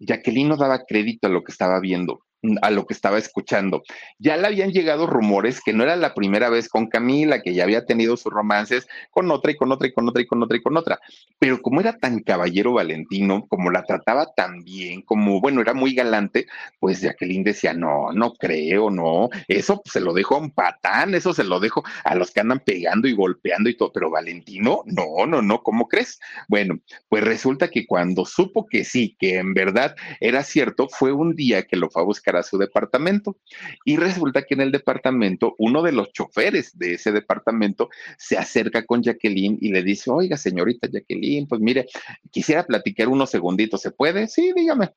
Jacqueline 0.00 0.48
no 0.48 0.56
daba 0.56 0.84
crédito 0.84 1.28
a 1.28 1.30
lo 1.30 1.44
que 1.44 1.52
estaba 1.52 1.78
viendo 1.80 2.20
a 2.62 2.70
lo 2.70 2.86
que 2.86 2.94
estaba 2.94 3.18
escuchando. 3.18 3.82
Ya 4.18 4.36
le 4.36 4.46
habían 4.46 4.70
llegado 4.70 5.06
rumores 5.06 5.60
que 5.62 5.72
no 5.72 5.82
era 5.82 5.96
la 5.96 6.14
primera 6.14 6.48
vez 6.48 6.68
con 6.68 6.86
Camila, 6.86 7.42
que 7.42 7.54
ya 7.54 7.64
había 7.64 7.84
tenido 7.84 8.16
sus 8.16 8.32
romances 8.32 8.86
con 9.10 9.30
otra 9.30 9.52
y 9.52 9.56
con 9.56 9.70
otra 9.72 9.88
y 9.88 9.92
con 9.92 10.08
otra 10.08 10.22
y 10.22 10.26
con 10.26 10.42
otra 10.42 10.56
y 10.56 10.62
con 10.62 10.76
otra. 10.76 11.00
Pero 11.38 11.60
como 11.60 11.80
era 11.80 11.96
tan 11.98 12.20
caballero 12.20 12.72
Valentino, 12.72 13.46
como 13.48 13.70
la 13.70 13.84
trataba 13.84 14.32
tan 14.34 14.64
bien, 14.64 15.02
como, 15.02 15.40
bueno, 15.40 15.60
era 15.60 15.74
muy 15.74 15.94
galante, 15.94 16.46
pues 16.78 17.00
Jacqueline 17.00 17.44
decía, 17.44 17.74
no, 17.74 18.12
no 18.12 18.32
creo, 18.34 18.90
no, 18.90 19.28
eso 19.48 19.82
se 19.84 20.00
lo 20.00 20.12
dejo 20.12 20.36
a 20.36 20.38
un 20.38 20.50
patán, 20.50 21.14
eso 21.14 21.32
se 21.34 21.44
lo 21.44 21.60
dejo 21.60 21.84
a 22.04 22.14
los 22.14 22.30
que 22.30 22.40
andan 22.40 22.60
pegando 22.60 23.08
y 23.08 23.12
golpeando 23.12 23.68
y 23.68 23.76
todo, 23.76 23.92
pero 23.92 24.10
Valentino, 24.10 24.82
no, 24.86 25.26
no, 25.26 25.42
no, 25.42 25.62
¿cómo 25.62 25.88
crees? 25.88 26.20
Bueno, 26.48 26.80
pues 27.08 27.24
resulta 27.24 27.68
que 27.68 27.86
cuando 27.86 28.24
supo 28.24 28.66
que 28.66 28.84
sí, 28.84 29.16
que 29.18 29.38
en 29.38 29.54
verdad 29.54 29.94
era 30.20 30.42
cierto, 30.42 30.88
fue 30.88 31.12
un 31.12 31.34
día 31.34 31.64
que 31.64 31.76
lo 31.76 31.90
fue 31.90 32.02
a 32.02 32.04
buscar 32.06 32.29
a 32.36 32.42
su 32.42 32.58
departamento. 32.58 33.38
Y 33.84 33.96
resulta 33.96 34.42
que 34.42 34.54
en 34.54 34.60
el 34.60 34.72
departamento, 34.72 35.54
uno 35.58 35.82
de 35.82 35.92
los 35.92 36.12
choferes 36.12 36.76
de 36.78 36.94
ese 36.94 37.12
departamento 37.12 37.88
se 38.18 38.38
acerca 38.38 38.84
con 38.84 39.02
Jacqueline 39.02 39.58
y 39.60 39.70
le 39.70 39.82
dice, 39.82 40.10
oiga, 40.10 40.36
señorita 40.36 40.88
Jacqueline, 40.90 41.46
pues 41.46 41.60
mire, 41.60 41.86
quisiera 42.30 42.64
platicar 42.64 43.08
unos 43.08 43.30
segunditos, 43.30 43.80
¿se 43.80 43.90
puede? 43.90 44.26
Sí, 44.28 44.52
dígame. 44.54 44.90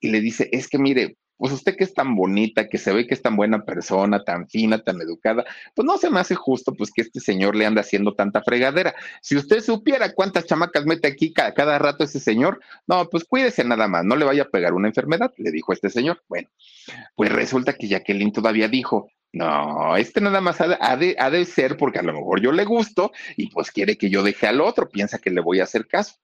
Y 0.00 0.10
le 0.10 0.20
dice, 0.20 0.48
es 0.52 0.68
que 0.68 0.78
mire, 0.78 1.16
pues 1.38 1.52
usted 1.52 1.76
que 1.76 1.84
es 1.84 1.94
tan 1.94 2.14
bonita, 2.14 2.68
que 2.68 2.78
se 2.78 2.92
ve 2.92 3.06
que 3.06 3.14
es 3.14 3.22
tan 3.22 3.36
buena 3.36 3.64
persona, 3.64 4.24
tan 4.24 4.48
fina, 4.48 4.82
tan 4.82 5.00
educada, 5.00 5.44
pues 5.74 5.86
no 5.86 5.96
se 5.96 6.10
me 6.10 6.20
hace 6.20 6.34
justo 6.34 6.74
pues 6.74 6.90
que 6.90 7.02
este 7.02 7.20
señor 7.20 7.56
le 7.56 7.64
ande 7.64 7.80
haciendo 7.80 8.14
tanta 8.14 8.42
fregadera. 8.42 8.94
Si 9.22 9.36
usted 9.36 9.60
supiera 9.60 10.12
cuántas 10.12 10.46
chamacas 10.46 10.84
mete 10.84 11.08
aquí 11.08 11.32
cada, 11.32 11.54
cada 11.54 11.78
rato 11.78 12.04
ese 12.04 12.20
señor, 12.20 12.60
no, 12.86 13.08
pues 13.08 13.24
cuídese 13.24 13.64
nada 13.64 13.88
más, 13.88 14.04
no 14.04 14.16
le 14.16 14.24
vaya 14.24 14.42
a 14.42 14.48
pegar 14.48 14.74
una 14.74 14.88
enfermedad, 14.88 15.32
le 15.36 15.50
dijo 15.50 15.72
este 15.72 15.90
señor. 15.90 16.22
Bueno, 16.28 16.48
pues 17.14 17.30
resulta 17.30 17.72
que 17.72 17.88
Jacqueline 17.88 18.32
todavía 18.32 18.68
dijo, 18.68 19.08
No, 19.30 19.94
este 19.96 20.22
nada 20.22 20.40
más 20.40 20.58
ha 20.60 20.96
de, 20.96 21.44
ser 21.44 21.76
porque 21.76 21.98
a 21.98 22.02
lo 22.02 22.14
mejor 22.14 22.40
yo 22.40 22.50
le 22.50 22.64
gusto 22.64 23.12
y 23.36 23.50
pues 23.50 23.70
quiere 23.70 23.98
que 23.98 24.08
yo 24.08 24.22
deje 24.22 24.46
al 24.46 24.62
otro, 24.62 24.88
piensa 24.88 25.18
que 25.18 25.30
le 25.30 25.42
voy 25.42 25.60
a 25.60 25.64
hacer 25.64 25.86
caso. 25.86 26.16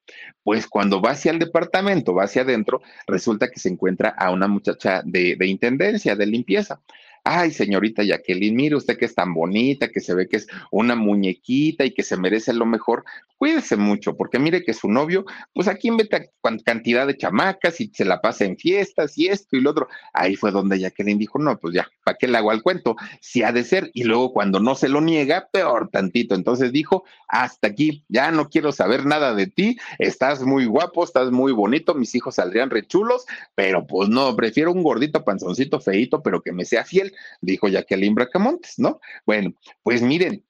Pues 0.42 0.66
cuando 0.66 1.02
va 1.02 1.11
hacia 1.11 1.30
el 1.30 1.38
departamento, 1.38 2.14
va 2.14 2.24
hacia 2.24 2.42
adentro, 2.42 2.80
resulta 3.07 3.50
que 3.50 3.61
se 3.61 3.68
encuentra 3.68 4.09
a 4.09 4.30
una 4.30 4.48
muchacha 4.48 5.02
de, 5.05 5.36
de 5.36 5.46
intendencia, 5.46 6.16
de 6.16 6.26
limpieza 6.26 6.80
ay, 7.25 7.51
señorita 7.51 8.05
Jacqueline, 8.05 8.55
mire 8.55 8.77
usted 8.77 8.99
que 8.99 9.07
es 9.07 9.14
tan 9.14 9.33
bonita, 9.33 9.89
que 9.89 10.01
se 10.01 10.14
ve 10.14 10.29
que 10.29 10.37
es 10.37 10.47
una 10.70 10.95
muñequita 10.95 11.85
y 11.85 11.93
que 11.93 12.03
se 12.03 12.18
merece 12.18 12.53
lo 12.53 12.66
mejor, 12.66 13.05
cuídese 13.39 13.77
mucho, 13.77 14.16
porque 14.16 14.39
mire 14.39 14.62
que 14.62 14.75
su 14.75 14.89
novio, 14.89 15.25
pues 15.53 15.66
aquí 15.66 15.89
inventa 15.89 16.22
cantidad 16.64 17.07
de 17.07 17.16
chamacas 17.16 17.81
y 17.81 17.91
se 17.93 18.05
la 18.05 18.20
pasa 18.20 18.45
en 18.45 18.57
fiestas 18.57 19.16
y 19.18 19.27
esto 19.29 19.57
y 19.57 19.61
lo 19.61 19.70
otro. 19.70 19.89
Ahí 20.12 20.37
fue 20.37 20.51
donde 20.51 20.79
Jacqueline 20.79 21.18
dijo, 21.18 21.39
no, 21.39 21.59
pues 21.59 21.75
ya, 21.75 21.89
¿para 22.05 22.16
qué 22.16 22.29
le 22.29 22.39
hago 22.39 22.51
al 22.51 22.62
cuento? 22.62 22.97
Si 23.20 23.43
ha 23.43 23.53
de 23.53 23.64
ser, 23.64 23.91
y 23.95 24.05
luego 24.05 24.33
cuando 24.33 24.61
no 24.61 24.75
se 24.75 24.89
lo 24.89 25.01
niega, 25.01 25.49
peor 25.51 25.89
tantito. 25.91 26.35
Entonces 26.35 26.72
dijo, 26.72 27.05
hasta 27.29 27.68
aquí, 27.68 28.05
ya 28.09 28.31
no 28.31 28.49
quiero 28.49 28.70
saber 28.70 29.07
nada 29.07 29.35
de 29.35 29.47
ti, 29.47 29.79
estás 29.99 30.43
muy 30.43 30.66
guapo, 30.66 31.05
estás 31.05 31.31
muy 31.31 31.53
bonito, 31.53 31.95
mis 31.95 32.14
hijos 32.14 32.37
saldrían 32.37 32.70
rechulos, 32.70 33.25
pero 33.55 33.87
pues 33.87 34.09
no, 34.09 34.35
prefiero 34.37 34.72
un 34.72 34.83
gordito 34.83 35.25
panzoncito 35.25 35.81
feito, 35.81 36.22
pero 36.22 36.43
que 36.43 36.53
me 36.53 36.64
sea 36.64 36.85
fiel 36.85 37.13
dijo 37.40 37.68
Jacqueline 37.68 38.14
Bracamontes, 38.14 38.78
¿no? 38.78 39.00
Bueno, 39.26 39.54
pues 39.82 40.02
miren, 40.02 40.44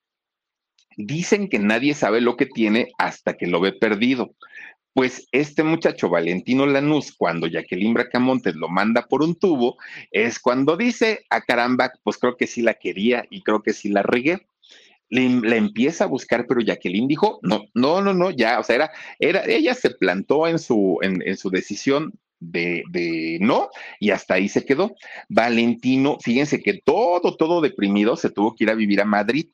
dicen 0.96 1.48
que 1.48 1.58
nadie 1.58 1.94
sabe 1.94 2.20
lo 2.20 2.36
que 2.36 2.46
tiene 2.46 2.92
hasta 2.98 3.36
que 3.36 3.46
lo 3.46 3.60
ve 3.60 3.72
perdido. 3.72 4.34
Pues 4.92 5.26
este 5.32 5.64
muchacho 5.64 6.08
Valentino 6.08 6.66
Lanús, 6.66 7.12
cuando 7.12 7.48
Jacqueline 7.48 7.94
Bracamontes 7.94 8.54
lo 8.54 8.68
manda 8.68 9.06
por 9.06 9.22
un 9.22 9.34
tubo, 9.34 9.76
es 10.12 10.38
cuando 10.38 10.76
dice, 10.76 11.24
a 11.30 11.36
ah, 11.36 11.40
caramba, 11.40 11.92
pues 12.04 12.16
creo 12.16 12.36
que 12.36 12.46
sí 12.46 12.62
la 12.62 12.74
quería 12.74 13.24
y 13.28 13.42
creo 13.42 13.62
que 13.62 13.72
sí 13.72 13.88
la 13.88 14.02
regué. 14.02 14.46
Le, 15.10 15.56
empieza 15.56 16.04
a 16.04 16.08
buscar, 16.08 16.46
pero 16.46 16.60
Jacqueline 16.60 17.08
dijo, 17.08 17.38
no, 17.42 17.64
no, 17.74 18.00
no, 18.02 18.14
no, 18.14 18.30
ya, 18.30 18.58
o 18.58 18.62
sea, 18.62 18.76
era, 18.76 18.90
era, 19.18 19.44
ella 19.44 19.74
se 19.74 19.90
plantó 19.90 20.46
en 20.46 20.58
su, 20.58 20.98
en, 21.02 21.22
en 21.26 21.36
su 21.36 21.50
decisión 21.50 22.12
de, 22.51 23.38
no, 23.40 23.70
y 24.01 24.11
hasta 24.11 24.34
ahí 24.34 24.49
se 24.49 24.64
quedó. 24.64 24.95
Valentino, 25.28 26.18
fíjense 26.20 26.62
que 26.62 26.80
todo, 26.84 27.36
todo 27.36 27.61
deprimido, 27.61 28.16
se 28.16 28.30
tuvo 28.30 28.55
que 28.55 28.64
ir 28.64 28.70
a 28.70 28.74
vivir 28.74 29.01
a 29.01 29.05
Madrid 29.05 29.49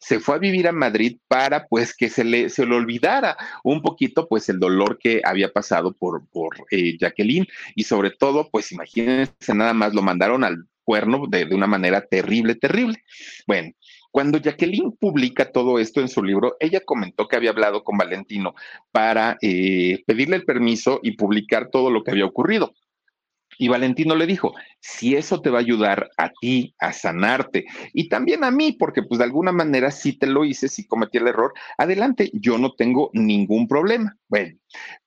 se 0.00 0.20
fue 0.20 0.36
a 0.36 0.38
vivir 0.38 0.68
a 0.68 0.72
Madrid 0.72 1.18
para 1.28 1.66
pues 1.66 1.94
que 1.94 2.08
se 2.08 2.24
le, 2.24 2.48
se 2.48 2.66
le 2.66 2.74
olvidara 2.74 3.36
un 3.62 3.82
poquito 3.82 4.26
pues 4.28 4.48
el 4.48 4.58
dolor 4.58 4.98
que 4.98 5.20
había 5.24 5.52
pasado 5.52 5.92
por, 5.92 6.26
por 6.28 6.56
eh, 6.70 6.96
Jacqueline 6.98 7.46
y 7.74 7.84
sobre 7.84 8.10
todo 8.10 8.48
pues 8.50 8.72
imagínense 8.72 9.54
nada 9.54 9.74
más 9.74 9.94
lo 9.94 10.02
mandaron 10.02 10.44
al 10.44 10.66
cuerno 10.82 11.26
de, 11.28 11.44
de, 11.46 11.54
una 11.54 11.66
manera 11.66 12.06
terrible, 12.06 12.54
terrible. 12.54 13.02
Bueno, 13.46 13.72
cuando 14.16 14.38
Jacqueline 14.38 14.96
publica 14.98 15.52
todo 15.52 15.78
esto 15.78 16.00
en 16.00 16.08
su 16.08 16.24
libro, 16.24 16.56
ella 16.58 16.80
comentó 16.80 17.28
que 17.28 17.36
había 17.36 17.50
hablado 17.50 17.84
con 17.84 17.98
Valentino 17.98 18.54
para 18.90 19.36
eh, 19.42 20.04
pedirle 20.06 20.36
el 20.36 20.46
permiso 20.46 21.00
y 21.02 21.18
publicar 21.18 21.68
todo 21.68 21.90
lo 21.90 22.02
que 22.02 22.12
había 22.12 22.24
ocurrido. 22.24 22.72
Y 23.58 23.68
Valentino 23.68 24.14
le 24.14 24.26
dijo, 24.26 24.54
si 24.80 25.16
eso 25.16 25.40
te 25.40 25.50
va 25.50 25.58
a 25.58 25.60
ayudar 25.60 26.10
a 26.16 26.30
ti 26.40 26.74
a 26.78 26.92
sanarte 26.92 27.66
y 27.92 28.08
también 28.08 28.44
a 28.44 28.50
mí, 28.50 28.72
porque 28.72 29.02
pues 29.02 29.18
de 29.18 29.24
alguna 29.24 29.52
manera 29.52 29.90
si 29.90 30.12
te 30.12 30.26
lo 30.26 30.44
hice, 30.44 30.68
si 30.68 30.86
cometí 30.86 31.18
el 31.18 31.28
error, 31.28 31.52
adelante, 31.78 32.30
yo 32.32 32.58
no 32.58 32.72
tengo 32.72 33.10
ningún 33.12 33.68
problema. 33.68 34.16
Bueno, 34.28 34.56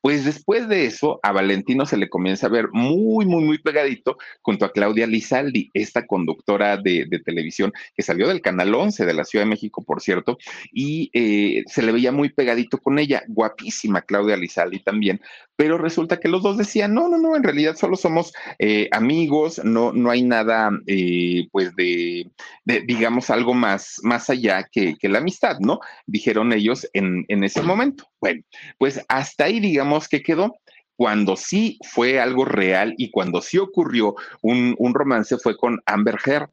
pues 0.02 0.26
después 0.26 0.68
de 0.70 0.86
eso, 0.86 1.20
a 1.24 1.32
Valentino 1.32 1.86
se 1.86 1.98
le 1.98 2.10
comienza 2.10 2.48
a 2.48 2.50
ver 2.50 2.70
muy, 2.72 3.26
muy, 3.26 3.44
muy 3.44 3.58
pegadito 3.58 4.18
junto 4.42 4.66
a 4.66 4.72
Claudia 4.72 5.08
Lizaldi, 5.08 5.70
esta 5.74 6.08
conductora 6.08 6.78
de, 6.78 7.08
televisión 7.26 7.74
que 7.96 8.04
salió 8.04 8.28
del 8.28 8.42
Canal 8.42 8.74
11 8.74 9.06
de 9.06 9.14
la 9.14 9.26
Ciudad 9.26 9.44
de 9.46 9.50
México, 9.50 9.84
por 9.84 10.02
cierto, 10.02 10.38
y 10.72 11.10
eh, 11.14 11.64
se 11.68 11.82
le 11.82 11.92
veía 11.92 12.12
muy 12.12 12.30
pegadito 12.30 12.78
con 12.78 12.98
ella, 12.98 13.24
guapísima 13.28 14.02
Claudia 14.02 14.38
Lizaldi 14.38 14.80
también, 14.80 15.22
pero 15.56 15.78
resulta 15.78 16.20
que 16.20 16.30
los 16.30 16.42
dos 16.42 16.58
decían, 16.58 16.94
no, 16.94 17.10
no, 17.10 17.18
no, 17.18 17.36
en 17.36 17.44
realidad 17.44 17.76
solo 17.76 17.98
somos 17.98 18.32
eh, 18.58 18.88
amigos, 18.92 19.62
no, 19.64 19.92
no 19.92 20.10
hay 20.10 20.24
nada, 20.24 20.72
eh, 20.88 21.48
pues, 21.52 21.76
de, 21.76 22.30
digamos, 22.66 23.30
algo 23.30 23.54
más, 23.54 24.00
más 24.04 24.30
allá 24.30 24.68
que, 24.72 24.96
que, 24.96 25.10
la 25.10 25.20
amistad, 25.20 25.60
¿no? 25.60 25.80
Dijeron 26.06 26.54
ellos 26.54 26.88
en, 26.94 27.26
en 27.28 27.44
ese 27.44 27.62
momento. 27.62 28.06
Bueno, 28.20 28.42
pues 28.78 29.04
hasta 29.08 29.46
ahí, 29.46 29.60
digamos 29.60 30.08
que 30.08 30.22
quedó 30.22 30.56
cuando 31.00 31.38
sí 31.38 31.80
fue 31.90 32.20
algo 32.20 32.44
real 32.44 32.94
y 32.98 33.10
cuando 33.10 33.42
sí 33.42 33.58
ocurrió 33.58 34.16
un, 34.42 34.76
un, 34.78 34.94
romance 34.94 35.38
fue 35.38 35.56
con 35.56 35.80
Amber 35.86 36.18
Heard. 36.26 36.50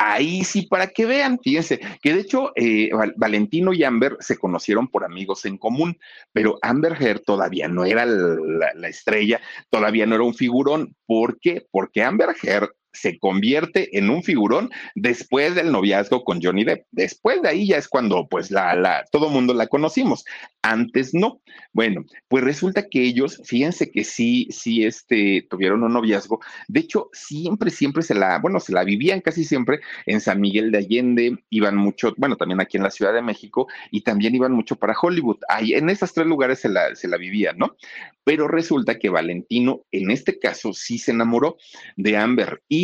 Ahí 0.00 0.44
sí, 0.44 0.62
para 0.62 0.86
que 0.86 1.06
vean, 1.06 1.40
fíjense, 1.42 1.80
que 2.00 2.14
de 2.14 2.20
hecho 2.20 2.52
eh, 2.54 2.90
Valentino 3.16 3.72
y 3.72 3.82
Amber 3.82 4.16
se 4.20 4.38
conocieron 4.38 4.86
por 4.86 5.04
amigos 5.04 5.44
en 5.44 5.58
común, 5.58 5.98
pero 6.32 6.56
Amber 6.62 6.96
Heard 7.00 7.22
todavía 7.24 7.66
no 7.66 7.84
era 7.84 8.06
la, 8.06 8.72
la 8.74 8.88
estrella, 8.88 9.40
todavía 9.70 10.06
no 10.06 10.14
era 10.14 10.22
un 10.22 10.34
figurón. 10.34 10.94
¿Por 11.04 11.40
qué? 11.40 11.66
Porque 11.72 12.04
Amber 12.04 12.28
Heard 12.40 12.70
se 12.92 13.18
convierte 13.18 13.96
en 13.98 14.10
un 14.10 14.22
figurón 14.22 14.70
después 14.94 15.54
del 15.54 15.72
noviazgo 15.72 16.24
con 16.24 16.40
Johnny 16.42 16.64
Depp. 16.64 16.86
Después 16.90 17.42
de 17.42 17.48
ahí 17.48 17.66
ya 17.66 17.76
es 17.76 17.88
cuando 17.88 18.26
pues 18.28 18.50
la, 18.50 18.74
la, 18.74 19.04
todo 19.10 19.28
mundo 19.28 19.54
la 19.54 19.66
conocimos. 19.66 20.24
Antes 20.62 21.14
no. 21.14 21.40
Bueno, 21.72 22.04
pues 22.28 22.44
resulta 22.44 22.88
que 22.88 23.02
ellos, 23.02 23.40
fíjense 23.44 23.90
que 23.90 24.04
sí, 24.04 24.48
sí, 24.50 24.84
este, 24.84 25.46
tuvieron 25.48 25.82
un 25.84 25.92
noviazgo. 25.92 26.40
De 26.66 26.80
hecho, 26.80 27.08
siempre, 27.12 27.70
siempre 27.70 28.02
se 28.02 28.14
la, 28.14 28.38
bueno, 28.38 28.60
se 28.60 28.72
la 28.72 28.84
vivían 28.84 29.20
casi 29.20 29.44
siempre 29.44 29.80
en 30.06 30.20
San 30.20 30.40
Miguel 30.40 30.72
de 30.72 30.78
Allende, 30.78 31.38
iban 31.50 31.76
mucho, 31.76 32.14
bueno, 32.16 32.36
también 32.36 32.60
aquí 32.60 32.76
en 32.76 32.82
la 32.82 32.90
Ciudad 32.90 33.12
de 33.12 33.22
México 33.22 33.68
y 33.90 34.02
también 34.02 34.34
iban 34.34 34.52
mucho 34.52 34.76
para 34.76 34.96
Hollywood. 35.00 35.38
En 35.60 35.90
esos 35.90 36.12
tres 36.12 36.26
lugares 36.26 36.60
se 36.60 36.68
la, 36.68 36.94
se 36.94 37.08
la 37.08 37.16
vivían, 37.16 37.58
¿no? 37.58 37.76
Pero 38.24 38.48
resulta 38.48 38.98
que 38.98 39.08
Valentino, 39.08 39.84
en 39.90 40.10
este 40.10 40.38
caso, 40.38 40.72
sí 40.72 40.98
se 40.98 41.12
enamoró 41.12 41.56
de 41.96 42.16
Amber 42.16 42.62
y 42.68 42.77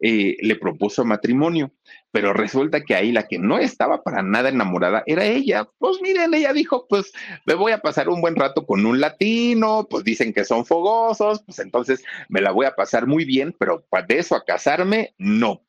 eh, 0.00 0.36
le 0.40 0.56
propuso 0.56 1.04
matrimonio. 1.04 1.72
Pero 2.12 2.32
resulta 2.32 2.82
que 2.82 2.94
ahí 2.94 3.12
la 3.12 3.28
que 3.28 3.38
no 3.38 3.58
estaba 3.58 4.02
para 4.02 4.22
nada 4.22 4.48
enamorada 4.48 5.02
era 5.06 5.24
ella. 5.24 5.68
Pues 5.78 5.98
miren, 6.02 6.34
ella 6.34 6.52
dijo, 6.52 6.86
pues 6.88 7.12
me 7.46 7.54
voy 7.54 7.72
a 7.72 7.78
pasar 7.78 8.08
un 8.08 8.20
buen 8.20 8.36
rato 8.36 8.66
con 8.66 8.84
un 8.84 9.00
latino, 9.00 9.86
pues 9.88 10.02
dicen 10.04 10.32
que 10.32 10.44
son 10.44 10.66
fogosos, 10.66 11.42
pues 11.44 11.58
entonces 11.60 12.02
me 12.28 12.40
la 12.40 12.50
voy 12.50 12.66
a 12.66 12.74
pasar 12.74 13.06
muy 13.06 13.24
bien, 13.24 13.54
pero 13.58 13.86
de 14.08 14.18
eso 14.18 14.34
a 14.34 14.44
casarme, 14.44 15.14
no. 15.18 15.62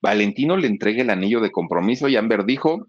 Valentino 0.00 0.56
le 0.56 0.66
entrega 0.66 1.02
el 1.02 1.10
anillo 1.10 1.40
de 1.40 1.50
compromiso 1.50 2.08
y 2.08 2.16
Amber 2.16 2.44
dijo, 2.44 2.86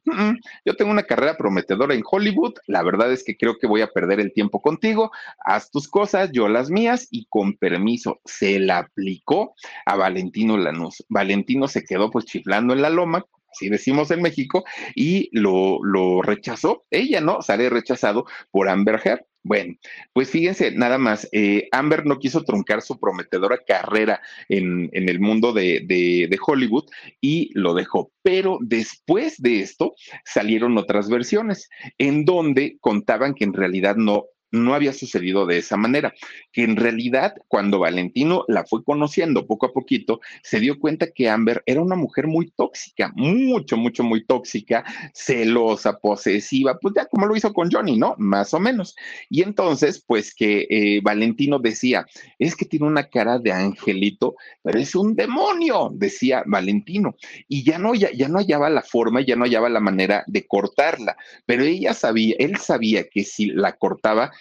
yo 0.66 0.76
tengo 0.76 0.92
una 0.92 1.04
carrera 1.04 1.38
prometedora 1.38 1.94
en 1.94 2.04
Hollywood, 2.10 2.56
la 2.68 2.84
verdad 2.84 3.12
es 3.12 3.24
que 3.24 3.38
creo 3.38 3.58
que 3.58 3.68
voy 3.68 3.82
a 3.82 3.88
perder 3.88 4.20
el 4.20 4.34
tiempo 4.34 4.62
contigo, 4.62 5.12
haz 5.44 5.72
tus 5.72 5.88
cosas, 5.88 6.32
yo 6.32 6.48
las 6.48 6.70
mías 6.70 7.08
y 7.12 7.26
con 7.30 7.56
permiso 7.58 8.20
se 8.26 8.60
la 8.60 8.80
aplicó 8.80 9.56
a 9.86 9.96
Valentino 9.96 10.58
Lanús. 10.58 11.06
Valentino 11.10 11.68
se 11.68 11.84
quedó 11.84 12.12
pues 12.12 12.26
chiflando 12.26 12.74
en 12.74 12.82
la 12.82 12.90
loma, 12.90 13.26
así 13.58 13.70
decimos 13.70 14.12
en 14.12 14.22
México, 14.22 14.64
y 14.96 15.30
lo, 15.32 15.84
lo 15.84 16.22
rechazó, 16.22 16.86
ella 16.92 17.22
no, 17.22 17.42
sale 17.42 17.70
rechazado 17.70 18.26
por 18.52 18.70
Amber 18.70 19.02
Heard. 19.04 19.22
Bueno, 19.44 19.76
pues 20.12 20.30
fíjense, 20.30 20.72
nada 20.72 20.98
más, 20.98 21.30
eh, 21.32 21.70
Amber 21.72 22.06
no 22.06 22.20
quiso 22.20 22.44
truncar 22.44 22.82
su 22.82 23.00
prometedora 23.00 23.58
carrera 23.66 24.22
en, 24.50 24.90
en 24.92 25.08
el 25.08 25.22
mundo 25.22 25.54
de, 25.54 25.86
de, 25.86 26.28
de, 26.30 26.40
Hollywood 26.46 26.84
y 27.22 27.50
lo 27.54 27.74
dejó. 27.74 28.12
Pero 28.22 28.58
después 28.60 29.42
de 29.42 29.62
esto 29.62 29.96
salieron 30.26 30.78
otras 30.78 31.10
versiones 31.10 31.70
en 31.98 32.26
donde 32.26 32.78
contaban 32.82 33.36
que 33.36 33.46
en 33.46 33.54
realidad 33.54 33.96
no, 33.96 34.26
no 34.52 34.74
había 34.74 34.94
sucedido 34.94 35.46
de 35.46 35.58
esa 35.58 35.78
manera, 35.78 36.14
que 36.52 36.64
en 36.64 36.76
realidad 36.76 37.34
cuando 37.48 37.80
Valentino 37.80 38.46
la 38.48 38.66
fue 38.66 38.84
conociendo 38.84 39.46
poco 39.46 39.68
a 39.68 39.74
poquito, 39.74 40.20
se 40.44 40.60
dio 40.60 40.80
cuenta 40.80 41.12
que 41.12 41.30
Amber 41.30 41.64
era 41.66 41.82
una 41.82 41.96
mujer 41.96 42.28
muy 42.28 42.52
tóxica, 42.52 43.12
mucho, 43.16 43.78
mucho, 43.78 44.04
muy 44.04 44.26
tóxica, 44.26 44.84
celosa, 45.14 46.00
posesiva, 46.00 46.78
pues 46.80 46.94
ya 46.96 47.06
como 47.06 47.26
lo 47.26 47.36
hizo 47.36 47.54
con 47.54 47.72
Johnny, 47.72 47.98
¿no? 47.98 48.16
Más 48.18 48.54
o 48.54 48.60
menos. 48.60 48.96
Y 49.30 49.42
entonces, 49.42 50.04
pues 50.06 50.34
que 50.34 50.68
eh, 50.70 51.02
Valentino 51.04 51.60
decía, 51.60 52.06
es 52.40 52.56
que 52.56 52.66
tiene 52.66 52.88
una 52.88 53.10
cara 53.10 53.40
de 53.40 53.52
angelito, 53.52 54.36
pero 54.64 54.80
es 54.80 54.96
un 54.96 55.16
demonio, 55.16 55.90
decía 55.94 56.44
Valentino. 56.46 57.16
Y 57.48 57.64
ya 57.64 57.78
no, 57.78 57.96
ya, 57.96 58.12
ya 58.12 58.28
no 58.28 58.40
hallaba 58.40 58.70
la 58.70 58.82
forma, 58.82 59.22
ya 59.22 59.36
no 59.36 59.46
hallaba 59.46 59.70
la 59.70 59.80
manera 59.80 60.24
de 60.28 60.46
cortarla, 60.48 61.18
pero 61.46 61.64
ella 61.64 61.94
sabía, 61.94 62.36
él 62.40 62.58
sabía 62.58 63.08
que 63.10 63.24
si 63.24 63.48
la 63.48 63.74
cortaba, 63.74 64.32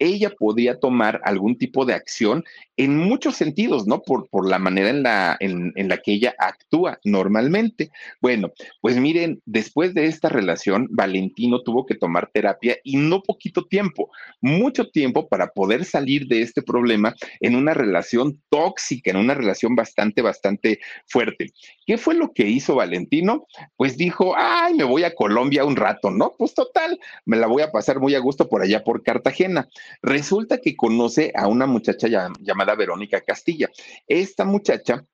ella 0.00 0.30
podía 0.30 0.80
tomar 0.80 1.20
algún 1.24 1.56
tipo 1.56 1.84
de 1.84 1.94
acción 1.94 2.42
en 2.76 2.96
muchos 2.96 3.36
sentidos, 3.36 3.86
¿no? 3.86 4.02
Por, 4.02 4.28
por 4.28 4.48
la 4.48 4.58
manera 4.58 4.88
en 4.88 5.02
la, 5.02 5.36
en, 5.38 5.72
en 5.76 5.88
la 5.88 5.98
que 5.98 6.12
ella 6.14 6.34
actúa 6.38 6.98
normalmente. 7.04 7.90
Bueno, 8.20 8.50
pues 8.80 8.96
miren, 8.96 9.40
después 9.44 9.94
de 9.94 10.06
esta 10.06 10.28
relación, 10.28 10.88
Valentino 10.90 11.62
tuvo 11.62 11.86
que 11.86 11.94
tomar 11.94 12.30
terapia 12.32 12.78
y 12.82 12.96
no 12.96 13.22
poquito 13.22 13.66
tiempo, 13.66 14.10
mucho 14.40 14.88
tiempo 14.88 15.28
para 15.28 15.48
poder 15.48 15.84
salir 15.84 16.26
de 16.26 16.40
este 16.42 16.62
problema 16.62 17.14
en 17.40 17.54
una 17.54 17.74
relación 17.74 18.40
tóxica, 18.48 19.10
en 19.10 19.18
una 19.18 19.34
relación 19.34 19.76
bastante, 19.76 20.22
bastante 20.22 20.80
fuerte. 21.06 21.52
¿Qué 21.86 21.98
fue 21.98 22.14
lo 22.14 22.32
que 22.32 22.48
hizo 22.48 22.76
Valentino? 22.76 23.46
Pues 23.76 23.96
dijo, 23.98 24.34
ay, 24.36 24.74
me 24.74 24.84
voy 24.84 25.04
a 25.04 25.14
Colombia 25.14 25.64
un 25.64 25.76
rato, 25.76 26.10
¿no? 26.10 26.34
Pues 26.38 26.54
total, 26.54 26.98
me 27.26 27.36
la 27.36 27.46
voy 27.46 27.62
a 27.62 27.70
pasar 27.70 28.00
muy 28.00 28.14
a 28.14 28.20
gusto 28.20 28.48
por 28.48 28.62
allá 28.62 28.82
por 28.82 29.02
Cartagena. 29.02 29.68
Resulta 30.02 30.58
que 30.58 30.76
conoce 30.76 31.32
a 31.34 31.46
una 31.46 31.66
muchacha 31.66 32.08
llamada 32.40 32.74
Verónica 32.74 33.20
Castilla. 33.20 33.68
Esta 34.06 34.44
muchacha 34.44 35.04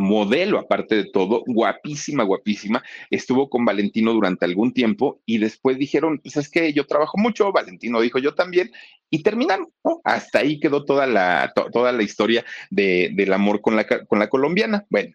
modelo 0.00 0.58
aparte 0.58 0.96
de 0.96 1.10
todo, 1.10 1.44
guapísima, 1.46 2.24
guapísima, 2.24 2.82
estuvo 3.10 3.48
con 3.48 3.64
Valentino 3.64 4.12
durante 4.12 4.46
algún 4.46 4.72
tiempo 4.72 5.20
y 5.26 5.38
después 5.38 5.78
dijeron, 5.78 6.18
pues 6.22 6.36
es 6.36 6.48
que 6.48 6.72
yo 6.72 6.86
trabajo 6.86 7.18
mucho, 7.18 7.52
Valentino 7.52 8.00
dijo 8.00 8.18
yo 8.18 8.34
también, 8.34 8.72
y 9.10 9.22
terminaron, 9.22 9.68
Hasta 10.04 10.38
ahí 10.38 10.60
quedó 10.60 10.84
toda 10.84 11.06
la, 11.06 11.52
toda 11.72 11.92
la 11.92 12.02
historia 12.02 12.44
de, 12.70 13.10
del 13.14 13.32
amor 13.32 13.60
con 13.60 13.76
la, 13.76 13.84
con 13.84 14.18
la 14.18 14.28
colombiana. 14.28 14.86
Bueno, 14.88 15.14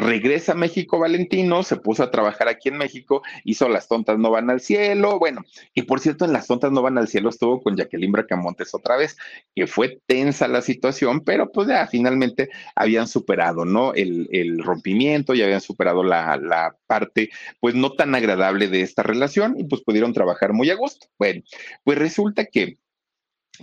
regresa 0.00 0.52
a 0.52 0.56
México 0.56 0.98
Valentino, 0.98 1.62
se 1.62 1.76
puso 1.76 2.02
a 2.02 2.10
trabajar 2.10 2.48
aquí 2.48 2.68
en 2.68 2.78
México, 2.78 3.22
hizo 3.44 3.68
Las 3.68 3.88
Tontas 3.88 4.18
No 4.18 4.30
Van 4.30 4.50
al 4.50 4.60
Cielo, 4.60 5.18
bueno, 5.18 5.42
y 5.74 5.82
por 5.82 6.00
cierto, 6.00 6.24
en 6.24 6.32
Las 6.32 6.46
Tontas 6.46 6.72
No 6.72 6.82
Van 6.82 6.98
al 6.98 7.08
Cielo 7.08 7.28
estuvo 7.28 7.60
con 7.60 7.76
Jacqueline 7.76 8.12
Bracamontes 8.12 8.74
otra 8.74 8.96
vez, 8.96 9.16
que 9.54 9.66
fue 9.66 10.00
tensa 10.06 10.48
la 10.48 10.62
situación, 10.62 11.20
pero 11.20 11.52
pues 11.52 11.68
ya 11.68 11.86
finalmente 11.86 12.50
habían 12.74 13.06
superado, 13.06 13.64
¿no? 13.64 13.94
El, 13.94 14.28
el 14.32 14.62
rompimiento, 14.62 15.34
ya 15.34 15.44
habían 15.44 15.60
superado 15.60 16.02
la, 16.02 16.36
la 16.36 16.76
parte, 16.86 17.30
pues 17.60 17.74
no 17.74 17.92
tan 17.92 18.14
agradable 18.14 18.68
de 18.68 18.82
esta 18.82 19.02
relación 19.02 19.54
y 19.58 19.64
pues 19.64 19.82
pudieron 19.82 20.12
trabajar 20.12 20.52
muy 20.52 20.70
a 20.70 20.74
gusto. 20.74 21.06
Bueno, 21.18 21.42
pues 21.84 21.98
resulta 21.98 22.46
que 22.46 22.78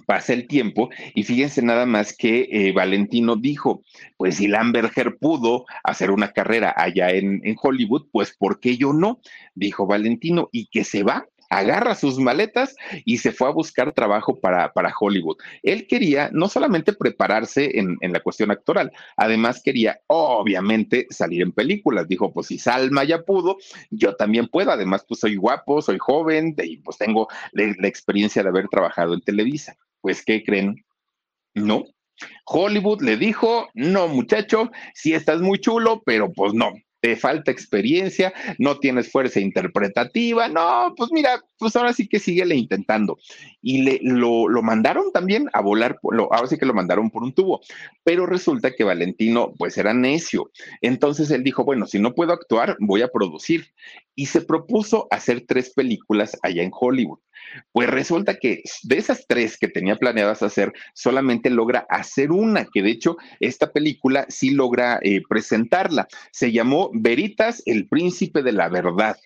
pasa 0.06 0.34
el 0.34 0.48
tiempo 0.48 0.90
y 1.16 1.24
fíjense 1.24 1.62
nada 1.62 1.86
más 1.86 2.16
que 2.16 2.48
eh, 2.52 2.72
Valentino 2.72 3.36
dijo, 3.36 3.84
pues 4.18 4.36
si 4.36 4.48
Lamberger 4.48 5.18
pudo 5.18 5.66
hacer 5.84 6.12
una 6.12 6.32
carrera 6.32 6.74
allá 6.76 7.12
en, 7.12 7.42
en 7.44 7.56
Hollywood, 7.62 8.08
pues 8.12 8.36
¿por 8.38 8.60
qué 8.60 8.78
yo 8.78 8.94
no? 8.94 9.20
Dijo 9.56 9.88
Valentino 9.88 10.50
y 10.52 10.68
que 10.68 10.84
se 10.84 11.04
va 11.04 11.28
agarra 11.50 11.96
sus 11.96 12.20
maletas 12.20 12.76
y 13.06 13.18
se 13.18 13.32
fue 13.32 13.48
a 13.48 13.52
buscar 13.52 13.94
trabajo 13.94 14.40
para, 14.40 14.72
para 14.74 14.94
Hollywood. 14.98 15.38
Él 15.64 15.88
quería 15.88 16.30
no 16.32 16.50
solamente 16.50 16.94
prepararse 16.94 17.80
en, 17.80 17.98
en, 18.02 18.14
la 18.14 18.20
cuestión 18.20 18.52
actoral, 18.52 18.92
además 19.16 19.62
quería 19.64 20.00
obviamente 20.08 21.08
salir 21.10 21.42
en 21.42 21.52
películas. 21.52 22.08
Dijo, 22.08 22.34
pues 22.34 22.48
si 22.48 22.58
Salma 22.60 23.04
ya 23.04 23.24
pudo, 23.24 23.58
yo 23.90 24.16
también 24.16 24.48
puedo. 24.48 24.72
Además, 24.72 25.06
pues 25.08 25.20
soy 25.20 25.36
guapo, 25.36 25.82
soy 25.82 25.98
joven 26.00 26.56
y 26.58 26.78
pues 26.78 26.98
tengo 26.98 27.28
la, 27.52 27.74
la 27.78 27.88
experiencia 27.88 28.44
de 28.44 28.50
haber 28.50 28.68
trabajado 28.68 29.14
en 29.14 29.22
Televisa. 29.22 29.78
Pues, 30.08 30.24
¿qué 30.24 30.42
creen? 30.42 30.86
No. 31.54 31.84
Hollywood 32.46 33.02
le 33.02 33.18
dijo, 33.18 33.68
no 33.74 34.08
muchacho, 34.08 34.72
sí 34.94 35.14
estás 35.14 35.42
muy 35.42 35.60
chulo, 35.60 36.02
pero 36.06 36.32
pues 36.32 36.54
no, 36.54 36.72
te 37.02 37.18
falta 37.18 37.52
experiencia, 37.52 38.34
no 38.58 38.80
tienes 38.80 39.12
fuerza 39.12 39.42
interpretativa, 39.42 40.48
no, 40.48 40.94
pues 40.96 41.12
mira, 41.12 41.44
pues 41.60 41.76
ahora 41.76 41.92
sí 41.92 42.08
que 42.08 42.20
síguele 42.20 42.56
intentando. 42.56 43.18
Y 43.62 43.82
le, 43.82 44.00
lo, 44.02 44.48
lo 44.48 44.64
mandaron 44.64 45.12
también 45.12 45.50
a 45.52 45.60
volar, 45.60 46.00
lo, 46.10 46.34
ahora 46.34 46.48
sí 46.48 46.58
que 46.58 46.66
lo 46.66 46.74
mandaron 46.74 47.12
por 47.12 47.24
un 47.24 47.34
tubo, 47.34 47.60
pero 48.06 48.26
resulta 48.26 48.74
que 48.74 48.86
Valentino 48.86 49.54
pues 49.58 49.78
era 49.78 49.94
necio. 49.94 50.52
Entonces 50.80 51.30
él 51.32 51.44
dijo, 51.44 51.66
bueno, 51.66 51.86
si 51.86 52.00
no 52.00 52.16
puedo 52.16 52.32
actuar, 52.32 52.78
voy 52.80 53.02
a 53.02 53.10
producir. 53.10 53.74
Y 54.16 54.28
se 54.28 54.40
propuso 54.40 55.10
hacer 55.12 55.44
tres 55.46 55.74
películas 55.74 56.38
allá 56.42 56.64
en 56.64 56.72
Hollywood. 56.72 57.20
Pues 57.72 57.90
resulta 57.90 58.36
que 58.36 58.62
de 58.84 58.98
esas 58.98 59.26
tres 59.28 59.58
que 59.58 59.68
tenía 59.68 59.96
planeadas 59.96 60.44
hacer, 60.44 60.74
solamente 60.94 61.50
logra 61.50 61.86
hacer 61.90 62.32
una, 62.32 62.66
que 62.66 62.82
de 62.82 62.92
hecho 62.92 63.18
esta 63.40 63.72
película 63.72 64.26
sí 64.30 64.52
logra 64.52 65.00
eh, 65.02 65.22
presentarla. 65.28 66.08
Se 66.32 66.52
llamó 66.52 66.90
Veritas, 66.94 67.64
el 67.66 67.88
príncipe 67.88 68.44
de 68.44 68.52
la 68.52 68.70
verdad. 68.70 69.18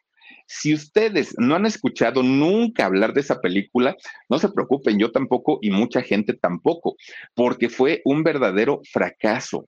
Si 0.48 0.74
ustedes 0.74 1.34
no 1.38 1.56
han 1.56 1.66
escuchado 1.66 2.24
nunca 2.24 2.86
hablar 2.86 3.14
de 3.14 3.22
esa 3.22 3.40
película, 3.40 3.96
no 4.30 4.38
se 4.38 4.50
preocupen, 4.50 5.00
yo 5.00 5.12
tampoco 5.12 5.60
y 5.62 5.72
mucha 5.72 6.02
gente 6.02 6.34
tampoco, 6.34 6.96
porque 7.34 7.70
fue 7.70 8.02
un 8.04 8.24
verdadero 8.24 8.82
fracaso 8.92 9.68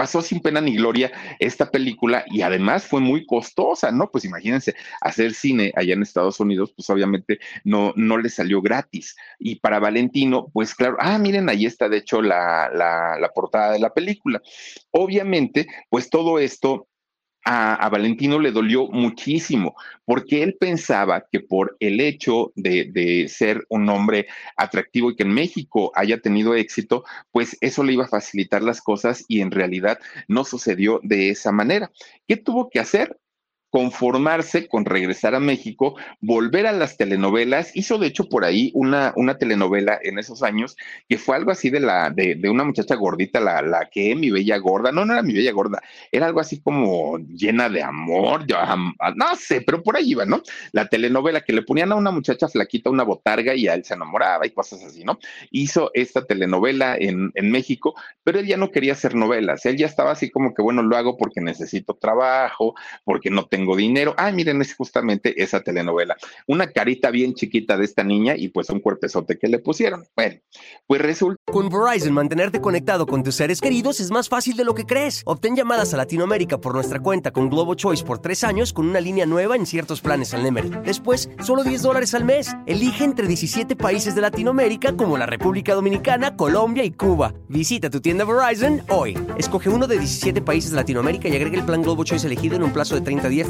pasó 0.00 0.22
sin 0.22 0.40
pena 0.40 0.62
ni 0.62 0.76
gloria 0.76 1.12
esta 1.38 1.70
película 1.70 2.24
y 2.30 2.40
además 2.40 2.86
fue 2.86 3.02
muy 3.02 3.26
costosa, 3.26 3.92
¿no? 3.92 4.10
Pues 4.10 4.24
imagínense, 4.24 4.74
hacer 5.02 5.34
cine 5.34 5.74
allá 5.76 5.92
en 5.92 6.00
Estados 6.00 6.40
Unidos, 6.40 6.72
pues 6.74 6.88
obviamente 6.88 7.38
no, 7.64 7.92
no 7.96 8.16
le 8.16 8.30
salió 8.30 8.62
gratis. 8.62 9.14
Y 9.38 9.56
para 9.56 9.78
Valentino, 9.78 10.48
pues 10.54 10.74
claro, 10.74 10.96
ah, 11.00 11.18
miren, 11.18 11.50
ahí 11.50 11.66
está 11.66 11.90
de 11.90 11.98
hecho 11.98 12.22
la, 12.22 12.70
la, 12.72 13.18
la 13.20 13.28
portada 13.34 13.72
de 13.72 13.78
la 13.78 13.92
película. 13.92 14.40
Obviamente, 14.90 15.66
pues 15.90 16.08
todo 16.08 16.38
esto 16.38 16.88
a, 17.44 17.88
Valentino 17.88 18.38
le 18.38 18.52
dolió 18.52 18.86
muchísimo, 18.88 19.74
porque 20.04 20.42
él 20.42 20.56
pensaba 20.58 21.26
que 21.30 21.40
por 21.40 21.76
el 21.80 22.00
hecho 22.00 22.52
de, 22.56 22.90
de, 22.92 23.28
ser 23.28 23.64
un 23.68 23.88
hombre 23.88 24.26
atractivo 24.56 25.10
y 25.10 25.16
que 25.16 25.22
en 25.22 25.34
México 25.34 25.92
haya 25.94 26.20
tenido 26.20 26.54
éxito, 26.54 27.04
pues 27.30 27.56
eso 27.60 27.84
le 27.84 27.92
iba 27.92 28.04
a 28.04 28.08
facilitar 28.08 28.62
las 28.62 28.80
cosas 28.80 29.24
y 29.28 29.40
en 29.40 29.50
realidad 29.50 29.98
no 30.28 30.44
sucedió 30.44 31.00
de 31.02 31.30
esa 31.30 31.52
manera. 31.52 31.90
¿Qué 32.26 32.36
tuvo 32.36 32.70
que 32.70 32.80
hacer? 32.80 33.19
Conformarse 33.70 34.68
con 34.68 34.84
regresar 34.84 35.34
a 35.34 35.40
México, 35.40 35.96
volver 36.20 36.66
a 36.66 36.72
las 36.72 36.96
telenovelas. 36.96 37.74
Hizo 37.74 37.98
de 37.98 38.08
hecho 38.08 38.28
por 38.28 38.44
ahí 38.44 38.72
una, 38.74 39.12
una 39.16 39.38
telenovela 39.38 39.98
en 40.02 40.18
esos 40.18 40.42
años 40.42 40.76
que 41.08 41.18
fue 41.18 41.36
algo 41.36 41.52
así 41.52 41.70
de 41.70 41.80
la 41.80 42.10
de, 42.10 42.34
de 42.34 42.50
una 42.50 42.64
muchacha 42.64 42.96
gordita, 42.96 43.40
la, 43.40 43.62
la 43.62 43.88
que 43.90 44.14
mi 44.16 44.30
bella 44.30 44.58
gorda, 44.58 44.90
no, 44.92 45.04
no 45.04 45.12
era 45.12 45.22
mi 45.22 45.32
bella 45.32 45.52
gorda, 45.52 45.80
era 46.10 46.26
algo 46.26 46.40
así 46.40 46.60
como 46.60 47.18
llena 47.18 47.68
de 47.68 47.82
amor, 47.82 48.44
yo, 48.46 48.56
um, 48.60 48.92
no 49.14 49.36
sé, 49.36 49.60
pero 49.60 49.82
por 49.82 49.96
ahí 49.96 50.10
iba, 50.10 50.24
¿no? 50.26 50.42
La 50.72 50.88
telenovela 50.88 51.40
que 51.42 51.52
le 51.52 51.62
ponían 51.62 51.92
a 51.92 51.96
una 51.96 52.10
muchacha 52.10 52.48
flaquita 52.48 52.90
una 52.90 53.04
botarga 53.04 53.54
y 53.54 53.68
a 53.68 53.74
él 53.74 53.84
se 53.84 53.94
enamoraba 53.94 54.46
y 54.46 54.50
cosas 54.50 54.82
así, 54.82 55.04
¿no? 55.04 55.18
Hizo 55.50 55.90
esta 55.94 56.24
telenovela 56.24 56.96
en, 56.96 57.30
en 57.34 57.50
México, 57.50 57.94
pero 58.24 58.40
él 58.40 58.46
ya 58.46 58.56
no 58.56 58.70
quería 58.70 58.94
hacer 58.94 59.14
novelas, 59.14 59.64
él 59.66 59.76
ya 59.76 59.86
estaba 59.86 60.10
así 60.10 60.30
como 60.30 60.54
que, 60.54 60.62
bueno, 60.62 60.82
lo 60.82 60.96
hago 60.96 61.16
porque 61.16 61.40
necesito 61.40 61.94
trabajo, 61.94 62.74
porque 63.04 63.30
no 63.30 63.46
tengo 63.46 63.59
tengo 63.60 63.76
dinero. 63.76 64.14
Ah, 64.16 64.32
miren, 64.32 64.62
es 64.62 64.74
justamente 64.74 65.42
esa 65.42 65.60
telenovela. 65.60 66.16
Una 66.46 66.70
carita 66.70 67.10
bien 67.10 67.34
chiquita 67.34 67.76
de 67.76 67.84
esta 67.84 68.02
niña 68.02 68.34
y 68.36 68.48
pues 68.48 68.70
un 68.70 68.80
cuerpezote 68.80 69.38
que 69.38 69.48
le 69.48 69.58
pusieron. 69.58 70.06
Bueno, 70.16 70.36
pues 70.86 71.02
resulta. 71.02 71.36
Con 71.44 71.68
Verizon, 71.68 72.14
mantenerte 72.14 72.62
conectado 72.62 73.06
con 73.06 73.22
tus 73.22 73.34
seres 73.34 73.60
queridos 73.60 74.00
es 74.00 74.10
más 74.10 74.30
fácil 74.30 74.56
de 74.56 74.64
lo 74.64 74.74
que 74.74 74.86
crees. 74.86 75.22
Obtén 75.26 75.56
llamadas 75.56 75.92
a 75.92 75.98
Latinoamérica 75.98 76.58
por 76.58 76.74
nuestra 76.74 77.00
cuenta 77.00 77.32
con 77.32 77.50
Globo 77.50 77.74
Choice 77.74 78.02
por 78.02 78.20
tres 78.20 78.44
años 78.44 78.72
con 78.72 78.88
una 78.88 79.00
línea 79.00 79.26
nueva 79.26 79.56
en 79.56 79.66
ciertos 79.66 80.00
planes 80.00 80.32
al 80.32 80.42
Nemer. 80.42 80.82
Después, 80.82 81.28
solo 81.44 81.62
10 81.62 81.82
dólares 81.82 82.14
al 82.14 82.24
mes. 82.24 82.56
Elige 82.66 83.04
entre 83.04 83.26
17 83.26 83.76
países 83.76 84.14
de 84.14 84.22
Latinoamérica 84.22 84.96
como 84.96 85.18
la 85.18 85.26
República 85.26 85.74
Dominicana, 85.74 86.34
Colombia 86.34 86.84
y 86.84 86.92
Cuba. 86.92 87.34
Visita 87.48 87.90
tu 87.90 88.00
tienda 88.00 88.24
Verizon 88.24 88.82
hoy. 88.88 89.18
Escoge 89.36 89.68
uno 89.68 89.86
de 89.86 89.98
17 89.98 90.40
países 90.40 90.70
de 90.70 90.76
Latinoamérica 90.76 91.28
y 91.28 91.36
agrega 91.36 91.58
el 91.58 91.66
plan 91.66 91.82
Globo 91.82 92.04
Choice 92.04 92.26
elegido 92.26 92.56
en 92.56 92.62
un 92.62 92.72
plazo 92.72 92.94
de 92.94 93.02
30 93.02 93.28
días 93.28 93.49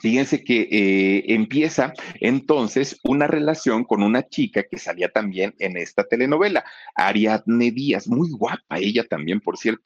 Fíjense 0.00 0.44
que 0.44 0.68
eh, 0.70 1.24
empieza 1.34 1.92
entonces 2.20 3.00
una 3.04 3.26
relación 3.26 3.84
con 3.84 4.02
una 4.02 4.28
chica 4.28 4.64
que 4.64 4.78
salía 4.78 5.08
también 5.08 5.54
en 5.58 5.76
esta 5.76 6.04
telenovela, 6.04 6.64
Ariadne 6.94 7.70
Díaz, 7.70 8.08
muy 8.08 8.30
guapa 8.30 8.78
ella 8.78 9.04
también, 9.04 9.40
por 9.40 9.56
cierto. 9.58 9.84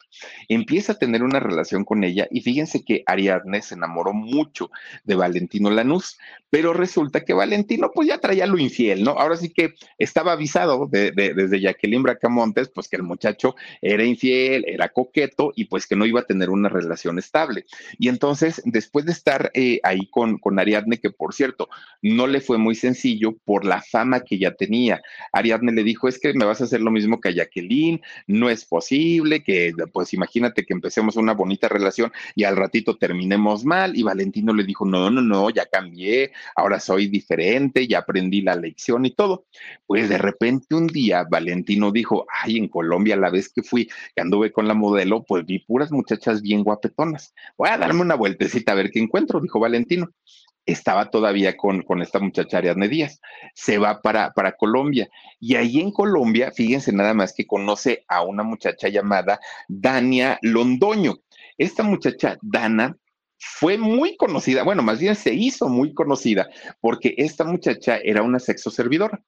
Empieza 0.48 0.92
a 0.92 0.98
tener 0.98 1.22
una 1.22 1.40
relación 1.40 1.84
con 1.84 2.04
ella 2.04 2.28
y 2.30 2.40
fíjense 2.40 2.84
que 2.84 3.02
Ariadne 3.06 3.62
se 3.62 3.74
enamoró 3.74 4.12
mucho 4.12 4.70
de 5.04 5.14
Valentino 5.14 5.70
Lanús, 5.70 6.18
pero 6.50 6.72
resulta 6.72 7.24
que 7.24 7.32
Valentino 7.32 7.90
pues 7.94 8.08
ya 8.08 8.18
traía 8.18 8.46
lo 8.46 8.58
infiel, 8.58 9.02
¿no? 9.02 9.12
Ahora 9.12 9.36
sí 9.36 9.50
que 9.50 9.74
estaba 9.98 10.32
avisado 10.32 10.86
de, 10.86 11.12
de, 11.12 11.34
desde 11.34 11.60
Jacqueline 11.60 12.02
Bracamontes, 12.02 12.68
pues 12.68 12.88
que 12.88 12.96
el 12.96 13.02
muchacho 13.02 13.54
era 13.80 14.04
infiel, 14.04 14.64
era 14.66 14.90
coqueto 14.90 15.52
y 15.56 15.64
pues 15.64 15.86
que 15.86 15.96
no 15.96 16.06
iba 16.06 16.20
a 16.20 16.24
tener 16.24 16.50
una 16.50 16.68
relación 16.68 17.18
estable. 17.18 17.64
Y 17.98 18.08
entonces, 18.08 18.62
después 18.64 19.06
de 19.06 19.12
estar 19.12 19.50
eh, 19.54 19.80
ahí 19.82 20.01
con 20.10 20.58
Ariadne, 20.58 20.98
que 20.98 21.10
por 21.10 21.34
cierto, 21.34 21.68
no 22.00 22.26
le 22.26 22.40
fue 22.40 22.58
muy 22.58 22.74
sencillo 22.74 23.36
por 23.44 23.64
la 23.64 23.82
fama 23.82 24.20
que 24.20 24.38
ya 24.38 24.52
tenía. 24.52 25.02
Ariadne 25.32 25.72
le 25.72 25.84
dijo, 25.84 26.08
es 26.08 26.18
que 26.18 26.32
me 26.34 26.44
vas 26.44 26.60
a 26.60 26.64
hacer 26.64 26.80
lo 26.80 26.90
mismo 26.90 27.20
que 27.20 27.28
a 27.28 27.32
Jacqueline, 27.32 28.00
no 28.26 28.50
es 28.50 28.64
posible, 28.64 29.42
que 29.42 29.72
pues 29.92 30.12
imagínate 30.12 30.64
que 30.64 30.72
empecemos 30.74 31.16
una 31.16 31.34
bonita 31.34 31.68
relación 31.68 32.12
y 32.34 32.44
al 32.44 32.56
ratito 32.56 32.96
terminemos 32.96 33.64
mal. 33.64 33.96
Y 33.96 34.02
Valentino 34.02 34.52
le 34.52 34.64
dijo, 34.64 34.84
no, 34.84 35.10
no, 35.10 35.22
no, 35.22 35.50
ya 35.50 35.66
cambié, 35.66 36.32
ahora 36.56 36.80
soy 36.80 37.08
diferente, 37.08 37.86
ya 37.86 37.98
aprendí 37.98 38.40
la 38.40 38.56
lección 38.56 39.04
y 39.06 39.14
todo. 39.14 39.46
Pues 39.86 40.08
de 40.08 40.18
repente 40.18 40.74
un 40.74 40.86
día 40.86 41.24
Valentino 41.28 41.92
dijo, 41.92 42.26
ay, 42.42 42.56
en 42.56 42.68
Colombia 42.68 43.16
la 43.16 43.30
vez 43.30 43.48
que 43.48 43.62
fui, 43.62 43.88
que 44.14 44.22
anduve 44.22 44.52
con 44.52 44.66
la 44.66 44.74
modelo, 44.74 45.24
pues 45.24 45.44
vi 45.44 45.58
puras 45.60 45.92
muchachas 45.92 46.42
bien 46.42 46.62
guapetonas. 46.62 47.34
Voy 47.56 47.68
a 47.68 47.78
darme 47.78 48.00
una 48.00 48.14
vueltecita 48.14 48.72
a 48.72 48.76
ver 48.76 48.90
qué 48.90 49.00
encuentro, 49.00 49.40
dijo 49.40 49.60
Valentino 49.60 49.91
estaba 50.66 51.10
todavía 51.10 51.56
con, 51.56 51.82
con 51.82 52.02
esta 52.02 52.18
muchacha 52.18 52.58
Ariadne 52.58 52.88
Díaz. 52.88 53.20
Se 53.54 53.78
va 53.78 54.00
para, 54.00 54.32
para 54.32 54.52
Colombia. 54.52 55.08
Y 55.40 55.56
ahí 55.56 55.80
en 55.80 55.90
Colombia, 55.90 56.52
fíjense 56.52 56.92
nada 56.92 57.14
más 57.14 57.32
que 57.32 57.46
conoce 57.46 58.04
a 58.08 58.22
una 58.22 58.42
muchacha 58.42 58.88
llamada 58.88 59.40
Dania 59.68 60.38
Londoño. 60.42 61.16
Esta 61.58 61.82
muchacha, 61.82 62.38
Dana, 62.40 62.96
fue 63.44 63.76
muy 63.76 64.16
conocida, 64.16 64.62
bueno, 64.62 64.82
más 64.82 65.00
bien 65.00 65.16
se 65.16 65.34
hizo 65.34 65.68
muy 65.68 65.92
conocida 65.94 66.48
porque 66.80 67.14
esta 67.18 67.44
muchacha 67.44 67.98
era 67.98 68.22
una 68.22 68.38
sexo 68.38 68.70
servidora. 68.70 69.20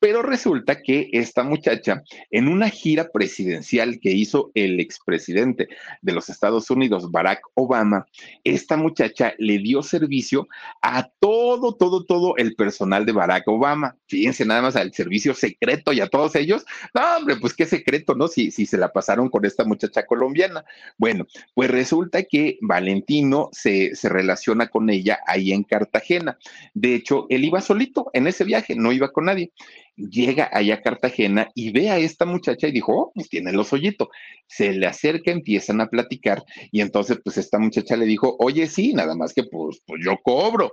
Pero 0.00 0.22
resulta 0.22 0.80
que 0.80 1.08
esta 1.12 1.42
muchacha, 1.42 2.04
en 2.30 2.46
una 2.46 2.68
gira 2.68 3.08
presidencial 3.12 3.98
que 3.98 4.12
hizo 4.12 4.52
el 4.54 4.78
expresidente 4.78 5.66
de 6.02 6.12
los 6.12 6.28
Estados 6.28 6.70
Unidos, 6.70 7.10
Barack 7.10 7.40
Obama, 7.54 8.06
esta 8.44 8.76
muchacha 8.76 9.34
le 9.38 9.58
dio 9.58 9.82
servicio 9.82 10.46
a 10.82 11.08
todo, 11.18 11.74
todo, 11.74 12.04
todo 12.04 12.36
el 12.36 12.54
personal 12.54 13.06
de 13.06 13.12
Barack 13.12 13.48
Obama. 13.48 13.96
Fíjense 14.06 14.44
nada 14.44 14.62
más 14.62 14.76
al 14.76 14.92
servicio 14.92 15.34
secreto 15.34 15.92
y 15.92 16.00
a 16.00 16.06
todos 16.06 16.36
ellos. 16.36 16.64
No, 16.94 17.16
hombre, 17.16 17.34
pues 17.36 17.54
qué 17.54 17.66
secreto, 17.66 18.14
¿no? 18.14 18.28
Si, 18.28 18.52
si 18.52 18.66
se 18.66 18.78
la 18.78 18.92
pasaron 18.92 19.28
con 19.28 19.44
esta 19.44 19.64
muchacha 19.64 20.06
colombiana. 20.06 20.64
Bueno, 20.96 21.26
pues 21.54 21.68
resulta 21.72 22.22
que 22.22 22.58
Valentino 22.60 23.47
se, 23.52 23.92
relaciona 24.04 24.68
con 24.68 24.90
ella 24.90 25.20
ahí 25.26 25.52
en 25.52 25.64
Cartagena. 25.64 26.38
De 26.74 26.94
hecho, 26.94 27.26
él 27.28 27.44
iba 27.44 27.60
solito 27.60 28.10
en 28.12 28.26
ese 28.26 28.44
viaje, 28.44 28.74
no 28.74 28.92
iba 28.92 29.12
con 29.12 29.26
nadie 29.26 29.52
llega 29.98 30.48
allá 30.52 30.74
a 30.74 30.80
Cartagena 30.80 31.48
y 31.54 31.70
ve 31.72 31.90
a 31.90 31.98
esta 31.98 32.24
muchacha 32.24 32.68
y 32.68 32.72
dijo, 32.72 32.92
oh, 32.94 33.12
pues 33.14 33.28
tiene 33.28 33.52
los 33.52 33.72
hoyitos. 33.72 34.08
Se 34.46 34.72
le 34.72 34.86
acerca, 34.86 35.30
empiezan 35.30 35.80
a 35.80 35.88
platicar 35.88 36.42
y 36.70 36.80
entonces 36.80 37.18
pues 37.22 37.36
esta 37.38 37.58
muchacha 37.58 37.96
le 37.96 38.06
dijo, 38.06 38.36
oye, 38.38 38.66
sí, 38.66 38.92
nada 38.94 39.14
más 39.14 39.34
que 39.34 39.44
pues, 39.44 39.82
pues 39.84 40.00
yo 40.04 40.16
cobro. 40.22 40.72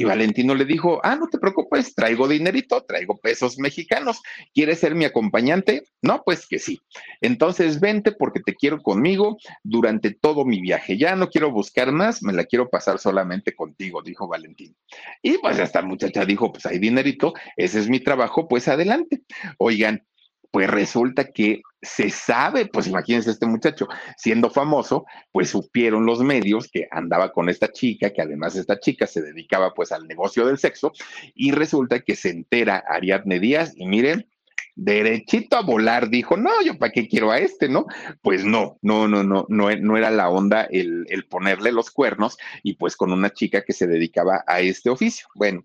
Y 0.00 0.04
Valentino 0.04 0.54
le 0.54 0.64
dijo, 0.64 0.98
ah, 1.02 1.14
no 1.14 1.26
te 1.26 1.38
preocupes, 1.38 1.94
traigo 1.94 2.26
dinerito, 2.26 2.82
traigo 2.84 3.18
pesos 3.18 3.58
mexicanos. 3.58 4.22
¿Quieres 4.54 4.78
ser 4.78 4.94
mi 4.94 5.04
acompañante? 5.04 5.82
No, 6.00 6.22
pues 6.24 6.46
que 6.46 6.58
sí. 6.58 6.80
Entonces 7.20 7.80
vente 7.80 8.12
porque 8.12 8.40
te 8.40 8.54
quiero 8.54 8.80
conmigo 8.80 9.36
durante 9.62 10.12
todo 10.14 10.46
mi 10.46 10.62
viaje. 10.62 10.96
Ya 10.96 11.16
no 11.16 11.28
quiero 11.28 11.52
buscar 11.52 11.92
más, 11.92 12.22
me 12.22 12.32
la 12.32 12.44
quiero 12.44 12.70
pasar 12.70 12.98
solamente 12.98 13.54
contigo, 13.54 14.00
dijo 14.00 14.26
Valentino. 14.26 14.74
Y 15.20 15.36
pues 15.36 15.58
esta 15.58 15.82
muchacha 15.82 16.24
dijo, 16.24 16.50
pues 16.50 16.64
hay 16.64 16.78
dinerito, 16.78 17.34
ese 17.58 17.80
es 17.80 17.90
mi 17.90 18.00
trabajo, 18.00 18.48
pues 18.48 18.59
adelante. 18.68 19.22
Oigan, 19.58 20.04
pues 20.50 20.68
resulta 20.68 21.30
que 21.30 21.62
se 21.82 22.10
sabe, 22.10 22.66
pues 22.66 22.86
imagínense 22.86 23.30
este 23.30 23.46
muchacho, 23.46 23.88
siendo 24.16 24.50
famoso, 24.50 25.06
pues 25.32 25.48
supieron 25.48 26.04
los 26.04 26.22
medios 26.22 26.68
que 26.70 26.88
andaba 26.90 27.32
con 27.32 27.48
esta 27.48 27.72
chica, 27.72 28.10
que 28.10 28.20
además 28.20 28.56
esta 28.56 28.78
chica 28.78 29.06
se 29.06 29.22
dedicaba 29.22 29.72
pues 29.72 29.92
al 29.92 30.06
negocio 30.06 30.44
del 30.46 30.58
sexo, 30.58 30.92
y 31.34 31.52
resulta 31.52 32.00
que 32.00 32.16
se 32.16 32.30
entera 32.30 32.84
Ariadne 32.86 33.38
Díaz 33.38 33.72
y 33.76 33.86
miren, 33.86 34.28
derechito 34.76 35.56
a 35.56 35.62
volar, 35.62 36.10
dijo, 36.10 36.36
no, 36.36 36.50
yo 36.64 36.78
para 36.78 36.92
qué 36.92 37.08
quiero 37.08 37.30
a 37.30 37.38
este, 37.38 37.68
¿no? 37.68 37.86
Pues 38.22 38.44
no, 38.44 38.78
no, 38.82 39.08
no, 39.08 39.22
no, 39.22 39.46
no, 39.48 39.76
no 39.76 39.96
era 39.96 40.10
la 40.10 40.28
onda 40.30 40.62
el, 40.62 41.06
el 41.08 41.26
ponerle 41.26 41.72
los 41.72 41.90
cuernos 41.90 42.38
y 42.62 42.74
pues 42.74 42.96
con 42.96 43.12
una 43.12 43.30
chica 43.30 43.62
que 43.62 43.72
se 43.72 43.86
dedicaba 43.86 44.44
a 44.46 44.60
este 44.60 44.90
oficio. 44.90 45.26
Bueno, 45.34 45.64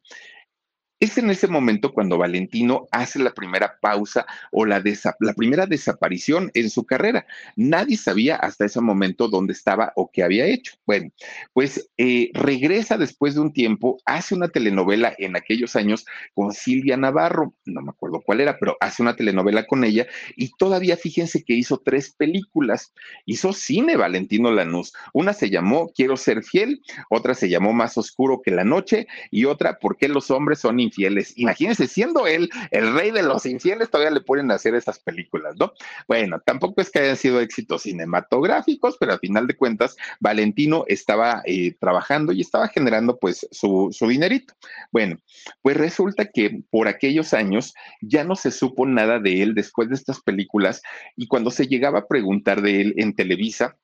es 1.00 1.18
en 1.18 1.30
ese 1.30 1.48
momento 1.48 1.92
cuando 1.92 2.18
Valentino 2.18 2.88
hace 2.92 3.20
la 3.20 3.32
primera 3.34 3.78
pausa 3.82 4.26
o 4.52 4.66
la, 4.66 4.82
la, 5.20 5.34
primera 5.34 5.66
desaparición 5.66 6.52
en 6.54 6.70
su 6.70 6.86
carrera. 6.86 7.26
Nadie 7.56 7.98
sabía 7.98 8.38
hasta 8.38 8.66
ese 8.66 8.80
momento 8.80 9.28
dónde 9.28 9.54
estaba 9.54 9.92
o 9.96 10.10
qué 10.10 10.24
había 10.24 10.46
hecho. 10.46 10.74
Bueno, 10.86 11.12
pues 11.54 11.90
eh, 11.98 12.32
regresa 12.34 12.98
después 12.98 13.36
de 13.36 13.42
un 13.42 13.52
tiempo, 13.52 13.98
hace 14.06 14.36
una 14.36 14.48
telenovela 14.48 15.14
en 15.18 15.36
aquellos 15.36 15.76
años 15.76 16.06
con 16.34 16.54
Silvia 16.54 16.96
Navarro, 16.96 17.54
no 17.66 17.82
me 17.82 17.90
acuerdo 17.90 18.22
cuál 18.22 18.42
era, 18.42 18.58
pero 18.58 18.78
hace 18.80 19.02
una 19.02 19.16
telenovela 19.16 19.68
con 19.68 19.84
ella 19.84 20.08
y 20.38 20.52
todavía 20.58 20.96
fíjense 20.96 21.44
que 21.44 21.54
hizo 21.54 21.82
tres 21.84 22.12
películas. 22.12 22.94
Hizo 23.26 23.52
cine 23.52 23.98
Valentino 23.98 24.52
Lanús. 24.52 24.94
Una 25.14 25.34
se 25.34 25.50
llamó 25.50 25.90
Quiero 25.90 26.16
ser 26.16 26.44
fiel, 26.44 26.82
otra 27.10 27.34
se 27.34 27.50
llamó 27.50 27.74
Más 27.74 27.98
oscuro 27.98 28.42
que 28.42 28.52
la 28.52 28.64
noche 28.64 29.08
y 29.30 29.46
otra 29.46 29.78
¿Por 29.78 29.98
qué 29.98 30.08
los 30.08 30.32
hombres 30.32 30.60
son 30.60 30.80
infieles. 30.80 30.95
Imagínense, 30.98 31.88
siendo 31.88 32.28
él 32.28 32.50
el 32.72 32.94
rey 32.94 33.12
de 33.12 33.24
los 33.24 33.46
infieles, 33.46 33.90
todavía 33.90 34.12
le 34.12 34.22
ponen 34.22 34.52
a 34.52 34.56
hacer 34.56 34.76
esas 34.76 35.00
películas, 35.00 35.56
¿no? 35.60 35.74
Bueno, 36.08 36.40
tampoco 36.46 36.82
es 36.82 36.90
que 36.90 37.00
hayan 37.00 37.18
sido 37.18 37.40
éxitos 37.40 37.84
cinematográficos, 37.84 38.98
pero 39.00 39.14
al 39.14 39.20
final 39.20 39.48
de 39.48 39.56
cuentas, 39.56 39.96
Valentino 40.20 40.86
estaba 40.88 41.42
eh, 41.46 41.76
trabajando 41.80 42.32
y 42.32 42.42
estaba 42.42 42.68
generando 42.68 43.18
pues 43.18 43.48
su, 43.52 43.90
su 43.92 44.08
dinerito. 44.08 44.54
Bueno, 44.92 45.18
pues 45.62 45.78
resulta 45.78 46.26
que 46.26 46.62
por 46.70 46.88
aquellos 46.88 47.34
años 47.34 47.74
ya 48.02 48.24
no 48.24 48.36
se 48.36 48.52
supo 48.52 48.86
nada 48.86 49.20
de 49.20 49.42
él 49.42 49.56
después 49.56 49.90
de 49.90 49.96
estas 49.96 50.22
películas 50.22 50.82
y 51.16 51.28
cuando 51.28 51.52
se 51.52 51.68
llegaba 51.68 52.00
a 52.00 52.08
preguntar 52.08 52.62
de 52.62 52.82
él 52.82 52.94
en 52.98 53.14
Televisa, 53.14 53.78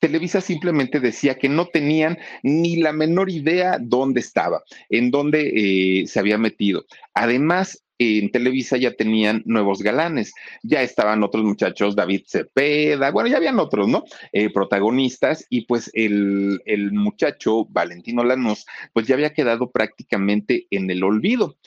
Televisa 0.00 0.40
simplemente 0.40 0.98
decía 0.98 1.36
que 1.36 1.48
no 1.48 1.66
tenían 1.66 2.18
ni 2.42 2.76
la 2.76 2.92
menor 2.92 3.30
idea 3.30 3.78
dónde 3.80 4.20
estaba, 4.20 4.62
en 4.88 5.10
dónde 5.10 5.52
eh, 5.54 6.06
se 6.06 6.18
había 6.18 6.38
metido. 6.38 6.84
Además, 7.14 7.84
en 8.00 8.30
Televisa 8.30 8.78
ya 8.78 8.94
tenían 8.94 9.42
nuevos 9.44 9.82
galanes, 9.82 10.32
ya 10.62 10.82
estaban 10.82 11.22
otros 11.22 11.44
muchachos, 11.44 11.94
David 11.94 12.22
Cepeda, 12.26 13.10
bueno, 13.10 13.28
ya 13.28 13.36
habían 13.36 13.58
otros, 13.58 13.88
¿no? 13.88 14.04
Eh, 14.32 14.50
protagonistas 14.50 15.44
y 15.50 15.66
pues 15.66 15.90
el, 15.92 16.62
el 16.64 16.92
muchacho 16.92 17.66
Valentino 17.66 18.24
Lanús, 18.24 18.64
pues 18.94 19.06
ya 19.06 19.16
había 19.16 19.34
quedado 19.34 19.70
prácticamente 19.70 20.66
en 20.70 20.90
el 20.90 21.04
olvido. 21.04 21.58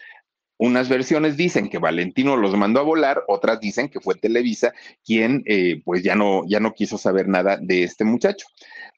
Unas 0.57 0.87
versiones 0.87 1.35
dicen 1.35 1.69
que 1.69 1.79
Valentino 1.79 2.37
los 2.37 2.55
mandó 2.55 2.79
a 2.79 2.83
volar, 2.83 3.23
otras 3.27 3.59
dicen 3.59 3.89
que 3.89 3.99
fue 3.99 4.15
Televisa 4.15 4.71
quien 5.03 5.43
eh, 5.45 5.81
pues 5.83 6.03
ya 6.03 6.15
no, 6.15 6.43
ya 6.47 6.59
no 6.59 6.73
quiso 6.73 6.97
saber 6.97 7.27
nada 7.27 7.57
de 7.59 7.83
este 7.83 8.05
muchacho. 8.05 8.47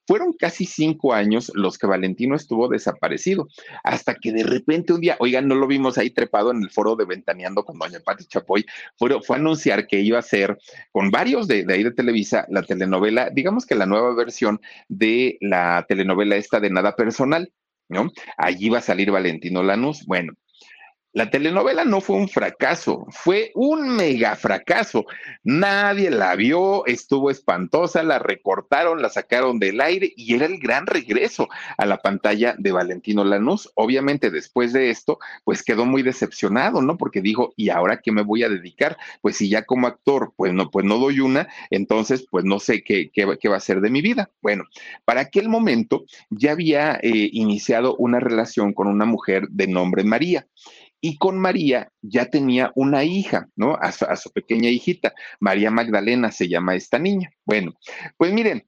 Fueron 0.08 0.34
casi 0.34 0.66
cinco 0.66 1.14
años 1.14 1.52
los 1.56 1.80
que 1.80 1.88
Valentino 1.88 2.36
estuvo 2.36 2.68
desaparecido, 2.68 3.48
hasta 3.84 4.14
que 4.14 4.32
de 4.32 4.44
repente 4.44 4.94
un 4.94 5.02
día, 5.02 5.16
oigan, 5.20 5.48
no 5.48 5.56
lo 5.56 5.66
vimos 5.66 5.98
ahí 5.98 6.12
trepado 6.12 6.52
en 6.52 6.62
el 6.62 6.70
foro 6.70 6.96
de 6.96 7.06
Ventaneando 7.06 7.64
con 7.64 7.80
doña 7.80 8.00
Pati 8.06 8.26
Chapoy, 8.26 8.66
fue, 8.98 9.20
fue 9.24 9.38
a 9.38 9.40
anunciar 9.40 9.88
que 9.88 10.02
iba 10.02 10.20
a 10.20 10.22
ser 10.22 10.60
con 10.92 11.10
varios 11.10 11.48
de, 11.48 11.66
de 11.66 11.74
ahí 11.74 11.84
de 11.84 11.92
Televisa 11.92 12.46
la 12.50 12.62
telenovela, 12.62 13.32
digamos 13.32 13.66
que 13.66 13.74
la 13.74 13.88
nueva 13.88 14.14
versión 14.14 14.62
de 14.90 15.38
la 15.42 15.86
telenovela 15.88 16.36
esta 16.36 16.60
de 16.60 16.70
Nada 16.70 16.96
Personal. 16.96 17.52
¿No? 17.88 18.12
Allí 18.36 18.70
va 18.70 18.80
a 18.80 18.82
salir 18.82 19.12
Valentino 19.12 19.62
Lanús. 19.62 20.08
Bueno, 20.08 20.34
la 21.16 21.30
telenovela 21.30 21.86
no 21.86 22.02
fue 22.02 22.18
un 22.18 22.28
fracaso, 22.28 23.08
fue 23.10 23.52
un 23.56 23.96
mega 23.96 24.36
fracaso. 24.36 25.06
Nadie 25.46 26.10
la 26.10 26.36
vio, 26.36 26.86
estuvo 26.88 27.32
espantosa, 27.32 28.04
la 28.04 28.20
recortaron, 28.20 29.02
la 29.02 29.08
sacaron 29.08 29.58
del 29.58 29.80
aire 29.80 30.12
y 30.18 30.36
era 30.36 30.46
el 30.46 30.60
gran 30.60 30.86
regreso 30.86 31.48
a 31.78 31.86
la 31.86 32.00
pantalla 32.00 32.56
de 32.58 32.74
Valentino 32.74 33.24
Lanús. 33.24 33.72
Obviamente 33.76 34.30
después 34.30 34.74
de 34.74 34.90
esto, 34.90 35.18
pues 35.46 35.64
quedó 35.64 35.86
muy 35.86 36.04
decepcionado, 36.04 36.82
¿no? 36.82 36.98
Porque 36.98 37.22
dijo, 37.22 37.54
¿y 37.56 37.70
ahora 37.70 38.02
qué 38.02 38.12
me 38.12 38.22
voy 38.22 38.44
a 38.44 38.50
dedicar? 38.50 38.98
Pues 39.22 39.38
si 39.38 39.48
ya 39.48 39.64
como 39.64 39.88
actor, 39.88 40.34
pues 40.36 40.52
no, 40.52 40.70
pues 40.70 40.86
no 40.86 40.98
doy 40.98 41.22
una, 41.22 41.48
entonces 41.70 42.28
pues 42.30 42.44
no 42.44 42.60
sé 42.60 42.84
qué, 42.84 43.10
qué, 43.14 43.26
va 43.26 43.56
a 43.56 43.62
ser 43.62 43.80
de 43.80 43.90
mi 43.90 44.02
vida. 44.02 44.32
Bueno, 44.42 44.66
para 45.06 45.22
aquel 45.22 45.48
momento 45.48 46.04
ya 46.30 46.52
había 46.52 47.00
eh, 47.02 47.30
iniciado 47.32 47.96
una 47.96 48.20
relación 48.20 48.74
con 48.74 48.88
una 48.88 49.06
mujer 49.06 49.48
de 49.48 49.68
nombre 49.68 50.04
María. 50.04 50.46
Y 51.06 51.20
con 51.20 51.38
María 51.38 51.92
ya 52.02 52.32
tenía 52.32 52.72
una 52.74 53.04
hija, 53.04 53.48
¿no? 53.56 53.78
A 53.80 53.92
su, 53.92 54.32
pequeña 54.34 54.70
hijita, 54.70 55.14
María 55.40 55.70
Magdalena 55.70 56.32
se 56.32 56.48
llama 56.48 56.74
esta 56.74 56.98
niña. 56.98 57.30
Bueno, 57.46 57.76
pues 58.18 58.34
miren, 58.34 58.68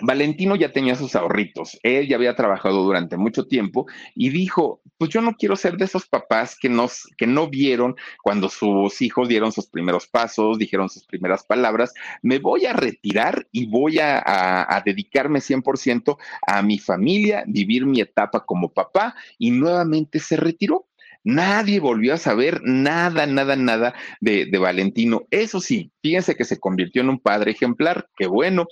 Valentino 0.00 0.56
ya 0.56 0.72
tenía 0.72 0.94
sus 0.94 1.14
ahorritos, 1.14 1.78
él 1.82 2.08
ya 2.08 2.16
había 2.16 2.34
trabajado 2.34 2.82
durante 2.82 3.18
mucho 3.18 3.46
tiempo 3.46 3.84
y 4.14 4.30
dijo, 4.30 4.80
pues 4.96 5.10
yo 5.10 5.20
no 5.20 5.34
quiero 5.34 5.54
ser 5.54 5.76
de 5.76 5.84
esos 5.84 6.06
papás 6.06 6.56
que, 6.58 6.70
nos, 6.70 7.06
que 7.18 7.26
no 7.26 7.50
vieron 7.50 7.96
cuando 8.22 8.48
sus 8.48 9.02
hijos 9.02 9.28
dieron 9.28 9.52
sus 9.52 9.66
primeros 9.66 10.06
pasos, 10.06 10.56
dijeron 10.56 10.88
sus 10.88 11.04
primeras 11.04 11.44
palabras, 11.44 11.92
me 12.22 12.38
voy 12.38 12.64
a 12.64 12.72
retirar 12.72 13.46
y 13.52 13.66
voy 13.66 13.98
a, 13.98 14.16
a, 14.24 14.74
a 14.74 14.80
dedicarme 14.80 15.40
100% 15.40 16.16
a 16.46 16.62
mi 16.62 16.78
familia, 16.78 17.44
vivir 17.46 17.84
mi 17.84 18.00
etapa 18.00 18.46
como 18.46 18.72
papá 18.72 19.14
y 19.36 19.50
nuevamente 19.50 20.18
se 20.18 20.38
retiró. 20.38 20.86
Nadie 21.24 21.78
volvió 21.78 22.14
a 22.14 22.18
saber 22.18 22.60
nada, 22.64 23.26
nada, 23.26 23.54
nada 23.54 23.94
de, 24.20 24.50
Valentino. 24.58 25.22
Eso 25.30 25.60
sí, 25.60 25.92
fíjense 26.02 26.34
que 26.36 26.44
se 26.44 26.58
convirtió 26.58 27.02
en 27.02 27.10
un 27.10 27.18
padre 27.18 27.52
ejemplar, 27.52 28.08
que 28.16 28.26
bueno, 28.26 28.66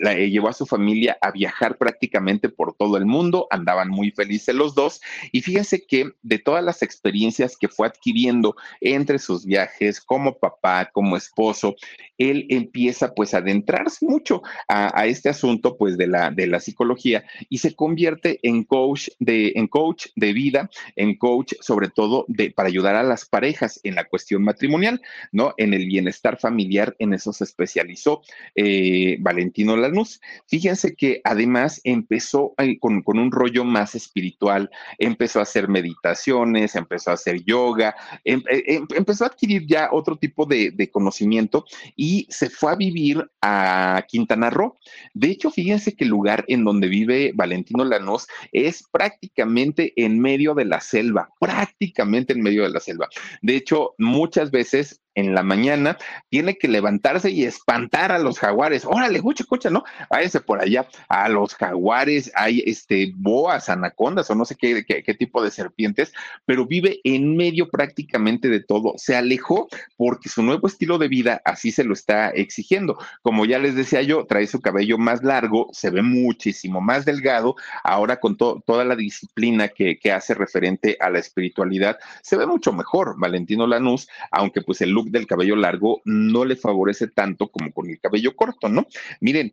eh, 0.00 0.30
llevó 0.30 0.48
a 0.48 0.52
su 0.52 0.66
familia 0.66 1.18
a 1.20 1.30
viajar 1.30 1.78
prácticamente 1.78 2.48
por 2.48 2.74
todo 2.74 2.96
el 2.96 3.06
mundo, 3.06 3.46
andaban 3.50 3.88
muy 3.88 4.10
felices 4.12 4.54
los 4.54 4.74
dos, 4.74 5.00
y 5.32 5.42
fíjense 5.42 5.84
que 5.86 6.12
de 6.22 6.38
todas 6.38 6.64
las 6.64 6.82
experiencias 6.82 7.56
que 7.56 7.68
fue 7.68 7.86
adquiriendo 7.86 8.56
entre 8.80 9.18
sus 9.18 9.44
viajes 9.44 10.00
como 10.00 10.38
papá, 10.38 10.90
como 10.92 11.16
esposo, 11.16 11.74
él 12.18 12.46
empieza 12.48 13.12
pues 13.14 13.34
a 13.34 13.38
adentrarse 13.38 14.06
mucho 14.06 14.42
a, 14.68 14.98
a 14.98 15.06
este 15.06 15.28
asunto 15.28 15.76
pues 15.76 15.96
de 15.98 16.06
la, 16.06 16.30
de 16.30 16.46
la 16.46 16.60
psicología 16.60 17.24
y 17.48 17.58
se 17.58 17.74
convierte 17.74 18.38
en 18.42 18.64
coach 18.64 19.08
de, 19.18 19.52
en 19.56 19.66
coach 19.66 20.06
de 20.16 20.32
vida, 20.32 20.70
en 20.94 21.16
coach 21.16 21.54
sobre 21.60 21.90
todo 21.96 22.26
para 22.54 22.68
ayudar 22.68 22.94
a 22.94 23.02
las 23.02 23.24
parejas 23.24 23.80
en 23.82 23.94
la 23.94 24.04
cuestión 24.04 24.44
matrimonial, 24.44 25.00
¿no? 25.32 25.54
En 25.56 25.72
el 25.72 25.86
bienestar 25.86 26.38
familiar, 26.38 26.94
en 26.98 27.14
eso 27.14 27.32
se 27.32 27.44
especializó 27.44 28.20
eh, 28.54 29.16
Valentino 29.20 29.78
Lanús. 29.78 30.20
Fíjense 30.46 30.94
que 30.94 31.22
además 31.24 31.80
empezó 31.84 32.52
eh, 32.58 32.78
con, 32.78 33.02
un 33.06 33.32
rollo 33.32 33.64
más 33.64 33.94
espiritual, 33.94 34.70
empezó 34.98 35.38
a 35.38 35.44
hacer 35.44 35.68
meditaciones, 35.68 36.76
empezó 36.76 37.12
a 37.12 37.14
hacer 37.14 37.42
yoga, 37.44 37.96
em, 38.24 38.42
em, 38.50 38.62
em 38.66 38.86
empezó 38.94 39.24
a 39.24 39.28
adquirir 39.28 39.66
ya 39.66 39.88
otro 39.90 40.16
tipo 40.16 40.44
de, 40.44 40.72
de 40.72 40.90
conocimiento 40.90 41.64
y 41.96 42.26
se 42.28 42.50
fue 42.50 42.72
a 42.72 42.76
vivir 42.76 43.24
a 43.40 44.04
Quintana 44.06 44.50
Roo. 44.50 44.76
De 45.14 45.28
hecho, 45.28 45.50
fíjense 45.50 45.96
que 45.96 46.04
el 46.04 46.10
lugar 46.10 46.44
en 46.48 46.62
donde 46.62 46.88
vive 46.88 47.32
Valentino 47.34 47.86
Lanús 47.86 48.26
es 48.52 48.84
prácticamente 48.92 49.94
en 49.96 50.20
medio 50.20 50.52
de 50.52 50.66
la 50.66 50.82
selva, 50.82 51.30
prácticamente 51.40 51.85
en 52.32 52.42
medio 52.42 52.62
de 52.62 52.70
la 52.70 52.80
selva. 52.80 53.08
De 53.42 53.56
hecho, 53.56 53.94
muchas 53.98 54.50
veces 54.50 55.00
en 55.16 55.34
la 55.34 55.42
mañana, 55.42 55.96
tiene 56.28 56.56
que 56.56 56.68
levantarse 56.68 57.30
y 57.30 57.44
espantar 57.44 58.12
a 58.12 58.18
los 58.18 58.38
jaguares. 58.38 58.84
Órale, 58.84 59.16
escucha, 59.16 59.42
escucha, 59.42 59.70
¿no? 59.70 59.82
Váyase 60.10 60.40
por 60.40 60.60
allá 60.60 60.86
a 61.08 61.28
los 61.28 61.54
jaguares, 61.54 62.30
hay 62.34 62.62
este 62.66 63.12
boas, 63.16 63.68
anacondas 63.68 64.30
o 64.30 64.34
no 64.34 64.44
sé 64.44 64.54
qué, 64.56 64.84
qué, 64.84 65.14
tipo 65.14 65.42
de 65.42 65.50
serpientes, 65.50 66.12
pero 66.44 66.66
vive 66.66 67.00
en 67.02 67.34
medio 67.36 67.70
prácticamente 67.70 68.48
de 68.48 68.60
todo. 68.60 68.92
Se 68.98 69.16
alejó 69.16 69.68
porque 69.96 70.28
su 70.28 70.42
nuevo 70.42 70.68
estilo 70.68 70.98
de 70.98 71.08
vida 71.08 71.40
así 71.46 71.72
se 71.72 71.84
lo 71.84 71.94
está 71.94 72.28
exigiendo. 72.30 72.98
Como 73.22 73.46
ya 73.46 73.58
les 73.58 73.74
decía 73.74 74.02
yo, 74.02 74.26
trae 74.26 74.46
su 74.46 74.60
cabello 74.60 74.98
más 74.98 75.22
largo, 75.22 75.68
se 75.72 75.88
ve 75.88 76.02
muchísimo 76.02 76.82
más 76.82 77.06
delgado, 77.06 77.56
ahora 77.82 78.20
con 78.20 78.36
to 78.36 78.62
toda 78.66 78.84
la 78.84 78.96
disciplina 78.96 79.68
que, 79.68 79.98
que 79.98 80.12
hace 80.12 80.34
referente 80.34 80.98
a 81.00 81.08
la 81.08 81.20
espiritualidad, 81.20 81.98
se 82.22 82.36
ve 82.36 82.46
mucho 82.46 82.74
mejor 82.74 83.18
Valentino 83.18 83.66
Lanús, 83.66 84.08
aunque 84.30 84.60
pues 84.60 84.82
el 84.82 84.90
look 84.90 85.05
del 85.10 85.26
cabello 85.26 85.56
largo 85.56 86.00
no 86.04 86.44
le 86.44 86.56
favorece 86.56 87.08
tanto 87.08 87.48
como 87.48 87.72
con 87.72 87.88
el 87.88 88.00
cabello 88.00 88.34
corto, 88.34 88.68
¿no? 88.68 88.86
Miren, 89.20 89.52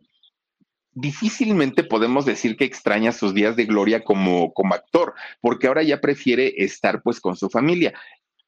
difícilmente 0.92 1.82
podemos 1.84 2.24
decir 2.24 2.56
que 2.56 2.64
extraña 2.64 3.12
sus 3.12 3.34
días 3.34 3.56
de 3.56 3.66
gloria 3.66 4.04
como, 4.04 4.52
como 4.54 4.74
actor, 4.74 5.14
porque 5.40 5.66
ahora 5.66 5.82
ya 5.82 6.00
prefiere 6.00 6.54
estar 6.58 7.02
pues 7.02 7.20
con 7.20 7.36
su 7.36 7.50
familia. 7.50 7.94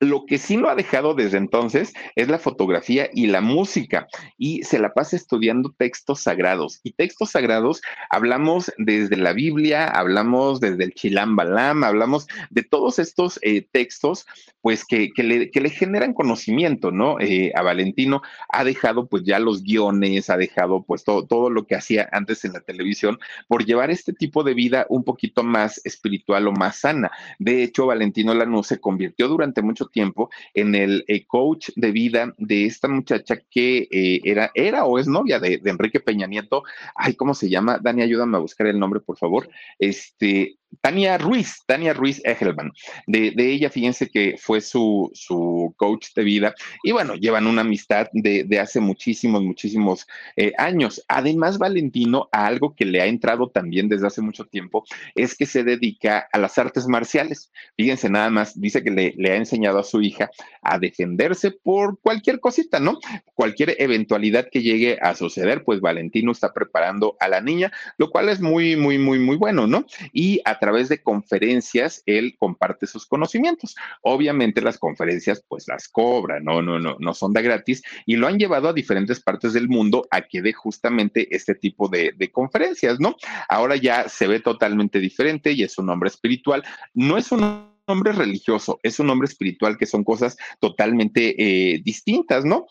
Lo 0.00 0.26
que 0.26 0.36
sí 0.36 0.56
lo 0.56 0.68
ha 0.68 0.74
dejado 0.74 1.14
desde 1.14 1.38
entonces 1.38 1.94
es 2.16 2.28
la 2.28 2.38
fotografía 2.38 3.08
y 3.14 3.28
la 3.28 3.40
música 3.40 4.06
y 4.36 4.62
se 4.62 4.78
la 4.78 4.92
pasa 4.92 5.16
estudiando 5.16 5.74
textos 5.76 6.20
sagrados. 6.20 6.80
Y 6.82 6.92
textos 6.92 7.30
sagrados 7.30 7.80
hablamos 8.10 8.70
desde 8.76 9.16
la 9.16 9.32
Biblia, 9.32 9.86
hablamos 9.88 10.60
desde 10.60 10.84
el 10.84 10.94
Chilam 10.94 11.34
Balam, 11.34 11.82
hablamos 11.82 12.26
de 12.50 12.62
todos 12.62 12.98
estos 12.98 13.38
eh, 13.42 13.66
textos 13.72 14.26
pues 14.60 14.84
que, 14.84 15.12
que, 15.14 15.22
le, 15.22 15.50
que, 15.50 15.60
le, 15.60 15.70
generan 15.70 16.12
conocimiento, 16.12 16.90
¿no? 16.90 17.20
Eh, 17.20 17.52
a 17.54 17.62
Valentino 17.62 18.22
ha 18.48 18.64
dejado 18.64 19.06
pues 19.06 19.22
ya 19.22 19.38
los 19.38 19.62
guiones, 19.62 20.28
ha 20.28 20.36
dejado 20.36 20.82
pues 20.82 21.04
todo, 21.04 21.24
todo 21.24 21.50
lo 21.50 21.66
que 21.66 21.76
hacía 21.76 22.08
antes 22.10 22.44
en 22.44 22.52
la 22.52 22.60
televisión 22.60 23.18
por 23.46 23.64
llevar 23.64 23.92
este 23.92 24.12
tipo 24.12 24.42
de 24.42 24.54
vida 24.54 24.84
un 24.88 25.04
poquito 25.04 25.44
más 25.44 25.80
espiritual 25.84 26.48
o 26.48 26.52
más 26.52 26.80
sana. 26.80 27.12
De 27.38 27.62
hecho, 27.62 27.86
Valentino 27.86 28.34
Lanús 28.34 28.66
se 28.66 28.80
convirtió 28.80 29.28
durante 29.28 29.62
mucho 29.62 29.85
tiempo 29.88 30.30
en 30.54 30.74
el 30.74 31.04
eh, 31.08 31.26
coach 31.26 31.70
de 31.76 31.90
vida 31.90 32.34
de 32.38 32.66
esta 32.66 32.88
muchacha 32.88 33.40
que 33.50 33.88
eh, 33.90 34.20
era, 34.24 34.50
era 34.54 34.84
o 34.84 34.98
es 34.98 35.06
novia 35.06 35.38
de, 35.38 35.58
de, 35.58 35.70
Enrique 35.70 36.00
Peña 36.00 36.26
Nieto. 36.26 36.62
Ay, 36.94 37.14
¿cómo 37.14 37.34
se 37.34 37.48
llama? 37.48 37.78
Dani, 37.78 38.02
ayúdame 38.02 38.36
a 38.36 38.40
buscar 38.40 38.66
el 38.66 38.78
nombre, 38.78 39.00
por 39.00 39.16
favor. 39.16 39.48
Este, 39.78 40.58
Tania 40.80 41.18
Ruiz, 41.18 41.62
Tania 41.66 41.92
Ruiz 41.92 42.20
Egelman. 42.24 42.72
De, 43.06 43.32
ella, 43.36 43.70
fíjense 43.70 44.08
que 44.08 44.36
fue 44.38 44.60
su, 44.60 45.10
su, 45.14 45.74
coach 45.76 46.08
de 46.14 46.24
vida 46.24 46.54
y 46.82 46.92
bueno, 46.92 47.14
llevan 47.14 47.46
una 47.46 47.62
amistad 47.62 48.08
de, 48.12 48.44
de 48.44 48.60
hace 48.60 48.80
muchísimos, 48.80 49.42
muchísimos 49.42 50.06
eh, 50.36 50.52
años. 50.58 51.04
Además, 51.08 51.58
Valentino, 51.58 52.28
a 52.32 52.46
algo 52.46 52.74
que 52.74 52.84
le 52.84 53.00
ha 53.00 53.06
entrado 53.06 53.48
también 53.48 53.88
desde 53.88 54.06
hace 54.06 54.22
mucho 54.22 54.44
tiempo, 54.44 54.84
es 55.14 55.36
que 55.36 55.46
se 55.46 55.64
dedica 55.64 56.28
a 56.32 56.38
las 56.38 56.58
artes 56.58 56.86
marciales. 56.86 57.50
Fíjense 57.76 58.08
nada 58.08 58.30
más, 58.30 58.60
dice 58.60 58.82
que 58.82 58.90
le, 58.90 59.14
le 59.16 59.32
ha 59.32 59.36
enseñado 59.36 59.78
a 59.78 59.84
su 59.84 60.00
hija 60.00 60.30
a 60.62 60.78
defenderse 60.78 61.50
por 61.50 61.98
cualquier 62.00 62.40
cosita, 62.40 62.80
¿no? 62.80 62.98
Cualquier 63.34 63.76
eventualidad 63.78 64.48
que 64.50 64.62
llegue 64.62 64.98
a 65.00 65.14
suceder, 65.14 65.64
pues 65.64 65.80
Valentino 65.80 66.32
está 66.32 66.52
preparando 66.52 67.16
a 67.20 67.28
la 67.28 67.40
niña, 67.40 67.72
lo 67.98 68.10
cual 68.10 68.28
es 68.28 68.40
muy, 68.40 68.76
muy, 68.76 68.98
muy, 68.98 69.18
muy 69.18 69.36
bueno, 69.36 69.66
¿no? 69.66 69.86
Y 70.12 70.40
a 70.44 70.58
través 70.66 70.88
de 70.88 71.00
conferencias, 71.00 72.02
él 72.06 72.34
comparte 72.36 72.88
sus 72.88 73.06
conocimientos. 73.06 73.76
Obviamente 74.02 74.60
las 74.60 74.78
conferencias, 74.78 75.44
pues 75.46 75.68
las 75.68 75.86
cobra, 75.86 76.40
no, 76.40 76.60
no, 76.60 76.80
no, 76.80 76.96
no 76.98 77.14
son 77.14 77.32
de 77.32 77.40
gratis 77.42 77.84
y 78.04 78.16
lo 78.16 78.26
han 78.26 78.36
llevado 78.36 78.68
a 78.68 78.72
diferentes 78.72 79.20
partes 79.20 79.52
del 79.52 79.68
mundo 79.68 80.08
a 80.10 80.22
que 80.22 80.42
dé 80.42 80.52
justamente 80.52 81.28
este 81.30 81.54
tipo 81.54 81.86
de, 81.86 82.12
de 82.16 82.32
conferencias, 82.32 82.98
¿no? 82.98 83.14
Ahora 83.48 83.76
ya 83.76 84.08
se 84.08 84.26
ve 84.26 84.40
totalmente 84.40 84.98
diferente 84.98 85.52
y 85.52 85.62
es 85.62 85.78
un 85.78 85.88
hombre 85.88 86.08
espiritual. 86.08 86.64
No 86.94 87.16
es 87.16 87.30
un 87.30 87.70
hombre 87.86 88.10
religioso, 88.10 88.80
es 88.82 88.98
un 88.98 89.08
hombre 89.10 89.28
espiritual, 89.28 89.78
que 89.78 89.86
son 89.86 90.02
cosas 90.02 90.36
totalmente 90.58 91.36
eh, 91.38 91.80
distintas, 91.84 92.44
¿no? 92.44 92.66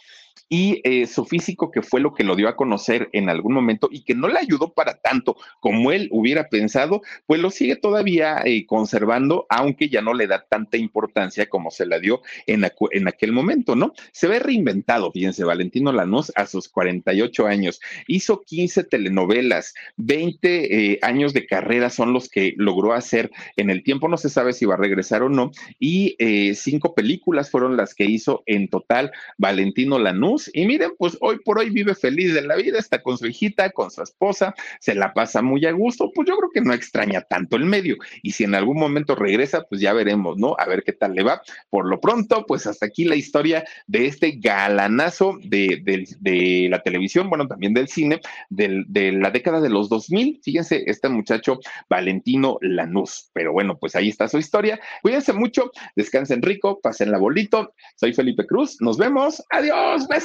Y 0.50 0.82
eh, 0.84 1.08
su 1.08 1.26
físico, 1.26 1.72
que 1.72 1.82
fue 1.82 2.00
lo 2.00 2.14
que 2.14 2.24
lo 2.24 2.36
dio 2.36 2.48
a 2.48 2.56
conocer 2.56 3.10
en 3.14 3.30
algún 3.30 3.54
momento 3.54 3.90
y 3.92 4.04
que 4.04 4.16
no 4.16 4.28
le 4.28 4.40
ayudó 4.40 4.74
para 4.74 4.96
tanto 4.96 5.38
como 5.60 5.92
él 5.92 6.08
hubiera 6.12 6.50
pensado, 6.50 7.02
pues 7.26 7.42
lo 7.42 7.50
sigue 7.50 7.76
todavía 7.76 8.42
eh, 8.46 8.66
conservando, 8.66 9.48
aunque 9.50 9.90
ya 9.90 10.02
no 10.02 10.14
le 10.14 10.28
da 10.28 10.46
tanta 10.48 10.78
importancia 10.78 11.48
como 11.48 11.72
se 11.72 11.86
la 11.86 12.00
dio 12.00 12.22
en, 12.46 12.66
en 12.92 13.08
aquel 13.08 13.32
momento, 13.32 13.76
¿no? 13.76 13.94
Se 14.12 14.28
ve 14.28 14.40
reinventado, 14.40 15.12
fíjense, 15.12 15.44
Valentino 15.44 15.92
Lanús 15.92 16.32
a 16.36 16.46
sus 16.46 16.70
48 16.70 17.48
años, 17.48 17.82
hizo 18.08 18.42
15 18.42 18.84
telenovelas, 18.84 19.74
20 19.98 20.94
eh, 20.94 21.00
años 21.02 21.34
de 21.34 21.46
carrera 21.48 21.90
son 21.90 22.14
los 22.14 22.30
que 22.30 22.54
logró 22.58 22.94
hacer 22.94 23.32
en 23.58 23.70
el 23.70 23.84
tiempo, 23.84 24.08
no 24.08 24.18
se 24.18 24.30
sabe 24.30 24.54
si 24.54 24.66
va 24.66 24.76
a 24.76 24.78
regresar 24.78 25.24
o 25.24 25.30
no, 25.30 25.52
y 25.80 26.16
cinco 26.56 26.94
películas 26.94 27.50
fueron 27.50 27.78
las 27.78 27.96
que 27.96 28.06
hizo 28.06 28.44
en 28.46 28.70
total 28.70 29.12
Valentino 29.38 30.00
Lanús 30.00 30.35
y 30.54 30.66
miren, 30.66 30.92
pues 30.98 31.18
hoy 31.22 31.40
por 31.40 31.60
hoy 31.60 31.70
vive 31.70 31.96
feliz 31.96 32.34
de 32.34 32.42
la 32.42 32.56
vida, 32.56 32.80
está 32.80 33.02
con 33.02 33.18
su 33.18 33.28
hijita, 33.28 33.70
con 33.72 33.92
su 33.92 34.02
esposa, 34.02 34.54
se 34.80 34.96
la 34.96 35.14
pasa 35.14 35.42
muy 35.42 35.66
a 35.66 35.72
gusto, 35.72 36.12
pues 36.14 36.28
yo 36.28 36.38
creo 36.38 36.50
que 36.54 36.62
no 36.62 36.74
extraña 36.74 37.22
tanto 37.22 37.56
el 37.56 37.66
medio. 37.66 37.98
Y 38.22 38.32
si 38.32 38.44
en 38.44 38.56
algún 38.56 38.78
momento 38.78 39.16
regresa, 39.16 39.64
pues 39.64 39.82
ya 39.82 39.94
veremos, 39.94 40.38
¿no? 40.38 40.56
A 40.58 40.66
ver 40.66 40.84
qué 40.84 40.94
tal 40.94 41.14
le 41.16 41.24
va. 41.24 41.42
Por 41.70 41.88
lo 41.88 42.00
pronto, 42.00 42.46
pues 42.48 42.68
hasta 42.68 42.86
aquí 42.86 43.06
la 43.06 43.16
historia 43.16 43.64
de 43.88 44.08
este 44.08 44.32
galanazo 44.38 45.38
de, 45.44 45.82
de, 46.20 46.68
la 46.70 46.82
televisión, 46.82 47.30
bueno, 47.30 47.48
también 47.48 47.74
del 47.74 47.88
cine, 47.88 48.20
de 48.50 49.12
la 49.12 49.32
década 49.32 49.62
de 49.62 49.70
los 49.70 49.90
2000. 49.90 50.42
Fíjense, 50.44 50.84
este 50.88 51.10
muchacho 51.10 51.60
Valentino 51.90 52.58
Lanús. 52.62 53.30
Pero 53.34 53.54
bueno, 53.54 53.78
pues 53.78 53.96
ahí 53.96 54.10
está 54.10 54.28
su 54.28 54.38
historia. 54.38 54.80
Cuídense 55.02 55.34
mucho, 55.34 55.72
descansen 55.96 56.42
rico, 56.42 56.80
pasen 56.82 57.12
la 57.12 57.18
bolito. 57.18 57.74
Soy 57.96 58.14
Felipe 58.14 58.46
Cruz, 58.46 58.78
nos 58.82 58.98
vemos. 58.98 59.44
Adiós, 59.50 60.08
besos. 60.08 60.25